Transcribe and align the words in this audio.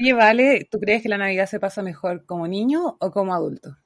Oye, 0.00 0.12
Vale, 0.14 0.66
¿tú 0.70 0.78
crees 0.80 1.02
que 1.02 1.08
la 1.10 1.18
Navidad 1.18 1.46
se 1.46 1.60
pasa 1.60 1.82
mejor 1.82 2.24
como 2.24 2.48
niño 2.48 2.96
o 3.00 3.10
como 3.10 3.34
adulto? 3.34 3.76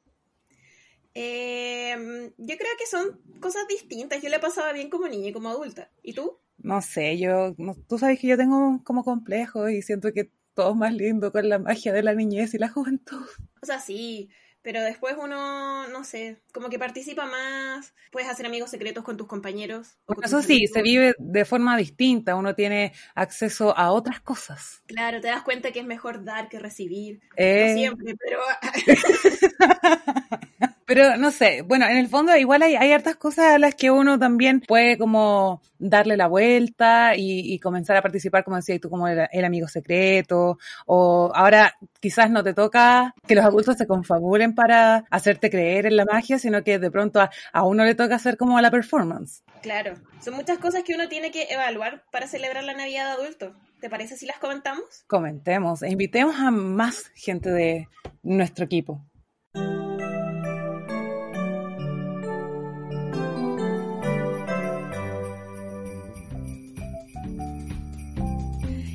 Eh, 1.14 2.32
yo 2.38 2.56
creo 2.56 2.70
que 2.78 2.86
son 2.86 3.20
cosas 3.40 3.66
distintas. 3.68 4.22
Yo 4.22 4.28
le 4.28 4.38
pasaba 4.38 4.72
bien 4.72 4.90
como 4.90 5.08
niña 5.08 5.28
y 5.28 5.32
como 5.32 5.48
adulta. 5.50 5.90
¿Y 6.02 6.12
tú? 6.14 6.38
No 6.58 6.80
sé, 6.82 7.18
yo, 7.18 7.54
tú 7.88 7.98
sabes 7.98 8.20
que 8.20 8.26
yo 8.28 8.36
tengo 8.36 8.82
como 8.84 9.02
complejo 9.04 9.68
y 9.68 9.82
siento 9.82 10.12
que 10.12 10.30
todo 10.54 10.70
es 10.70 10.76
más 10.76 10.92
lindo 10.94 11.32
con 11.32 11.48
la 11.48 11.58
magia 11.58 11.92
de 11.92 12.02
la 12.02 12.14
niñez 12.14 12.54
y 12.54 12.58
la 12.58 12.68
juventud. 12.68 13.26
O 13.62 13.66
sea, 13.66 13.78
sí, 13.80 14.30
pero 14.62 14.82
después 14.82 15.16
uno, 15.18 15.88
no 15.88 16.04
sé, 16.04 16.40
como 16.52 16.68
que 16.68 16.78
participa 16.78 17.26
más, 17.26 17.94
puedes 18.10 18.28
hacer 18.28 18.46
amigos 18.46 18.70
secretos 18.70 19.04
con 19.04 19.16
tus 19.16 19.26
compañeros. 19.26 19.98
eso 20.22 20.42
sí, 20.42 20.66
se 20.66 20.82
vive 20.82 21.14
de 21.18 21.44
forma 21.44 21.76
distinta, 21.76 22.36
uno 22.36 22.54
tiene 22.54 22.92
acceso 23.14 23.76
a 23.76 23.92
otras 23.92 24.20
cosas. 24.20 24.82
Claro, 24.86 25.20
te 25.20 25.28
das 25.28 25.42
cuenta 25.42 25.72
que 25.72 25.80
es 25.80 25.86
mejor 25.86 26.24
dar 26.24 26.48
que 26.48 26.58
recibir. 26.58 27.20
Eh... 27.36 27.74
siempre, 27.74 28.14
pero... 28.18 28.40
Pero 30.90 31.16
no 31.16 31.30
sé, 31.30 31.62
bueno, 31.62 31.86
en 31.86 31.98
el 31.98 32.08
fondo 32.08 32.36
igual 32.36 32.62
hay, 32.62 32.74
hay 32.74 32.90
hartas 32.90 33.14
cosas 33.14 33.54
a 33.54 33.58
las 33.60 33.76
que 33.76 33.92
uno 33.92 34.18
también 34.18 34.60
puede 34.60 34.98
como 34.98 35.62
darle 35.78 36.16
la 36.16 36.26
vuelta 36.26 37.12
y, 37.16 37.60
comenzar 37.60 37.96
a 37.96 38.02
participar, 38.02 38.42
como 38.42 38.56
decías 38.56 38.80
tú, 38.80 38.90
como 38.90 39.06
el, 39.06 39.44
amigo 39.44 39.68
secreto, 39.68 40.58
o 40.86 41.30
ahora 41.32 41.76
quizás 42.00 42.28
no 42.28 42.42
te 42.42 42.54
toca 42.54 43.14
que 43.24 43.36
los 43.36 43.44
adultos 43.44 43.76
se 43.76 43.86
confabulen 43.86 44.56
para 44.56 45.04
hacerte 45.10 45.48
creer 45.48 45.86
en 45.86 45.94
la 45.94 46.04
magia, 46.04 46.40
sino 46.40 46.64
que 46.64 46.80
de 46.80 46.90
pronto 46.90 47.20
a, 47.20 47.30
a 47.52 47.62
uno 47.62 47.84
le 47.84 47.94
toca 47.94 48.16
hacer 48.16 48.36
como 48.36 48.60
la 48.60 48.72
performance. 48.72 49.44
Claro, 49.62 49.94
son 50.20 50.34
muchas 50.34 50.58
cosas 50.58 50.82
que 50.82 50.96
uno 50.96 51.08
tiene 51.08 51.30
que 51.30 51.46
evaluar 51.50 52.02
para 52.10 52.26
celebrar 52.26 52.64
la 52.64 52.74
Navidad 52.74 53.04
de 53.04 53.22
adulto. 53.22 53.54
¿Te 53.80 53.90
parece 53.90 54.16
si 54.16 54.26
las 54.26 54.38
comentamos? 54.38 55.04
Comentemos 55.06 55.84
e 55.84 55.90
invitemos 55.90 56.34
a 56.34 56.50
más 56.50 57.12
gente 57.14 57.48
de 57.52 57.86
nuestro 58.24 58.64
equipo. 58.64 59.04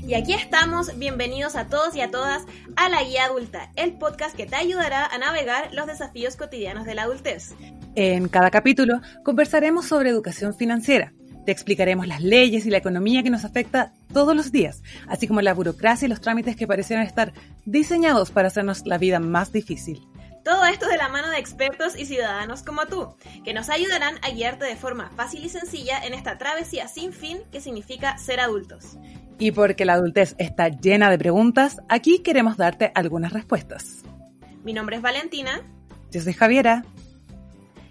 Y 0.07 0.13
aquí 0.13 0.33
estamos, 0.33 0.99
bienvenidos 0.99 1.55
a 1.55 1.65
todos 1.65 1.95
y 1.95 2.01
a 2.01 2.11
todas 2.11 2.43
a 2.75 2.89
La 2.89 3.03
Guía 3.03 3.25
Adulta, 3.25 3.71
el 3.75 3.93
podcast 3.93 4.35
que 4.35 4.45
te 4.45 4.55
ayudará 4.55 5.03
a 5.03 5.17
navegar 5.17 5.73
los 5.73 5.87
desafíos 5.87 6.35
cotidianos 6.35 6.85
de 6.85 6.93
la 6.93 7.03
adultez. 7.03 7.55
En 7.95 8.29
cada 8.29 8.51
capítulo 8.51 9.01
conversaremos 9.23 9.87
sobre 9.87 10.11
educación 10.11 10.53
financiera. 10.53 11.11
Te 11.47 11.51
explicaremos 11.51 12.05
las 12.05 12.21
leyes 12.21 12.67
y 12.67 12.69
la 12.69 12.77
economía 12.77 13.23
que 13.23 13.31
nos 13.31 13.45
afecta 13.45 13.93
todos 14.13 14.35
los 14.35 14.51
días, 14.51 14.83
así 15.07 15.27
como 15.27 15.41
la 15.41 15.55
burocracia 15.55 16.05
y 16.05 16.09
los 16.09 16.21
trámites 16.21 16.55
que 16.55 16.67
parecieran 16.67 17.07
estar 17.07 17.33
diseñados 17.65 18.29
para 18.29 18.49
hacernos 18.49 18.85
la 18.85 18.99
vida 18.99 19.19
más 19.19 19.51
difícil. 19.51 20.03
Todo 20.43 20.63
esto 20.65 20.87
de 20.87 20.97
la 20.97 21.09
mano 21.09 21.31
de 21.31 21.39
expertos 21.39 21.97
y 21.97 22.05
ciudadanos 22.05 22.61
como 22.61 22.85
tú, 22.85 23.15
que 23.43 23.55
nos 23.55 23.69
ayudarán 23.69 24.19
a 24.21 24.29
guiarte 24.29 24.65
de 24.65 24.75
forma 24.75 25.09
fácil 25.15 25.43
y 25.43 25.49
sencilla 25.49 25.97
en 26.05 26.13
esta 26.13 26.37
travesía 26.37 26.87
sin 26.87 27.11
fin 27.11 27.39
que 27.51 27.59
significa 27.59 28.19
ser 28.19 28.39
adultos. 28.39 28.97
Y 29.37 29.51
porque 29.51 29.85
la 29.85 29.93
adultez 29.93 30.35
está 30.37 30.69
llena 30.69 31.09
de 31.09 31.17
preguntas, 31.17 31.81
aquí 31.89 32.19
queremos 32.19 32.57
darte 32.57 32.91
algunas 32.95 33.33
respuestas. 33.33 34.03
Mi 34.63 34.73
nombre 34.73 34.95
es 34.95 35.01
Valentina. 35.01 35.61
Yo 36.11 36.21
soy 36.21 36.33
Javiera. 36.33 36.85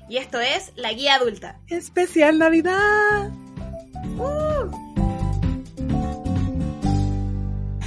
Y 0.09 0.17
esto 0.19 0.41
es 0.41 0.73
La 0.77 0.93
Guía 0.93 1.17
Adulta. 1.17 1.61
Especial 1.69 2.39
Navidad. 2.39 3.31
Uh. 4.19 4.71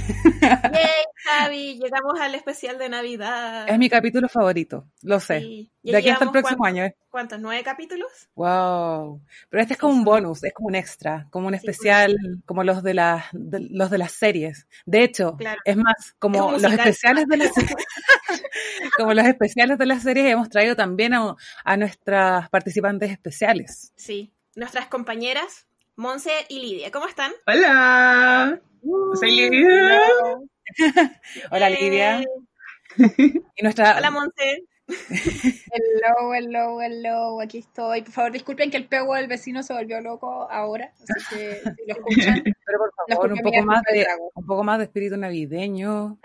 Yay, 0.40 1.04
Javi, 1.28 1.78
llegamos 1.78 2.18
al 2.20 2.34
especial 2.34 2.78
de 2.78 2.88
Navidad. 2.88 3.68
Es 3.68 3.78
mi 3.78 3.88
capítulo 3.88 4.28
favorito, 4.28 4.88
lo 5.02 5.20
sé. 5.20 5.68
De 5.82 5.96
aquí 5.96 6.08
hasta 6.08 6.24
el 6.24 6.30
próximo 6.30 6.64
año. 6.64 6.84
¿eh? 6.84 6.96
¿Cuántos? 7.10 7.38
¿Nueve 7.40 7.62
capítulos? 7.62 8.28
Wow. 8.34 9.22
Pero 9.48 9.62
este 9.62 9.74
es 9.74 9.78
como 9.78 9.92
un 9.92 10.04
bonus, 10.04 10.42
es 10.44 10.52
como 10.52 10.68
un 10.68 10.74
extra, 10.74 11.26
como 11.30 11.48
un 11.48 11.54
especial, 11.54 12.16
como 12.46 12.64
los 12.64 12.82
de 12.82 12.94
las 12.94 13.26
los 13.32 13.90
de 13.90 13.98
las 13.98 14.12
series. 14.12 14.66
De 14.86 15.02
hecho, 15.04 15.36
es 15.64 15.76
más, 15.76 16.14
como 16.18 16.52
los 16.52 16.64
especiales 16.64 17.26
de 17.26 17.36
las 17.36 17.50
como 18.96 19.14
los 19.14 19.26
especiales 19.26 19.78
de 19.78 19.86
las 19.86 20.02
series 20.02 20.26
hemos 20.26 20.48
traído 20.48 20.76
también 20.76 21.14
a, 21.14 21.36
a 21.64 21.76
nuestras 21.76 22.48
participantes 22.48 23.10
especiales. 23.10 23.92
Sí, 23.96 24.32
nuestras 24.54 24.88
compañeras 24.88 25.67
Monse 25.98 26.30
y 26.48 26.60
Lidia. 26.60 26.92
¿Cómo 26.92 27.08
están? 27.08 27.32
Hola. 27.44 28.60
Soy 29.18 29.32
Lidia. 29.32 30.00
Hola, 31.50 31.70
Lidia. 31.70 32.22
Y 32.96 33.62
nuestra... 33.64 33.96
Hola, 33.98 34.12
Monse. 34.12 34.64
Hello, 34.86 36.32
hello, 36.32 36.80
hello, 36.80 37.40
aquí 37.40 37.58
estoy. 37.58 38.02
Por 38.02 38.12
favor, 38.12 38.30
disculpen 38.30 38.70
que 38.70 38.76
el 38.76 38.86
pego 38.86 39.16
del 39.16 39.26
vecino 39.26 39.64
se 39.64 39.74
volvió 39.74 40.00
loco 40.00 40.48
ahora, 40.48 40.92
así 41.02 41.36
que 41.36 41.62
si 41.62 41.86
lo 41.88 41.94
escuchan. 41.94 42.44
Pero 42.64 42.78
por 42.78 42.92
favor, 43.08 43.32
un 43.32 43.38
poco, 43.40 43.62
más 43.64 43.82
de, 43.92 44.06
un 44.34 44.46
poco 44.46 44.62
más 44.62 44.78
de 44.78 44.84
espíritu 44.84 45.16
navideño. 45.16 46.20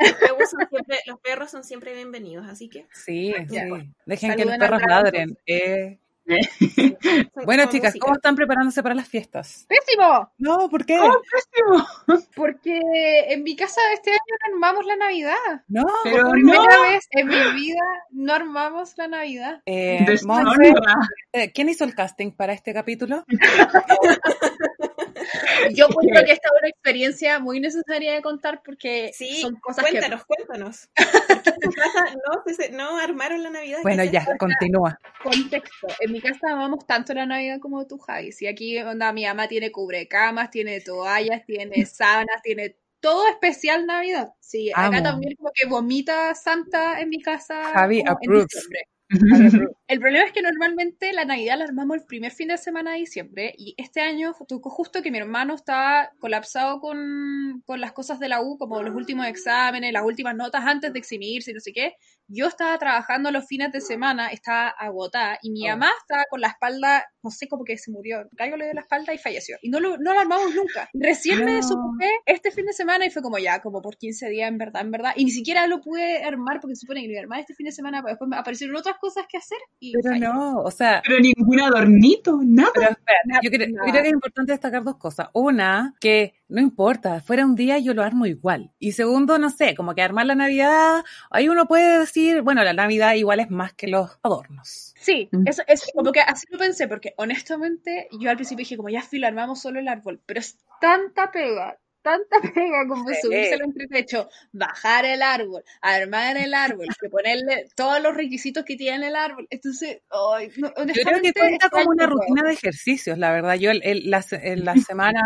Los, 1.08 1.20
perros 1.20 1.50
son 1.50 1.64
siempre 1.64 1.96
bienvenidos, 1.96 2.46
así 2.48 2.70
que. 2.70 2.86
Sí, 2.94 3.34
sí. 3.50 3.58
Dejen 4.06 4.36
que 4.36 4.46
los 4.46 4.58
perros 4.58 4.82
ladren. 4.88 5.36
Eh, 5.48 5.98
bueno, 7.46 7.66
chicas, 7.70 7.94
¿cómo 8.00 8.16
están 8.16 8.36
preparándose 8.36 8.82
para 8.82 8.96
las 8.96 9.08
fiestas? 9.08 9.66
¡Pésimo! 9.68 10.32
No, 10.38 10.70
¿por 10.70 10.86
qué? 10.86 10.98
pésimo? 10.98 11.86
Porque 12.36 12.80
en 13.30 13.44
mi 13.44 13.56
casa 13.56 13.82
este 13.94 14.12
año 14.12 14.20
no 14.20 14.54
armamos 14.54 14.86
la 14.86 14.96
Navidad. 14.96 15.64
No, 15.68 15.86
por 16.04 16.32
primera 16.32 16.82
vez 16.84 17.08
en 17.12 17.28
mi 17.28 17.54
vida 17.54 17.84
no 18.12 18.34
armamos 18.34 18.98
la 18.98 19.08
Navidad. 19.08 19.62
Eh, 19.66 20.06
eh, 21.34 21.52
¿Quién 21.52 21.70
hizo 21.70 21.84
el 21.84 21.96
casting 21.96 22.32
para 22.32 22.54
este 22.54 22.74
capítulo? 22.74 23.26
Yo 25.76 25.88
creo 25.88 26.26
que 26.26 26.32
esta 26.32 26.50
es 26.50 26.54
una 26.60 26.70
experiencia 26.70 27.40
muy 27.40 27.60
necesaria 27.60 28.14
de 28.14 28.22
contar 28.22 28.62
porque 28.64 29.12
sí, 29.14 29.42
son 29.42 29.56
cosas 29.56 29.86
cuéntanos, 29.90 30.26
cuéntanos. 30.26 30.90
no, 32.72 32.78
no 32.78 32.98
armaron 32.98 33.44
la 33.44 33.50
Navidad. 33.50 33.80
Bueno, 33.84 34.04
ya, 34.04 34.26
continúa. 34.38 34.98
Contexto. 35.22 35.88
En 36.00 36.12
mi 36.12 36.22
casa 36.22 36.52
amamos 36.52 36.86
tanto 36.86 37.14
la 37.14 37.26
Navidad 37.26 37.60
como 37.60 37.86
tú, 37.88 37.98
Javi. 37.98 38.32
Si 38.32 38.48
aquí 38.48 38.78
onda, 38.80 39.12
mi 39.14 39.26
mamá 39.26 39.48
tiene 39.48 39.72
cubrecamas, 39.72 40.50
tiene 40.50 40.82
toallas, 40.82 41.46
tiene 41.46 41.86
sábanas, 41.86 42.42
tiene 42.42 42.78
todo 43.00 43.28
especial 43.28 43.86
Navidad. 43.86 44.34
Sí, 44.40 44.72
acá 44.74 45.04
también 45.04 45.36
como 45.36 45.52
que 45.54 45.68
vomita 45.68 46.34
Santa 46.36 47.02
en 47.02 47.10
mi 47.10 47.22
casa. 47.22 47.64
Javi 47.74 48.04
approves. 48.08 48.68
El 49.88 50.00
problema 50.00 50.26
es 50.26 50.32
que 50.32 50.42
normalmente 50.42 51.14
la 51.14 51.26
Navidad 51.26 51.58
la 51.58 51.66
armamos 51.66 51.98
el 51.98 52.06
primer 52.06 52.32
fin 52.32 52.48
de 52.48 52.58
semana 52.58 52.94
de 52.94 53.00
diciembre 53.00 53.54
y 53.58 53.76
este 53.78 54.02
año 54.02 54.34
tocó 54.48 54.70
justo 54.70 55.02
que 55.02 55.12
mi 55.12 55.18
hermano 55.18 55.56
estaba 55.56 56.10
colapsado 56.20 56.80
con, 56.80 57.62
con, 57.66 57.82
las 57.82 57.92
cosas 57.92 58.20
de 58.20 58.30
la 58.30 58.42
U, 58.42 58.58
como 58.58 58.82
los 58.82 58.96
últimos 58.96 59.28
exámenes, 59.28 59.94
las 59.94 60.04
últimas 60.04 60.36
notas 60.36 60.64
antes 60.66 60.94
de 60.94 61.00
eximirse 61.00 61.52
y 61.52 61.54
no 61.54 61.60
sé 61.60 61.74
qué. 61.74 61.96
Yo 62.28 62.48
estaba 62.48 62.78
trabajando 62.78 63.30
los 63.32 63.46
fines 63.46 63.72
de 63.72 63.82
semana, 63.82 64.30
estaba 64.30 64.70
agotada 64.70 65.38
y 65.42 65.52
mi 65.52 65.70
oh. 65.70 65.74
mamá 65.74 65.92
estaba 66.02 66.24
con 66.30 66.42
la 66.42 66.48
espalda, 66.48 67.06
no 67.22 67.30
sé, 67.30 67.48
como 67.48 67.64
que 67.64 67.78
se 67.78 67.92
murió, 67.92 68.28
algo 68.40 68.58
le 68.58 68.66
dio 68.66 68.74
la 68.74 68.82
espalda 68.82 69.14
y 69.14 69.18
falleció. 69.18 69.58
Y 69.62 69.70
no 69.70 69.80
lo, 69.80 69.98
no 69.98 70.14
lo 70.14 70.20
armamos 70.20 70.56
nunca. 70.56 70.90
Recién 70.94 71.44
me 71.46 71.56
desocupé 71.56 72.10
este 72.26 72.52
fin 72.52 72.63
de 72.74 72.78
semana 72.78 73.06
y 73.06 73.10
fue 73.10 73.22
como 73.22 73.38
ya, 73.38 73.62
como 73.62 73.82
por 73.82 73.98
15 73.98 74.30
días 74.30 74.50
en 74.50 74.58
verdad, 74.58 74.82
en 74.82 74.92
verdad. 74.92 75.14
Y 75.16 75.26
ni 75.26 75.32
siquiera 75.32 75.68
lo 75.68 75.82
pude 75.82 76.24
armar 76.24 76.60
porque 76.60 76.76
se 76.76 76.82
supone 76.82 77.02
que 77.02 77.08
lo 77.08 77.14
iba 77.14 77.22
a 77.22 77.24
armar 77.24 77.40
este 77.40 77.54
fin 77.54 77.66
de 77.66 77.72
semana, 77.72 78.02
pero 78.02 78.14
después 78.14 78.30
me 78.30 78.38
aparecieron 78.38 78.76
otras 78.76 78.98
cosas 79.00 79.26
que 79.30 79.38
hacer. 79.38 79.58
Y 79.80 79.94
pero 79.94 80.16
no, 80.18 80.62
o 80.62 80.72
sea. 80.72 81.02
Pero 81.06 81.20
ningún 81.20 81.60
adornito, 81.60 82.40
nada. 82.44 82.72
Pero 82.74 82.90
espera, 82.90 83.40
yo, 83.42 83.50
creo, 83.50 83.68
yo 83.68 83.92
creo 83.92 84.02
que 84.02 84.08
es 84.08 84.14
importante 84.14 84.52
destacar 84.52 84.84
dos 84.84 84.98
cosas. 84.98 85.30
Una, 85.34 85.94
que 86.00 86.34
no 86.54 86.62
importa, 86.62 87.20
fuera 87.20 87.46
un 87.46 87.56
día 87.56 87.80
yo 87.80 87.94
lo 87.94 88.04
armo 88.04 88.26
igual. 88.28 88.72
Y 88.78 88.92
segundo, 88.92 89.40
no 89.40 89.50
sé, 89.50 89.74
como 89.76 89.96
que 89.96 90.04
armar 90.04 90.28
la 90.28 90.36
Navidad, 90.36 91.04
ahí 91.32 91.50
uno 91.50 91.66
puede 91.66 92.00
decir, 92.00 92.42
bueno, 92.42 92.64
la 92.64 92.74
Navidad 92.74 93.16
igual 93.16 93.40
es 93.40 93.50
más 93.50 93.74
que 93.74 93.88
los 93.88 94.20
adornos. 94.22 94.94
Sí, 95.00 95.30
mm. 95.32 95.48
eso 95.48 95.64
es 95.68 95.92
como 95.96 96.12
que 96.12 96.22
así 96.22 96.46
lo 96.52 96.60
pensé, 96.60 96.88
porque 96.88 97.14
honestamente 97.18 98.08
yo 98.20 98.30
al 98.30 98.36
principio 98.36 98.62
dije 98.62 98.78
como 98.78 98.90
ya 98.90 99.02
filo, 99.02 99.26
armamos 99.26 99.62
solo 99.62 99.80
el 99.80 99.88
árbol, 99.88 100.22
pero 100.26 100.40
es 100.40 100.60
tanta 100.80 101.32
pega, 101.32 101.80
tanta 102.04 102.40
pega 102.54 102.88
como 102.88 103.06
subirse 103.20 103.56
al 103.56 103.62
entretecho, 103.62 104.30
bajar 104.52 105.06
el 105.06 105.22
árbol, 105.24 105.64
armar 105.82 106.38
el 106.38 106.54
árbol, 106.54 106.88
ponerle 107.10 107.68
todos 107.76 108.02
los 108.02 108.16
requisitos 108.16 108.64
que 108.64 108.76
tiene 108.76 109.08
el 109.08 109.16
árbol. 109.16 109.48
Entonces, 109.50 110.02
ay, 110.12 110.52
yo 110.56 110.72
creo 110.74 111.22
que 111.22 111.34
cuenta 111.34 111.70
como 111.70 111.90
una 111.90 112.06
rutina 112.06 112.44
de 112.44 112.54
ejercicios, 112.54 113.18
la 113.18 113.32
verdad. 113.32 113.56
Yo 113.56 113.72
el, 113.72 114.10
la, 114.12 114.24
la 114.58 114.76
semana 114.88 115.22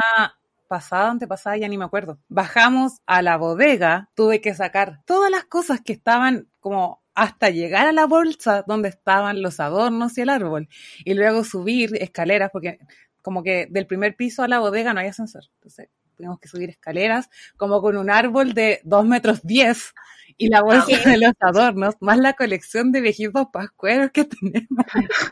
pasada, 0.67 1.09
antepasada, 1.09 1.57
ya 1.57 1.67
ni 1.67 1.77
me 1.77 1.85
acuerdo. 1.85 2.19
Bajamos 2.29 3.01
a 3.05 3.21
la 3.21 3.37
bodega, 3.37 4.09
tuve 4.15 4.39
que 4.41 4.53
sacar 4.53 5.01
todas 5.05 5.31
las 5.31 5.45
cosas 5.45 5.81
que 5.81 5.93
estaban 5.93 6.47
como 6.59 7.01
hasta 7.15 7.49
llegar 7.49 7.87
a 7.87 7.91
la 7.91 8.05
bolsa 8.05 8.63
donde 8.67 8.89
estaban 8.89 9.41
los 9.41 9.59
adornos 9.59 10.17
y 10.17 10.21
el 10.21 10.29
árbol. 10.29 10.69
Y 11.03 11.15
luego 11.15 11.43
subir 11.43 11.95
escaleras, 11.99 12.51
porque 12.51 12.77
como 13.23 13.41
que 13.41 13.67
del 13.69 13.87
primer 13.87 14.15
piso 14.15 14.43
a 14.43 14.47
la 14.47 14.59
bodega 14.59 14.93
no 14.93 14.99
hay 14.99 15.07
ascensor. 15.07 15.43
Entonces, 15.55 15.89
tenemos 16.17 16.39
que 16.39 16.49
subir 16.49 16.69
escaleras, 16.69 17.29
como 17.55 17.81
con 17.81 17.95
un 17.95 18.09
árbol 18.09 18.53
de 18.53 18.81
dos 18.83 19.05
metros 19.05 19.41
diez 19.43 19.93
y 20.37 20.49
la 20.49 20.61
bolsa 20.61 20.97
de 21.09 21.17
los 21.17 21.33
adornos, 21.39 21.95
más 21.99 22.17
la 22.17 22.33
colección 22.33 22.91
de 22.91 23.01
viejitos 23.01 23.47
pascueros 23.51 24.11
que 24.11 24.25
tenemos. 24.41 24.85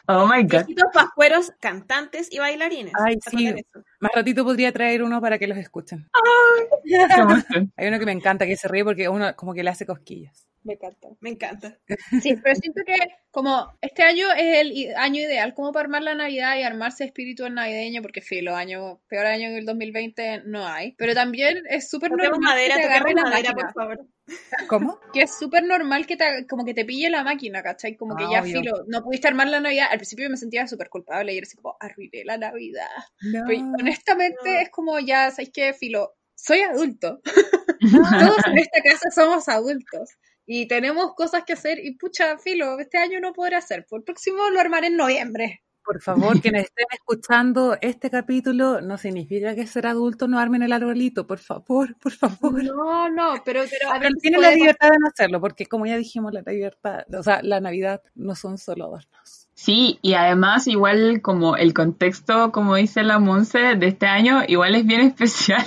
Oh 0.07 0.27
my 0.27 0.43
god. 0.43 0.65
Viejitos 0.65 0.89
pascueros, 0.93 1.51
cantantes 1.59 2.31
y 2.31 2.39
bailarines. 2.39 2.93
Ay, 3.03 3.17
sí. 3.29 3.53
Más 3.99 4.11
ratito 4.13 4.43
podría 4.43 4.71
traer 4.71 5.03
uno 5.03 5.21
para 5.21 5.37
que 5.37 5.47
los 5.47 5.57
escuchen. 5.57 6.07
Emoción. 6.85 7.73
Hay 7.77 7.87
uno 7.87 7.99
que 7.99 8.05
me 8.05 8.11
encanta 8.11 8.45
que 8.45 8.57
se 8.57 8.67
ríe 8.67 8.83
porque 8.83 9.09
uno 9.09 9.35
como 9.35 9.53
que 9.53 9.63
le 9.63 9.69
hace 9.69 9.85
cosquillas. 9.85 10.47
Me 10.65 10.73
encanta. 10.73 11.07
Me 11.21 11.29
encanta. 11.29 11.77
Sí, 12.21 12.35
pero 12.43 12.55
siento 12.55 12.81
que 12.85 12.95
como 13.29 13.71
este 13.81 14.01
año 14.01 14.31
es 14.35 14.57
el 14.61 14.95
año 14.97 15.21
ideal 15.21 15.53
como 15.53 15.71
para 15.71 15.83
armar 15.85 16.01
la 16.01 16.15
Navidad 16.15 16.57
y 16.57 16.63
armarse 16.63 17.03
espíritu 17.05 17.47
navideño, 17.47 18.01
porque 18.01 18.21
filo, 18.21 18.55
año, 18.55 18.99
peor 19.07 19.27
año 19.27 19.49
que 19.49 19.59
el 19.59 19.65
2020 19.65 20.41
no 20.45 20.65
hay. 20.67 20.93
Pero 20.97 21.13
también 21.13 21.63
es 21.69 21.87
súper 21.89 22.09
normal 22.11 22.39
madera, 22.39 22.75
que 22.77 22.81
te 22.81 22.87
agarre 22.87 23.13
la 23.13 23.21
madera, 23.23 23.51
máquina. 23.53 23.55
por 23.55 23.73
favor. 23.73 24.07
¿Cómo? 24.67 24.99
Que 25.13 25.21
es 25.21 25.37
súper 25.37 25.63
normal 25.65 26.07
que 26.07 26.17
te, 26.17 26.47
como 26.49 26.65
que 26.65 26.73
te 26.73 26.83
pille 26.83 27.11
la 27.11 27.23
máquina, 27.23 27.61
¿cachai? 27.61 27.95
Como 27.95 28.15
que 28.15 28.23
Ah, 28.23 28.29
ya 28.31 28.41
obvio. 28.41 28.61
filo, 28.61 28.73
no 28.87 29.03
pudiste 29.03 29.27
armar 29.27 29.47
la 29.47 29.59
Navidad. 29.59 29.87
Al 29.91 29.99
principio 29.99 30.27
me 30.31 30.37
sentía 30.37 30.65
súper 30.67 30.89
culpable 30.89 31.31
y 31.31 31.37
era 31.37 31.45
así 31.45 31.55
como, 31.57 31.77
arruiné 31.79 32.23
la 32.25 32.37
Navidad. 32.39 32.87
No. 33.21 33.43
Pero 33.45 33.59
honestamente 33.79 34.35
No. 34.45 34.59
es 34.61 34.69
como 34.71 34.99
ya, 34.99 35.29
¿sabes 35.29 35.51
qué? 35.53 35.73
Filo, 35.73 36.15
soy 36.33 36.61
adulto. 36.61 37.21
Todos 38.39 38.47
en 38.47 38.57
esta 38.57 38.81
casa 38.81 39.11
somos 39.11 39.47
adultos. 39.47 40.09
Y 40.45 40.67
tenemos 40.67 41.13
cosas 41.15 41.43
que 41.43 41.53
hacer 41.53 41.79
y 41.83 41.95
pucha, 41.95 42.37
filo, 42.37 42.79
este 42.79 42.97
año 42.97 43.19
no 43.19 43.33
podré 43.33 43.55
hacer. 43.55 43.85
Por 43.85 43.99
el 43.99 44.03
próximo 44.03 44.49
lo 44.49 44.59
armaré 44.59 44.87
en 44.87 44.97
noviembre. 44.97 45.61
Por 45.85 46.01
favor, 46.01 46.41
quienes 46.41 46.63
estén 46.63 46.87
escuchando 46.91 47.77
este 47.79 48.09
capítulo, 48.09 48.81
no 48.81 48.97
significa 48.97 49.53
que 49.53 49.67
ser 49.67 49.85
adulto 49.85 50.27
no 50.27 50.39
armen 50.39 50.63
el 50.63 50.71
arbolito, 50.71 51.27
por 51.27 51.37
favor, 51.37 51.95
por 51.99 52.11
favor. 52.11 52.63
No, 52.63 53.07
no, 53.07 53.35
pero, 53.45 53.61
pero 53.69 53.91
a 53.91 53.99
Pero 53.99 54.41
la 54.41 54.51
libertad 54.51 54.89
de 54.89 54.97
no 54.99 55.07
hacerlo, 55.07 55.39
porque 55.39 55.67
como 55.67 55.85
ya 55.85 55.95
dijimos, 55.95 56.33
la 56.33 56.41
libertad, 56.41 57.05
o 57.13 57.21
sea, 57.21 57.43
la 57.43 57.59
Navidad 57.59 58.01
no 58.15 58.33
son 58.33 58.57
solo 58.57 58.85
adornos. 58.85 59.44
Sí, 59.65 59.97
y 60.03 60.13
además 60.13 60.67
igual 60.67 61.23
como 61.23 61.57
el 61.57 61.73
contexto, 61.73 62.51
como 62.51 62.75
dice 62.75 63.01
la 63.01 63.17
Monse, 63.17 63.73
de 63.75 63.87
este 63.87 64.05
año, 64.05 64.43
igual 64.47 64.75
es 64.75 64.85
bien 64.85 65.01
especial, 65.09 65.65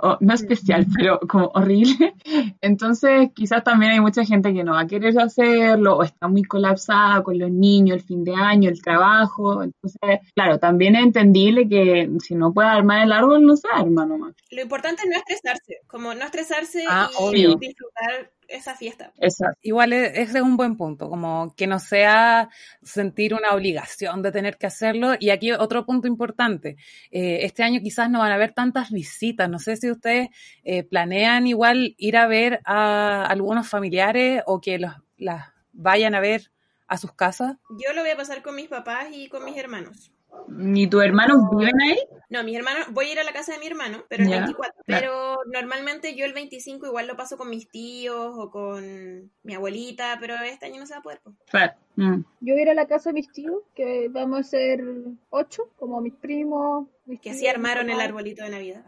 o 0.00 0.16
no 0.20 0.32
especial, 0.32 0.86
pero 0.96 1.20
como 1.28 1.50
horrible. 1.54 2.14
Entonces 2.62 3.28
quizás 3.34 3.62
también 3.62 3.92
hay 3.92 4.00
mucha 4.00 4.24
gente 4.24 4.54
que 4.54 4.64
no 4.64 4.72
va 4.72 4.80
a 4.80 4.86
querer 4.86 5.18
hacerlo, 5.20 5.98
o 5.98 6.02
está 6.04 6.26
muy 6.26 6.42
colapsada 6.44 7.22
con 7.22 7.38
los 7.38 7.50
niños, 7.50 7.98
el 7.98 8.02
fin 8.02 8.24
de 8.24 8.34
año, 8.34 8.70
el 8.70 8.80
trabajo. 8.80 9.62
Entonces, 9.62 10.20
claro, 10.34 10.58
también 10.58 10.96
es 10.96 11.02
entendible 11.02 11.68
que 11.68 12.08
si 12.20 12.34
no 12.34 12.50
puede 12.54 12.68
armar 12.68 13.02
el 13.04 13.12
árbol, 13.12 13.44
no 13.44 13.56
se 13.56 13.68
arma 13.70 14.06
nomás. 14.06 14.34
Lo 14.52 14.62
importante 14.62 15.02
es 15.02 15.10
no 15.10 15.18
estresarse, 15.18 15.80
como 15.86 16.14
no 16.14 16.24
estresarse 16.24 16.84
Ah, 16.88 17.10
y 17.12 17.22
obvio. 17.22 17.56
disfrutar 17.56 18.30
esa 18.48 18.74
fiesta. 18.74 19.12
Exacto. 19.18 19.58
Igual 19.62 19.92
e- 19.92 20.20
ese 20.22 20.38
es 20.38 20.42
un 20.42 20.56
buen 20.56 20.76
punto, 20.76 21.08
como 21.08 21.54
que 21.56 21.66
no 21.66 21.78
sea 21.78 22.48
sentir 22.82 23.34
una 23.34 23.50
obligación 23.52 24.22
de 24.22 24.32
tener 24.32 24.56
que 24.58 24.66
hacerlo. 24.66 25.14
Y 25.18 25.30
aquí 25.30 25.52
otro 25.52 25.84
punto 25.86 26.08
importante, 26.08 26.76
eh, 27.10 27.40
este 27.42 27.62
año 27.62 27.80
quizás 27.82 28.10
no 28.10 28.20
van 28.20 28.32
a 28.32 28.36
haber 28.36 28.52
tantas 28.52 28.90
visitas, 28.90 29.48
no 29.48 29.58
sé 29.58 29.76
si 29.76 29.90
ustedes 29.90 30.28
eh, 30.64 30.82
planean 30.84 31.46
igual 31.46 31.94
ir 31.98 32.16
a 32.16 32.26
ver 32.26 32.60
a 32.64 33.24
algunos 33.26 33.68
familiares 33.68 34.42
o 34.46 34.60
que 34.60 34.78
los, 34.78 34.94
las 35.16 35.46
vayan 35.72 36.14
a 36.14 36.20
ver 36.20 36.50
a 36.86 36.96
sus 36.96 37.12
casas. 37.12 37.56
Yo 37.70 37.92
lo 37.94 38.02
voy 38.02 38.10
a 38.10 38.16
pasar 38.16 38.42
con 38.42 38.54
mis 38.54 38.68
papás 38.68 39.08
y 39.12 39.28
con 39.28 39.44
mis 39.44 39.56
hermanos. 39.56 40.13
¿Ni 40.48 40.86
tus 40.88 41.02
hermanos 41.02 41.38
viven 41.56 41.80
ahí? 41.80 41.98
No, 42.30 42.42
mis 42.42 42.56
hermanos, 42.56 42.86
voy 42.90 43.06
a 43.06 43.12
ir 43.12 43.18
a 43.20 43.24
la 43.24 43.32
casa 43.32 43.52
de 43.52 43.58
mi 43.60 43.66
hermano, 43.66 44.04
pero 44.08 44.24
el 44.24 44.28
Ya, 44.30 44.38
24. 44.40 44.82
Pero 44.86 45.38
normalmente 45.52 46.14
yo 46.14 46.24
el 46.26 46.32
25 46.32 46.86
igual 46.86 47.06
lo 47.06 47.16
paso 47.16 47.36
con 47.36 47.48
mis 47.48 47.68
tíos 47.68 48.34
o 48.36 48.50
con 48.50 49.30
mi 49.42 49.54
abuelita, 49.54 50.16
pero 50.20 50.34
este 50.44 50.66
año 50.66 50.80
no 50.80 50.86
se 50.86 50.94
va 50.94 51.00
a 51.00 51.02
poder. 51.02 51.20
pues. 51.22 51.36
Claro. 51.50 51.72
Mm. 51.96 52.22
Yo 52.40 52.54
voy 52.54 52.58
a 52.58 52.62
ir 52.62 52.70
a 52.70 52.74
la 52.74 52.86
casa 52.86 53.10
de 53.10 53.14
mis 53.14 53.30
tíos, 53.30 53.62
que 53.74 54.08
vamos 54.10 54.40
a 54.40 54.42
ser 54.42 54.82
ocho, 55.30 55.70
como 55.76 56.00
mis 56.00 56.14
primos. 56.14 56.88
Mis 57.06 57.20
Que 57.20 57.30
así 57.30 57.46
armaron 57.46 57.88
el 57.90 58.00
arbolito 58.00 58.42
de 58.44 58.50
Navidad. 58.50 58.84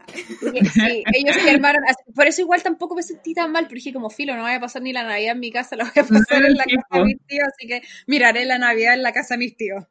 Sí, 0.73 1.03
ellos 1.13 1.35
se 1.35 1.49
armaron. 1.51 1.83
Por 2.15 2.27
eso 2.27 2.41
igual 2.41 2.63
tampoco 2.63 2.95
me 2.95 3.03
sentí 3.03 3.33
tan 3.33 3.51
mal, 3.51 3.63
porque 3.65 3.75
dije 3.75 3.93
como 3.93 4.09
filo, 4.09 4.35
no 4.35 4.41
voy 4.41 4.53
a 4.53 4.59
pasar 4.59 4.81
ni 4.81 4.91
la 4.91 5.03
Navidad 5.03 5.33
en 5.33 5.39
mi 5.39 5.51
casa, 5.51 5.75
la 5.75 5.83
voy 5.85 5.93
a 5.95 6.03
pasar 6.03 6.43
en 6.43 6.53
la 6.55 6.63
Sí, 6.63 6.75
casa 6.75 6.99
de 6.99 7.03
mis 7.05 7.21
tíos, 7.27 7.47
así 7.47 7.67
que 7.67 7.81
miraré 8.07 8.45
la 8.45 8.57
Navidad 8.57 8.93
en 8.95 9.03
la 9.03 9.13
casa 9.13 9.35
de 9.35 9.39
mis 9.39 9.55
tíos. 9.55 9.85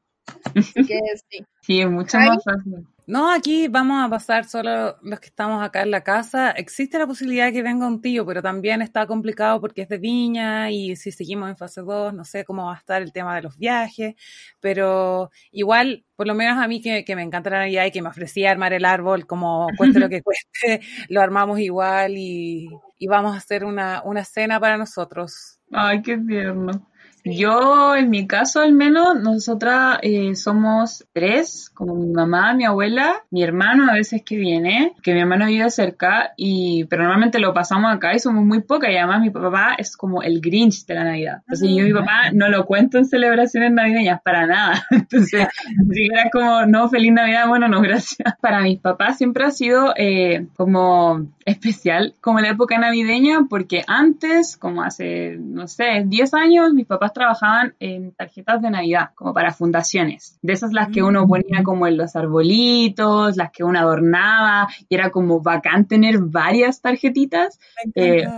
Así 0.54 0.84
que 0.86 1.00
sí. 1.30 1.44
Sí, 1.66 1.80
es 1.80 1.90
mucho 1.90 2.16
Ay. 2.16 2.28
más 2.28 2.44
fácil. 2.44 2.86
No, 3.08 3.32
aquí 3.32 3.66
vamos 3.66 4.04
a 4.04 4.08
pasar 4.08 4.44
solo 4.44 4.96
los 5.02 5.18
que 5.20 5.26
estamos 5.26 5.64
acá 5.64 5.82
en 5.82 5.90
la 5.90 6.02
casa. 6.02 6.50
Existe 6.52 6.96
la 6.98 7.06
posibilidad 7.08 7.46
de 7.46 7.52
que 7.52 7.62
venga 7.62 7.86
un 7.88 8.00
tío, 8.00 8.24
pero 8.24 8.40
también 8.42 8.82
está 8.82 9.06
complicado 9.06 9.60
porque 9.60 9.82
es 9.82 9.88
de 9.88 9.98
viña 9.98 10.70
y 10.70 10.94
si 10.96 11.10
seguimos 11.12 11.48
en 11.48 11.56
fase 11.56 11.82
2, 11.82 12.14
no 12.14 12.24
sé 12.24 12.44
cómo 12.44 12.66
va 12.66 12.74
a 12.74 12.78
estar 12.78 13.02
el 13.02 13.12
tema 13.12 13.34
de 13.34 13.42
los 13.42 13.58
viajes, 13.58 14.14
pero 14.60 15.30
igual, 15.52 16.04
por 16.16 16.26
lo 16.28 16.34
menos 16.34 16.58
a 16.58 16.68
mí 16.68 16.80
que, 16.80 17.04
que 17.04 17.16
me 17.16 17.22
encanta 17.22 17.50
la 17.50 17.58
Navidad 17.60 17.86
y 17.86 17.90
que 17.92 18.02
me 18.02 18.08
ofrecía 18.08 18.50
armar 18.52 18.72
el 18.72 18.84
árbol, 18.84 19.26
como 19.26 19.66
cueste 19.76 19.98
lo 20.00 20.08
que 20.08 20.22
cueste, 20.24 20.80
lo 21.08 21.20
armamos 21.20 21.58
igual 21.60 22.16
y, 22.16 22.68
y 22.98 23.06
vamos 23.08 23.34
a 23.34 23.38
hacer 23.38 23.64
una, 23.64 24.02
una 24.04 24.24
cena 24.24 24.58
para 24.60 24.78
nosotros. 24.78 25.58
Ay, 25.72 26.02
qué 26.02 26.16
tierno. 26.18 26.88
Yo, 27.28 27.96
en 27.96 28.08
mi 28.08 28.28
caso 28.28 28.60
al 28.60 28.72
menos, 28.72 29.20
nosotras 29.20 29.98
eh, 30.02 30.36
somos 30.36 31.04
tres, 31.12 31.70
como 31.74 31.96
mi 31.96 32.12
mamá, 32.12 32.54
mi 32.54 32.64
abuela, 32.64 33.24
mi 33.30 33.42
hermano 33.42 33.90
a 33.90 33.94
veces 33.94 34.22
que 34.24 34.36
viene, 34.36 34.92
que 35.02 35.12
mi 35.12 35.20
hermano 35.20 35.46
vive 35.46 35.68
cerca, 35.70 36.34
y 36.36 36.84
pero 36.84 37.02
normalmente 37.02 37.40
lo 37.40 37.52
pasamos 37.52 37.92
acá 37.92 38.14
y 38.14 38.20
somos 38.20 38.44
muy 38.44 38.62
pocas, 38.62 38.90
y 38.92 38.96
además 38.96 39.22
mi 39.22 39.30
papá 39.30 39.74
es 39.76 39.96
como 39.96 40.22
el 40.22 40.40
Grinch 40.40 40.86
de 40.86 40.94
la 40.94 41.02
Navidad. 41.02 41.38
Entonces 41.40 41.68
yo 41.70 41.84
y 41.84 41.92
mi 41.92 41.92
papá 41.92 42.30
no 42.32 42.48
lo 42.48 42.64
cuento 42.64 42.96
en 42.98 43.06
celebraciones 43.06 43.72
navideñas 43.72 44.22
para 44.22 44.46
nada. 44.46 44.86
Entonces, 44.92 45.48
si 45.92 46.06
era 46.06 46.30
como, 46.30 46.64
no, 46.66 46.88
feliz 46.88 47.12
Navidad, 47.12 47.48
bueno, 47.48 47.66
no, 47.66 47.80
gracias. 47.82 48.34
Para 48.40 48.60
mis 48.60 48.78
papás 48.78 49.18
siempre 49.18 49.44
ha 49.44 49.50
sido 49.50 49.94
eh, 49.96 50.46
como 50.56 51.26
especial, 51.44 52.14
como 52.20 52.38
la 52.38 52.50
época 52.50 52.78
navideña, 52.78 53.46
porque 53.50 53.82
antes, 53.88 54.56
como 54.56 54.84
hace, 54.84 55.38
no 55.40 55.66
sé, 55.66 56.04
10 56.06 56.34
años, 56.34 56.72
mis 56.72 56.86
papás 56.86 57.12
trabajaban 57.16 57.74
en 57.80 58.12
tarjetas 58.12 58.62
de 58.62 58.70
Navidad, 58.70 59.10
como 59.14 59.32
para 59.32 59.52
fundaciones. 59.52 60.38
De 60.42 60.52
esas 60.52 60.72
las 60.72 60.88
que 60.88 61.02
uno 61.02 61.26
ponía 61.26 61.62
como 61.64 61.86
en 61.86 61.96
los 61.96 62.14
arbolitos, 62.14 63.36
las 63.36 63.50
que 63.50 63.64
uno 63.64 63.78
adornaba, 63.78 64.68
y 64.88 64.94
era 64.94 65.10
como 65.10 65.40
bacán 65.40 65.88
tener 65.88 66.18
varias 66.18 66.80
tarjetitas. 66.82 67.58
Eh. 67.94 68.28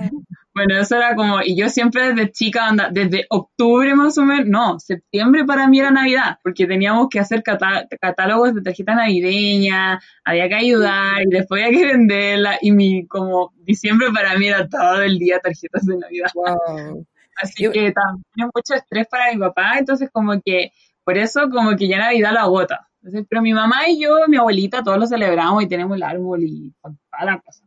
Bueno, 0.54 0.80
eso 0.80 0.96
era 0.96 1.14
como, 1.14 1.40
y 1.40 1.56
yo 1.56 1.68
siempre 1.68 2.12
desde 2.12 2.32
chica, 2.32 2.68
onda, 2.68 2.88
desde 2.90 3.26
octubre 3.30 3.94
más 3.94 4.18
o 4.18 4.24
menos, 4.24 4.46
no, 4.48 4.80
septiembre 4.80 5.44
para 5.44 5.68
mí 5.68 5.78
era 5.78 5.92
Navidad, 5.92 6.38
porque 6.42 6.66
teníamos 6.66 7.08
que 7.08 7.20
hacer 7.20 7.44
catálogos 7.44 8.56
de 8.56 8.62
tarjeta 8.62 8.96
navideña, 8.96 10.00
había 10.24 10.48
que 10.48 10.56
ayudar 10.56 11.22
y 11.22 11.30
después 11.30 11.64
había 11.64 11.78
que 11.78 11.86
venderla, 11.86 12.58
y 12.60 12.72
mi, 12.72 13.06
como, 13.06 13.52
diciembre 13.58 14.08
para 14.12 14.36
mí 14.36 14.48
era 14.48 14.68
todo 14.68 15.02
el 15.02 15.18
día 15.18 15.38
tarjetas 15.38 15.86
de 15.86 15.96
Navidad. 15.96 16.30
Wow. 16.34 17.06
Así 17.40 17.64
Yo- 17.64 17.72
que 17.72 17.92
también 17.92 18.50
mucho 18.54 18.74
estrés 18.74 19.06
para 19.08 19.32
mi 19.32 19.38
papá, 19.38 19.78
entonces 19.78 20.10
como 20.12 20.40
que, 20.44 20.72
por 21.04 21.16
eso 21.18 21.48
como 21.50 21.76
que 21.76 21.88
ya 21.88 21.98
Navidad 21.98 22.32
lo 22.32 22.40
agota. 22.40 22.88
Entonces, 23.02 23.26
pero 23.30 23.42
mi 23.42 23.52
mamá 23.52 23.88
y 23.88 24.00
yo, 24.02 24.26
mi 24.28 24.36
abuelita, 24.36 24.82
todos 24.82 24.98
lo 24.98 25.06
celebramos 25.06 25.62
y 25.62 25.68
tenemos 25.68 25.96
el 25.96 26.02
árbol 26.02 26.42
y 26.42 26.74
toda 26.82 27.24
la 27.24 27.40
cosa. 27.40 27.64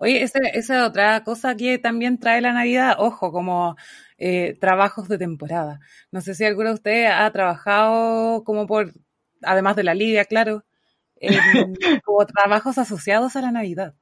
Oye, 0.00 0.22
esa 0.22 0.38
es 0.38 0.70
otra 0.70 1.22
cosa 1.24 1.54
que 1.56 1.78
también 1.78 2.18
trae 2.18 2.40
la 2.40 2.52
Navidad, 2.52 2.96
ojo, 2.98 3.30
como 3.32 3.76
eh, 4.16 4.56
trabajos 4.60 5.08
de 5.08 5.18
temporada. 5.18 5.80
No 6.10 6.20
sé 6.22 6.34
si 6.34 6.44
alguno 6.44 6.70
de 6.70 6.74
ustedes 6.74 7.10
ha 7.12 7.30
trabajado 7.30 8.42
como 8.44 8.66
por, 8.66 8.92
además 9.42 9.76
de 9.76 9.84
la 9.84 9.94
Lidia, 9.94 10.24
claro, 10.24 10.64
como 12.04 12.26
trabajos 12.26 12.78
asociados 12.78 13.36
a 13.36 13.42
la 13.42 13.50
Navidad. 13.52 13.94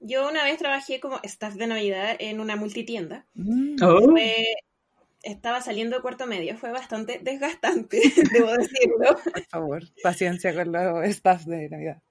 Yo 0.00 0.28
una 0.28 0.44
vez 0.44 0.58
trabajé 0.58 0.98
como 1.00 1.20
staff 1.22 1.54
de 1.54 1.66
Navidad 1.66 2.16
en 2.18 2.40
una 2.40 2.56
multitienda. 2.56 3.26
Mm, 3.34 3.76
Oh. 3.82 4.00
Fue, 4.10 4.44
estaba 5.22 5.60
saliendo 5.62 5.96
de 5.96 6.02
cuarto 6.02 6.26
medio, 6.26 6.56
fue 6.58 6.72
bastante 6.72 7.20
desgastante, 7.22 8.00
debo 8.32 8.52
decirlo, 8.52 9.16
por 9.32 9.44
favor, 9.46 9.82
paciencia 10.02 10.54
con 10.54 10.72
los 10.72 11.06
staffs 11.16 11.46
de 11.46 11.68
Navidad. 11.70 12.02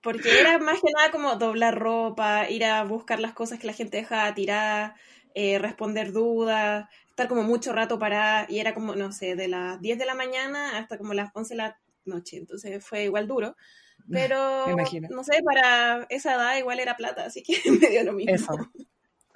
porque 0.00 0.40
era 0.40 0.58
más 0.58 0.80
que 0.80 0.90
nada 0.96 1.10
como 1.10 1.36
doblar 1.36 1.78
ropa, 1.78 2.48
ir 2.50 2.64
a 2.64 2.84
buscar 2.84 3.20
las 3.20 3.32
cosas 3.34 3.58
que 3.58 3.66
la 3.66 3.72
gente 3.72 3.98
deja 3.98 4.32
tirar, 4.34 4.94
eh, 5.34 5.58
responder 5.58 6.12
dudas, 6.12 6.88
estar 7.10 7.28
como 7.28 7.42
mucho 7.42 7.72
rato 7.72 7.98
parada, 7.98 8.46
y 8.48 8.60
era 8.60 8.74
como, 8.74 8.94
no 8.94 9.12
sé, 9.12 9.36
de 9.36 9.48
las 9.48 9.80
10 9.80 9.98
de 9.98 10.06
la 10.06 10.14
mañana 10.14 10.78
hasta 10.78 10.98
como 10.98 11.14
las 11.14 11.30
11 11.34 11.54
de 11.54 11.58
la 11.58 11.80
noche, 12.04 12.36
entonces 12.38 12.84
fue 12.84 13.04
igual 13.04 13.26
duro. 13.28 13.56
Pero, 14.10 14.66
no 15.10 15.24
sé, 15.24 15.42
para 15.44 16.06
esa 16.08 16.34
edad 16.34 16.56
igual 16.56 16.80
era 16.80 16.96
plata, 16.96 17.26
así 17.26 17.42
que 17.42 17.54
me 17.70 17.88
dio 17.88 18.04
lo 18.04 18.12
mismo. 18.12 18.34
Eso, 18.34 18.54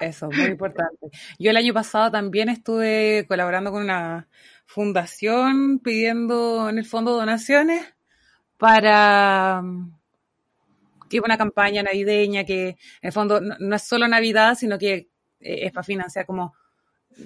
eso, 0.01 0.31
muy 0.31 0.47
importante. 0.47 1.11
Yo 1.39 1.51
el 1.51 1.57
año 1.57 1.75
pasado 1.75 2.11
también 2.11 2.49
estuve 2.49 3.27
colaborando 3.29 3.71
con 3.71 3.83
una 3.83 4.29
fundación 4.67 5.79
pidiendo 5.81 6.69
en 6.69 6.79
el 6.79 6.87
fondo 6.87 7.13
donaciones 7.13 7.95
para 8.57 9.63
que 11.11 11.21
una 11.21 11.37
campaña 11.37 11.83
navideña 11.83 12.45
que 12.45 12.69
en 12.69 12.77
el 13.03 13.13
fondo 13.13 13.41
no, 13.41 13.57
no 13.59 13.77
es 13.77 13.83
solo 13.83 14.09
Navidad, 14.09 14.55
sino 14.55 14.79
que 14.79 14.95
eh, 15.41 15.67
es 15.67 15.73
para 15.73 15.85
financiar 15.85 16.25
como 16.25 16.55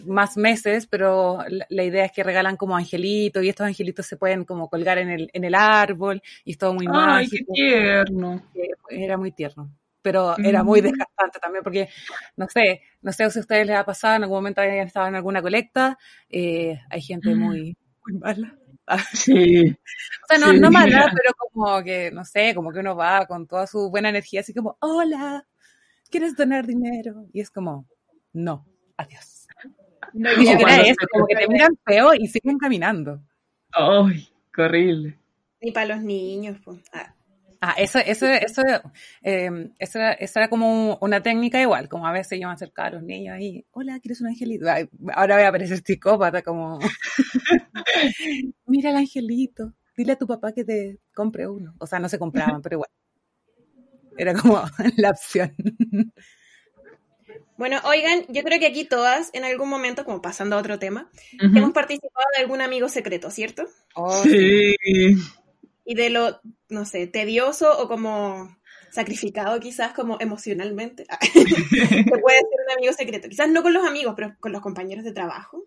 más 0.06 0.36
meses, 0.36 0.86
pero 0.86 1.38
la, 1.48 1.66
la 1.68 1.84
idea 1.84 2.04
es 2.06 2.12
que 2.12 2.22
regalan 2.24 2.56
como 2.56 2.76
angelitos 2.76 3.42
y 3.44 3.48
estos 3.48 3.66
angelitos 3.66 4.06
se 4.06 4.16
pueden 4.16 4.44
como 4.44 4.68
colgar 4.68 4.98
en 4.98 5.08
el, 5.10 5.30
en 5.32 5.44
el 5.44 5.54
árbol 5.54 6.22
y 6.44 6.52
es 6.52 6.58
todo 6.58 6.74
muy 6.74 6.86
Ay, 6.92 7.28
qué 7.28 7.38
tierno. 7.52 8.42
que 8.54 8.68
Era 9.04 9.16
muy 9.18 9.32
tierno, 9.32 9.70
pero 10.02 10.36
era 10.38 10.62
muy 10.64 10.80
Mm. 10.80 10.84
desgastante 10.84 11.38
también 11.40 11.62
porque, 11.64 11.88
no 12.36 12.46
sé, 12.48 12.82
no 13.02 13.12
sé 13.12 13.30
si 13.30 13.38
a 13.38 13.42
ustedes 13.42 13.66
les 13.66 13.76
ha 13.76 13.84
pasado, 13.84 14.16
en 14.16 14.22
algún 14.24 14.38
momento 14.38 14.60
hayan 14.60 14.86
estado 14.86 15.08
en 15.08 15.14
alguna 15.16 15.42
colecta, 15.42 15.98
eh, 16.30 16.78
hay 16.90 17.00
gente 17.02 17.34
muy, 17.34 17.76
muy 18.06 18.18
mala. 18.20 18.56
Sí. 19.12 19.70
O 20.24 20.26
sea, 20.28 20.38
no, 20.38 20.52
Sí. 20.52 20.60
no 20.60 20.70
mala, 20.70 21.10
pero 21.12 21.32
como 21.52 21.82
que, 21.82 22.10
no 22.12 22.24
sé, 22.24 22.54
como 22.54 22.72
que 22.72 22.78
uno 22.80 22.94
va 22.96 23.26
con 23.26 23.46
toda 23.48 23.66
su 23.66 23.90
buena 23.90 24.10
energía, 24.10 24.40
así 24.42 24.54
como, 24.54 24.76
hola, 24.80 25.44
¿quieres 26.10 26.36
donar 26.36 26.66
dinero? 26.66 27.26
Y 27.32 27.40
es 27.40 27.50
como, 27.50 27.86
no, 28.34 28.66
adiós. 28.96 29.45
No, 30.12 30.30
Ni 30.36 30.46
siquiera 30.46 30.80
eso, 30.82 31.06
como 31.10 31.26
que 31.26 31.36
te 31.36 31.48
miran 31.48 31.76
feo 31.84 32.14
y 32.14 32.26
siguen 32.26 32.58
caminando. 32.58 33.20
Ay, 33.72 34.28
qué 34.54 34.62
horrible. 34.62 35.18
Ni 35.60 35.72
para 35.72 35.94
los 35.94 36.02
niños. 36.02 36.58
pues. 36.64 36.80
Ah, 36.92 37.12
Ah, 37.60 37.74
eso, 37.78 37.98
eso, 37.98 38.26
eso, 38.26 38.62
eh, 39.22 39.70
eso, 39.78 39.98
era, 39.98 40.12
eso 40.12 40.38
era 40.38 40.48
como 40.48 40.98
una 41.00 41.22
técnica 41.22 41.60
igual, 41.60 41.88
como 41.88 42.06
a 42.06 42.12
veces 42.12 42.38
yo 42.38 42.48
me 42.48 42.54
acercaba 42.54 42.88
a 42.88 42.90
los 42.92 43.02
niños 43.02 43.34
ahí, 43.34 43.64
hola, 43.70 43.98
¿quieres 43.98 44.20
un 44.20 44.28
angelito? 44.28 44.70
Ay, 44.70 44.88
ahora 45.14 45.36
voy 45.36 45.44
a 45.46 45.52
parecer 45.52 45.82
psicópata, 45.84 46.42
como, 46.42 46.78
mira 48.66 48.90
el 48.90 48.96
angelito, 48.96 49.72
dile 49.96 50.12
a 50.12 50.16
tu 50.16 50.26
papá 50.26 50.52
que 50.52 50.64
te 50.64 50.98
compre 51.14 51.48
uno. 51.48 51.74
O 51.78 51.86
sea, 51.86 51.98
no 51.98 52.08
se 52.08 52.18
compraban, 52.18 52.60
pero 52.62 52.76
igual. 52.76 52.90
Era 54.18 54.34
como 54.34 54.62
la 54.96 55.10
opción. 55.10 55.54
Bueno, 57.56 57.80
oigan, 57.84 58.24
yo 58.28 58.42
creo 58.42 58.60
que 58.60 58.66
aquí 58.66 58.84
todas, 58.84 59.30
en 59.32 59.44
algún 59.44 59.68
momento, 59.68 60.04
como 60.04 60.20
pasando 60.20 60.56
a 60.56 60.58
otro 60.58 60.78
tema, 60.78 61.10
hemos 61.40 61.72
participado 61.72 62.26
de 62.36 62.42
algún 62.42 62.60
amigo 62.60 62.88
secreto, 62.88 63.30
¿cierto? 63.30 63.66
Oh, 63.94 64.22
sí. 64.22 64.74
Sí. 64.82 65.16
Y 65.84 65.94
de 65.94 66.10
lo, 66.10 66.40
no 66.68 66.84
sé, 66.84 67.06
tedioso 67.06 67.78
o 67.78 67.88
como 67.88 68.56
sacrificado 68.90 69.58
quizás 69.60 69.92
como 69.92 70.16
emocionalmente. 70.20 71.06
Se 71.32 72.04
puede 72.04 72.38
ser 72.38 72.60
un 72.66 72.72
amigo 72.76 72.92
secreto. 72.92 73.28
Quizás 73.28 73.48
no 73.48 73.62
con 73.62 73.72
los 73.72 73.86
amigos, 73.86 74.14
pero 74.16 74.34
con 74.40 74.52
los 74.52 74.62
compañeros 74.62 75.04
de 75.04 75.12
trabajo. 75.12 75.64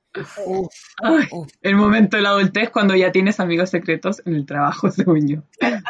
El 1.61 1.75
momento 1.75 2.17
de 2.17 2.23
la 2.23 2.29
adultez 2.29 2.69
cuando 2.69 2.95
ya 2.95 3.11
tienes 3.11 3.39
amigos 3.39 3.69
secretos 3.69 4.21
en 4.25 4.35
el 4.35 4.45
trabajo, 4.45 4.89
según 4.91 5.27
yo. 5.27 5.43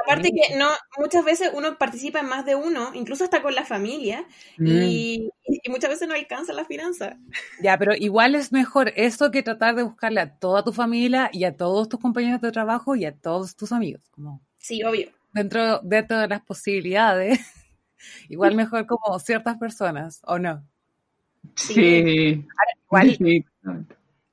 Aparte 0.03 0.29
que 0.31 0.57
no, 0.57 0.67
muchas 0.97 1.23
veces 1.23 1.51
uno 1.53 1.77
participa 1.77 2.19
en 2.19 2.27
más 2.27 2.45
de 2.45 2.55
uno, 2.55 2.91
incluso 2.93 3.23
hasta 3.23 3.41
con 3.41 3.55
la 3.55 3.65
familia, 3.65 4.25
Mm. 4.57 4.67
y, 4.67 5.29
y 5.45 5.69
muchas 5.69 5.89
veces 5.89 6.07
no 6.07 6.13
alcanza 6.13 6.51
la 6.53 6.65
finanza. 6.65 7.17
Ya, 7.61 7.77
pero 7.77 7.93
igual 7.95 8.35
es 8.35 8.51
mejor 8.51 8.91
eso 8.95 9.31
que 9.31 9.41
tratar 9.43 9.75
de 9.75 9.83
buscarle 9.83 10.19
a 10.19 10.35
toda 10.35 10.63
tu 10.63 10.73
familia 10.73 11.29
y 11.31 11.45
a 11.45 11.55
todos 11.55 11.87
tus 11.87 11.99
compañeros 11.99 12.41
de 12.41 12.51
trabajo 12.51 12.95
y 12.95 13.05
a 13.05 13.13
todos 13.15 13.55
tus 13.55 13.71
amigos. 13.71 14.01
Como 14.11 14.41
Sí, 14.57 14.83
obvio. 14.83 15.09
Dentro, 15.33 15.79
dentro 15.83 16.17
de 16.19 16.27
las 16.27 16.41
posibilidades, 16.41 17.39
igual 18.29 18.55
mejor 18.55 18.85
como 18.85 19.19
ciertas 19.19 19.57
personas, 19.57 20.21
¿o 20.25 20.39
no? 20.39 20.63
Sí. 21.55 22.05
Igual, 22.87 23.17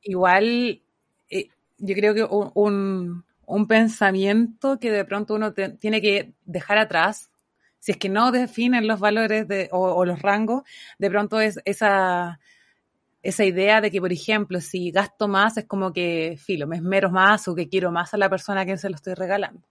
igual 0.03 0.83
eh, 1.31 1.49
yo 1.79 1.95
creo 1.95 2.15
que 2.15 2.25
un, 2.25 2.51
un, 2.55 3.25
un 3.47 3.67
pensamiento 3.67 4.79
que 4.79 4.91
de 4.91 5.05
pronto 5.05 5.35
uno 5.35 5.53
te- 5.53 5.71
tiene 5.71 6.01
que 6.01 6.33
dejar 6.45 6.79
atrás, 6.79 7.31
si 7.79 7.93
es 7.93 7.99
que 7.99 8.09
no 8.09 8.33
definen 8.33 8.87
los 8.87 9.01
valores 9.01 9.47
de, 9.49 9.69
o, 9.73 9.81
o 9.95 10.05
los 10.05 10.21
rangos, 10.23 10.63
de 10.99 11.11
pronto 11.11 11.41
es 11.41 11.61
esa, 11.65 12.41
esa 13.23 13.45
idea 13.45 13.81
de 13.81 13.91
que, 13.91 14.01
por 14.01 14.13
ejemplo, 14.13 14.61
si 14.61 14.91
gasto 14.91 15.29
más 15.29 15.57
es 15.59 15.67
como 15.67 15.93
que, 15.93 16.39
filo, 16.43 16.67
me 16.67 16.77
esmero 16.77 17.11
más 17.11 17.49
o 17.49 17.55
que 17.55 17.69
quiero 17.69 17.93
más 17.93 18.15
a 18.15 18.19
la 18.19 18.31
persona 18.31 18.63
a 18.63 18.65
quien 18.65 18.79
se 18.79 18.91
lo 18.91 18.97
estoy 18.97 19.15
regalando. 19.15 19.63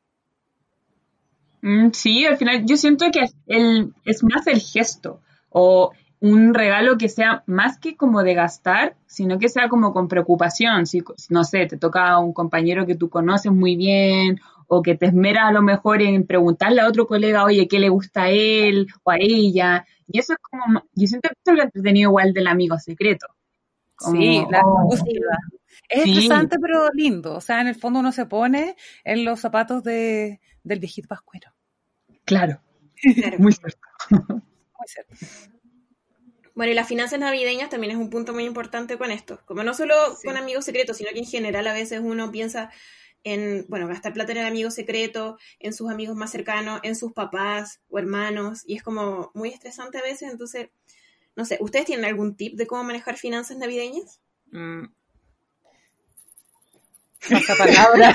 Mm, 1.65 1.89
Sí, 1.93 2.25
al 2.25 2.37
final 2.37 2.63
yo 2.65 2.77
siento 2.77 3.07
que 3.11 3.25
el, 3.47 3.91
es 4.05 4.23
más 4.23 4.45
el 4.47 4.59
gesto 4.61 5.21
o 5.49 5.91
un 6.19 6.53
regalo 6.53 6.97
que 6.97 7.09
sea 7.09 7.43
más 7.47 7.79
que 7.79 7.95
como 7.97 8.21
de 8.23 8.35
gastar, 8.35 8.95
sino 9.07 9.39
que 9.39 9.49
sea 9.49 9.67
como 9.67 9.91
con 9.91 10.07
preocupación. 10.07 10.85
Si, 10.85 11.03
no 11.29 11.43
sé, 11.43 11.65
te 11.65 11.77
toca 11.77 12.07
a 12.09 12.19
un 12.19 12.33
compañero 12.33 12.85
que 12.85 12.95
tú 12.95 13.09
conoces 13.09 13.51
muy 13.51 13.75
bien 13.75 14.39
o 14.67 14.81
que 14.83 14.95
te 14.95 15.07
esmera 15.07 15.47
a 15.47 15.51
lo 15.51 15.61
mejor 15.63 16.01
en 16.01 16.25
preguntarle 16.27 16.81
a 16.81 16.87
otro 16.87 17.07
colega, 17.07 17.43
oye, 17.43 17.67
¿qué 17.67 17.79
le 17.79 17.89
gusta 17.89 18.23
a 18.23 18.29
él 18.29 18.87
o 19.03 19.11
a 19.11 19.17
ella? 19.19 19.85
Y 20.07 20.19
eso 20.19 20.33
es 20.33 20.39
como, 20.39 20.83
yo 20.93 21.07
siento 21.07 21.29
que 21.29 21.35
eso 21.43 21.51
es 21.51 21.57
lo 21.57 21.63
entretenido 21.63 22.09
igual 22.11 22.33
del 22.33 22.47
amigo 22.47 22.77
secreto. 22.79 23.27
Como, 23.95 24.21
Sí, 24.21 24.43
la 24.51 24.61
oh. 24.65 24.93
Es 25.89 26.03
Sí. 26.03 26.11
estresante, 26.11 26.57
pero 26.59 26.89
lindo. 26.93 27.35
O 27.35 27.41
sea, 27.41 27.61
en 27.61 27.67
el 27.67 27.75
fondo 27.75 27.99
uno 27.99 28.11
se 28.11 28.25
pone 28.25 28.75
en 29.03 29.25
los 29.25 29.39
zapatos 29.39 29.83
de, 29.83 30.39
del 30.63 30.79
viejito 30.79 31.07
pascuero. 31.07 31.54
Claro, 32.25 32.61
Claro. 33.13 33.37
muy 33.39 33.51
cierto. 33.53 33.79
Muy 34.09 34.87
cierto. 34.87 35.15
Bueno, 36.55 36.71
y 36.71 36.75
las 36.75 36.87
finanzas 36.87 37.19
navideñas 37.19 37.69
también 37.69 37.91
es 37.91 37.97
un 37.97 38.09
punto 38.09 38.33
muy 38.33 38.45
importante 38.45 38.97
con 38.97 39.11
esto. 39.11 39.41
Como 39.45 39.63
no 39.63 39.73
solo 39.73 39.93
Sí. 40.15 40.27
con 40.27 40.37
amigos 40.37 40.65
secretos, 40.65 40.97
sino 40.97 41.09
que 41.11 41.19
en 41.19 41.25
general 41.25 41.67
a 41.67 41.73
veces 41.73 41.99
uno 42.01 42.31
piensa 42.31 42.71
en, 43.25 43.65
bueno, 43.69 43.87
gastar 43.87 44.13
plata 44.13 44.31
en 44.33 44.37
el 44.39 44.45
amigo 44.45 44.71
secreto, 44.71 45.37
en 45.59 45.73
sus 45.73 45.89
amigos 45.91 46.15
más 46.15 46.31
cercanos, 46.31 46.79
en 46.83 46.95
sus 46.95 47.11
papás 47.13 47.81
o 47.89 47.99
hermanos, 47.99 48.63
y 48.65 48.75
es 48.77 48.83
como 48.83 49.31
muy 49.33 49.49
estresante 49.49 49.97
a 49.97 50.01
veces. 50.03 50.31
Entonces, 50.31 50.69
no 51.35 51.45
sé, 51.45 51.57
¿ustedes 51.61 51.85
tienen 51.85 52.05
algún 52.05 52.35
tip 52.37 52.55
de 52.55 52.67
cómo 52.67 52.83
manejar 52.85 53.17
finanzas 53.17 53.57
navideñas? 53.57 54.21
Mm. 54.51 54.85
Pasapalabra. 57.29 58.13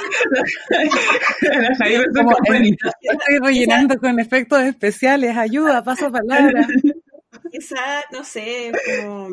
La 1.42 1.76
Jaime 1.76 2.04
se 2.12 2.22
Como. 2.22 2.90
Estoy 3.00 3.38
rellenando 3.42 3.98
con 3.98 4.18
efectos 4.20 4.62
especiales. 4.62 5.36
Ayuda, 5.36 5.82
paso 5.82 6.10
palabra. 6.10 6.66
Quizás, 7.50 8.04
no 8.12 8.22
sé, 8.24 8.72
como... 9.02 9.28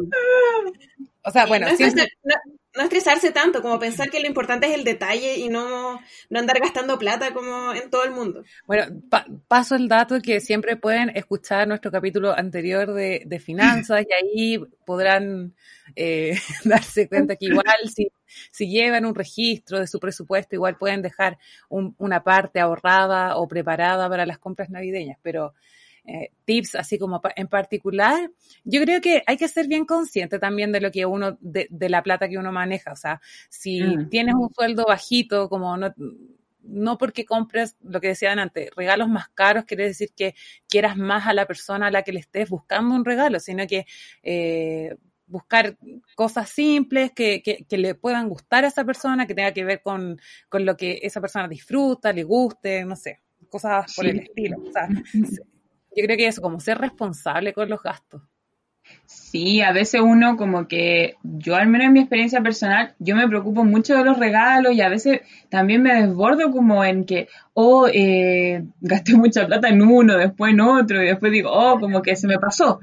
O 1.24 1.32
sea, 1.32 1.46
bueno, 1.46 1.68
no, 1.70 1.76
siempre, 1.76 2.08
no- 2.24 2.36
no 2.78 2.84
estresarse 2.84 3.32
tanto, 3.32 3.62
como 3.62 3.80
pensar 3.80 4.10
que 4.10 4.20
lo 4.22 4.28
importante 4.28 4.68
es 4.68 4.74
el 4.76 4.84
detalle 4.86 5.36
y 5.38 5.50
no, 5.50 6.00
no 6.30 6.40
andar 6.40 6.60
gastando 6.62 6.98
plata 6.98 7.34
como 7.34 7.74
en 7.74 7.90
todo 7.90 8.04
el 8.06 8.12
mundo. 8.12 8.44
bueno, 8.66 8.86
pa- 9.10 9.26
paso 9.48 9.76
el 9.76 9.88
dato 9.90 10.22
que 10.22 10.40
siempre 10.40 10.78
pueden 10.78 11.10
escuchar 11.16 11.68
nuestro 11.68 11.92
capítulo 11.92 12.32
anterior 12.38 12.94
de, 12.94 13.24
de 13.26 13.40
finanzas 13.40 14.06
y 14.08 14.14
ahí 14.14 14.60
podrán 14.86 15.54
eh, 15.96 16.38
darse 16.64 17.08
cuenta 17.10 17.36
que 17.36 17.48
igual 17.48 17.66
si, 17.94 18.10
si 18.52 18.70
llevan 18.70 19.06
un 19.06 19.16
registro 19.16 19.80
de 19.80 19.88
su 19.88 20.00
presupuesto, 20.00 20.56
igual 20.56 20.78
pueden 20.78 21.02
dejar 21.02 21.38
un- 21.70 21.96
una 21.98 22.24
parte 22.24 22.60
ahorrada 22.60 23.38
o 23.38 23.48
preparada 23.48 24.08
para 24.10 24.26
las 24.26 24.38
compras 24.40 24.70
navideñas, 24.70 25.18
pero 25.22 25.54
eh, 26.08 26.32
tips 26.46 26.76
así 26.76 26.98
como 26.98 27.20
pa- 27.22 27.34
en 27.36 27.48
particular, 27.48 28.32
yo 28.64 28.82
creo 28.82 29.02
que 29.02 29.22
hay 29.28 29.38
que 29.38 29.48
ser 29.50 29.68
bien 29.68 29.86
consciente 29.86 30.40
también 30.40 30.72
de 30.72 30.80
lo 30.82 30.90
que 30.90 31.06
uno, 31.06 31.38
de, 31.42 31.68
de 31.70 31.90
la 31.90 32.02
plata 32.02 32.30
que 32.30 32.38
uno 32.38 32.52
maneja. 32.52 32.94
O 32.94 32.96
sea, 32.96 33.22
si 33.50 33.82
Mm. 33.82 34.10
tienes 34.10 34.36
un 34.36 34.50
sueldo 34.54 34.86
bajito, 34.86 35.50
como 35.50 35.76
no, 35.78 35.94
no 36.64 36.98
porque 36.98 37.26
compres 37.26 37.76
lo 37.82 38.00
que 38.02 38.10
decían 38.10 38.40
antes, 38.40 38.70
regalos 38.76 39.08
más 39.10 39.30
caros, 39.30 39.66
quiere 39.66 39.86
decir 39.86 40.12
que 40.16 40.34
quieras 40.68 40.98
más 40.98 41.28
a 41.28 41.34
la 41.34 41.46
persona 41.46 41.88
a 41.88 41.92
la 41.92 42.04
que 42.04 42.14
le 42.14 42.20
estés 42.22 42.50
buscando 42.50 42.96
un 42.96 43.06
regalo, 43.06 43.40
sino 43.40 43.66
que 43.68 43.86
eh, 44.24 44.96
buscar 45.28 45.78
cosas 46.16 46.50
simples 46.50 47.12
que, 47.12 47.42
que, 47.44 47.66
que 47.68 47.78
le 47.78 47.96
puedan 47.96 48.30
gustar 48.30 48.64
a 48.64 48.68
esa 48.68 48.86
persona, 48.86 49.28
que 49.28 49.36
tenga 49.36 49.52
que 49.54 49.66
ver 49.66 49.82
con, 49.82 50.20
con 50.48 50.66
lo 50.66 50.78
que 50.78 51.00
esa 51.04 51.20
persona 51.20 51.48
disfruta, 51.50 52.14
le 52.14 52.24
guste, 52.24 52.86
no 52.86 52.96
sé, 52.96 53.20
cosas 53.50 53.94
por 53.94 54.06
Sí. 54.06 54.12
el 54.12 54.20
estilo. 54.20 54.58
O 54.66 54.72
sea, 54.72 54.88
yo 55.96 56.04
creo 56.06 56.18
que 56.18 56.28
eso, 56.28 56.42
como 56.42 56.60
ser 56.60 56.78
responsable 56.78 57.54
con 57.54 57.70
los 57.70 57.82
gastos. 57.82 58.22
Sí, 59.06 59.62
a 59.62 59.72
veces 59.72 60.02
uno 60.02 60.38
como 60.38 60.68
que, 60.68 61.16
yo 61.24 61.56
al 61.56 61.68
menos 61.68 61.88
en 61.88 61.94
mi 61.94 62.00
experiencia 62.00 62.42
personal, 62.42 62.96
yo 63.00 63.16
me 63.16 63.28
preocupo 63.28 63.64
mucho 63.64 63.96
de 63.96 64.04
los 64.04 64.18
regalos 64.18 64.74
y 64.74 64.82
a 64.82 64.90
veces 64.90 65.22
también 65.50 65.82
me 65.82 65.94
desbordo 65.94 66.52
como 66.52 66.84
en 66.84 67.06
que, 67.06 67.28
oh, 67.54 67.88
eh, 67.92 68.64
gasté 68.80 69.16
mucha 69.16 69.46
plata 69.46 69.70
en 69.70 69.82
uno, 69.82 70.18
después 70.18 70.54
en 70.54 70.62
otro 70.62 71.04
y 71.04 71.08
después 71.08 71.32
digo, 71.32 71.52
oh, 71.52 71.80
como 71.80 72.02
que 72.02 72.16
se 72.16 72.28
me 72.28 72.40
pasó. 72.40 72.80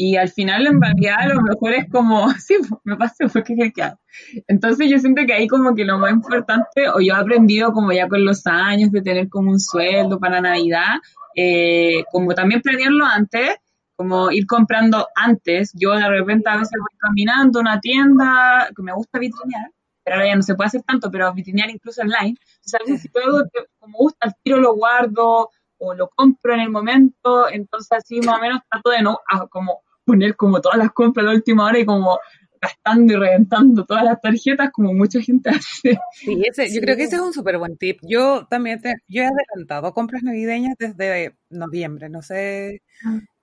Y 0.00 0.16
al 0.16 0.28
final 0.28 0.64
en 0.68 0.80
realidad 0.80 1.16
a 1.22 1.34
lo 1.34 1.42
mejor 1.42 1.72
es 1.72 1.90
como, 1.90 2.30
sí, 2.38 2.54
me 2.84 2.96
pasó, 2.96 3.28
¿por 3.32 3.42
qué 3.42 3.72
hago? 3.82 3.98
Entonces 4.46 4.88
yo 4.88 4.98
siento 5.00 5.26
que 5.26 5.34
ahí 5.34 5.48
como 5.48 5.74
que 5.74 5.84
lo 5.84 5.98
más 5.98 6.12
importante, 6.12 6.88
o 6.94 7.00
yo 7.00 7.14
he 7.14 7.20
aprendido 7.20 7.72
como 7.72 7.90
ya 7.92 8.08
con 8.08 8.24
los 8.24 8.46
años 8.46 8.92
de 8.92 9.02
tener 9.02 9.28
como 9.28 9.50
un 9.50 9.58
sueldo 9.58 10.20
para 10.20 10.40
Navidad, 10.40 11.00
eh, 11.34 12.04
como 12.12 12.32
también 12.32 12.62
planearlo 12.62 13.04
antes, 13.06 13.56
como 13.96 14.30
ir 14.30 14.46
comprando 14.46 15.08
antes. 15.16 15.72
Yo 15.74 15.94
de 15.94 16.08
repente 16.08 16.48
a 16.48 16.58
veces 16.58 16.78
voy 16.78 16.96
caminando 17.00 17.58
a 17.58 17.62
una 17.62 17.80
tienda 17.80 18.70
que 18.76 18.82
me 18.84 18.92
gusta 18.92 19.18
vitrinear, 19.18 19.72
pero 20.04 20.18
ahora 20.18 20.28
ya 20.28 20.36
no 20.36 20.42
se 20.42 20.54
puede 20.54 20.68
hacer 20.68 20.82
tanto, 20.84 21.10
pero 21.10 21.34
vitrinear 21.34 21.70
incluso 21.70 22.02
online. 22.02 22.36
Entonces 22.38 22.74
a 22.74 22.84
veces 22.84 23.02
si 23.02 23.08
que 23.08 23.64
como 23.80 23.98
gusta, 23.98 24.28
al 24.28 24.34
tiro 24.44 24.60
lo 24.60 24.76
guardo 24.76 25.50
o 25.78 25.94
lo 25.94 26.08
compro 26.10 26.54
en 26.54 26.60
el 26.60 26.70
momento, 26.70 27.48
entonces 27.50 27.90
así 27.90 28.20
más 28.20 28.38
o 28.38 28.40
menos 28.40 28.60
trato 28.70 28.90
de 28.90 29.02
no 29.02 29.18
como 29.50 29.82
poner 30.08 30.34
como 30.34 30.60
todas 30.60 30.78
las 30.78 30.92
compras 30.92 31.24
a 31.24 31.28
la 31.28 31.36
última 31.36 31.66
hora 31.66 31.78
y 31.78 31.84
como 31.86 32.18
gastando 32.60 33.12
y 33.12 33.16
reventando 33.16 33.84
todas 33.84 34.04
las 34.04 34.20
tarjetas 34.20 34.70
como 34.72 34.92
mucha 34.92 35.20
gente 35.20 35.50
hace. 35.50 35.98
Sí, 36.12 36.42
ese, 36.44 36.74
yo 36.74 36.80
creo 36.80 36.96
que 36.96 37.04
ese 37.04 37.16
es 37.16 37.22
un 37.22 37.32
súper 37.32 37.58
buen 37.58 37.76
tip. 37.76 38.00
Yo 38.02 38.46
también 38.48 38.80
te, 38.80 38.94
yo 39.06 39.22
he 39.22 39.26
adelantado 39.26 39.94
compras 39.94 40.22
navideñas 40.22 40.74
desde 40.78 41.36
noviembre, 41.50 42.08
no 42.08 42.22
sé. 42.22 42.82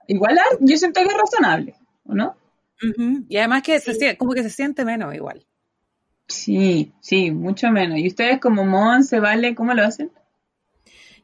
Igual 0.06 0.38
yo 0.60 0.76
siento 0.76 1.00
que 1.00 1.08
es 1.08 1.16
razonable, 1.16 1.74
¿o 2.04 2.14
no? 2.14 2.36
Y 3.28 3.38
además 3.38 3.62
que 3.62 3.80
se, 3.80 4.16
como 4.18 4.32
que 4.34 4.42
se 4.42 4.50
siente 4.50 4.84
menos 4.84 5.14
igual. 5.14 5.46
Sí, 6.28 6.92
sí, 7.00 7.30
mucho 7.30 7.70
menos. 7.70 7.98
¿Y 7.98 8.08
ustedes 8.08 8.40
como 8.40 8.64
Mon, 8.64 9.04
se 9.04 9.20
vale, 9.20 9.54
cómo 9.54 9.72
lo 9.74 9.82
hacen? 9.82 10.10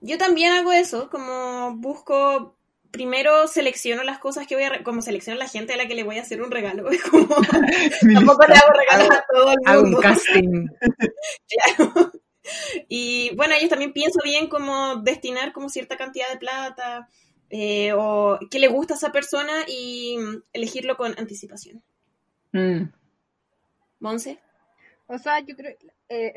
Yo 0.01 0.19
también 0.19 0.53
hago 0.53 0.73
eso, 0.73 1.11
como 1.11 1.77
busco, 1.77 2.57
primero 2.93 3.49
selecciono 3.49 4.05
las 4.05 4.19
cosas 4.19 4.47
que 4.47 4.55
voy 4.55 4.65
a, 4.65 4.83
como 4.85 5.03
selecciono 5.03 5.39
la 5.39 5.49
gente 5.49 5.73
a 5.73 5.77
la 5.77 5.87
que 5.89 5.95
le 5.95 6.05
voy 6.05 6.19
a 6.19 6.23
hacer 6.23 6.43
un 6.43 6.51
regalo. 6.51 6.89
Es 6.91 7.03
como, 7.03 7.27
tampoco 8.15 8.47
le 8.47 8.55
hago 8.55 8.73
regalos 8.79 9.11
a 9.11 9.25
todo 9.33 9.51
el 9.53 9.59
Hago 9.65 9.83
un 9.83 9.91
mundo. 9.93 10.01
casting. 10.01 10.67
Claro. 11.77 12.13
Y 12.89 13.35
bueno, 13.37 13.55
yo 13.61 13.69
también 13.69 13.93
pienso 13.93 14.19
bien 14.25 14.49
como 14.49 14.97
destinar 14.97 15.53
como 15.53 15.69
cierta 15.69 15.97
cantidad 15.97 16.29
de 16.31 16.39
plata 16.39 17.09
eh, 17.51 17.93
o 17.97 18.39
qué 18.51 18.59
le 18.59 18.67
gusta 18.69 18.95
a 18.95 18.97
esa 18.97 19.13
persona 19.13 19.53
y 19.69 20.19
mm, 20.19 20.43
elegirlo 20.53 20.97
con 20.97 21.15
anticipación. 21.19 21.83
Mm. 22.53 22.85
Monse. 24.01 24.39
O 25.07 25.19
sea, 25.19 25.39
yo 25.41 25.55
creo. 25.57 25.77
eh, 26.09 26.33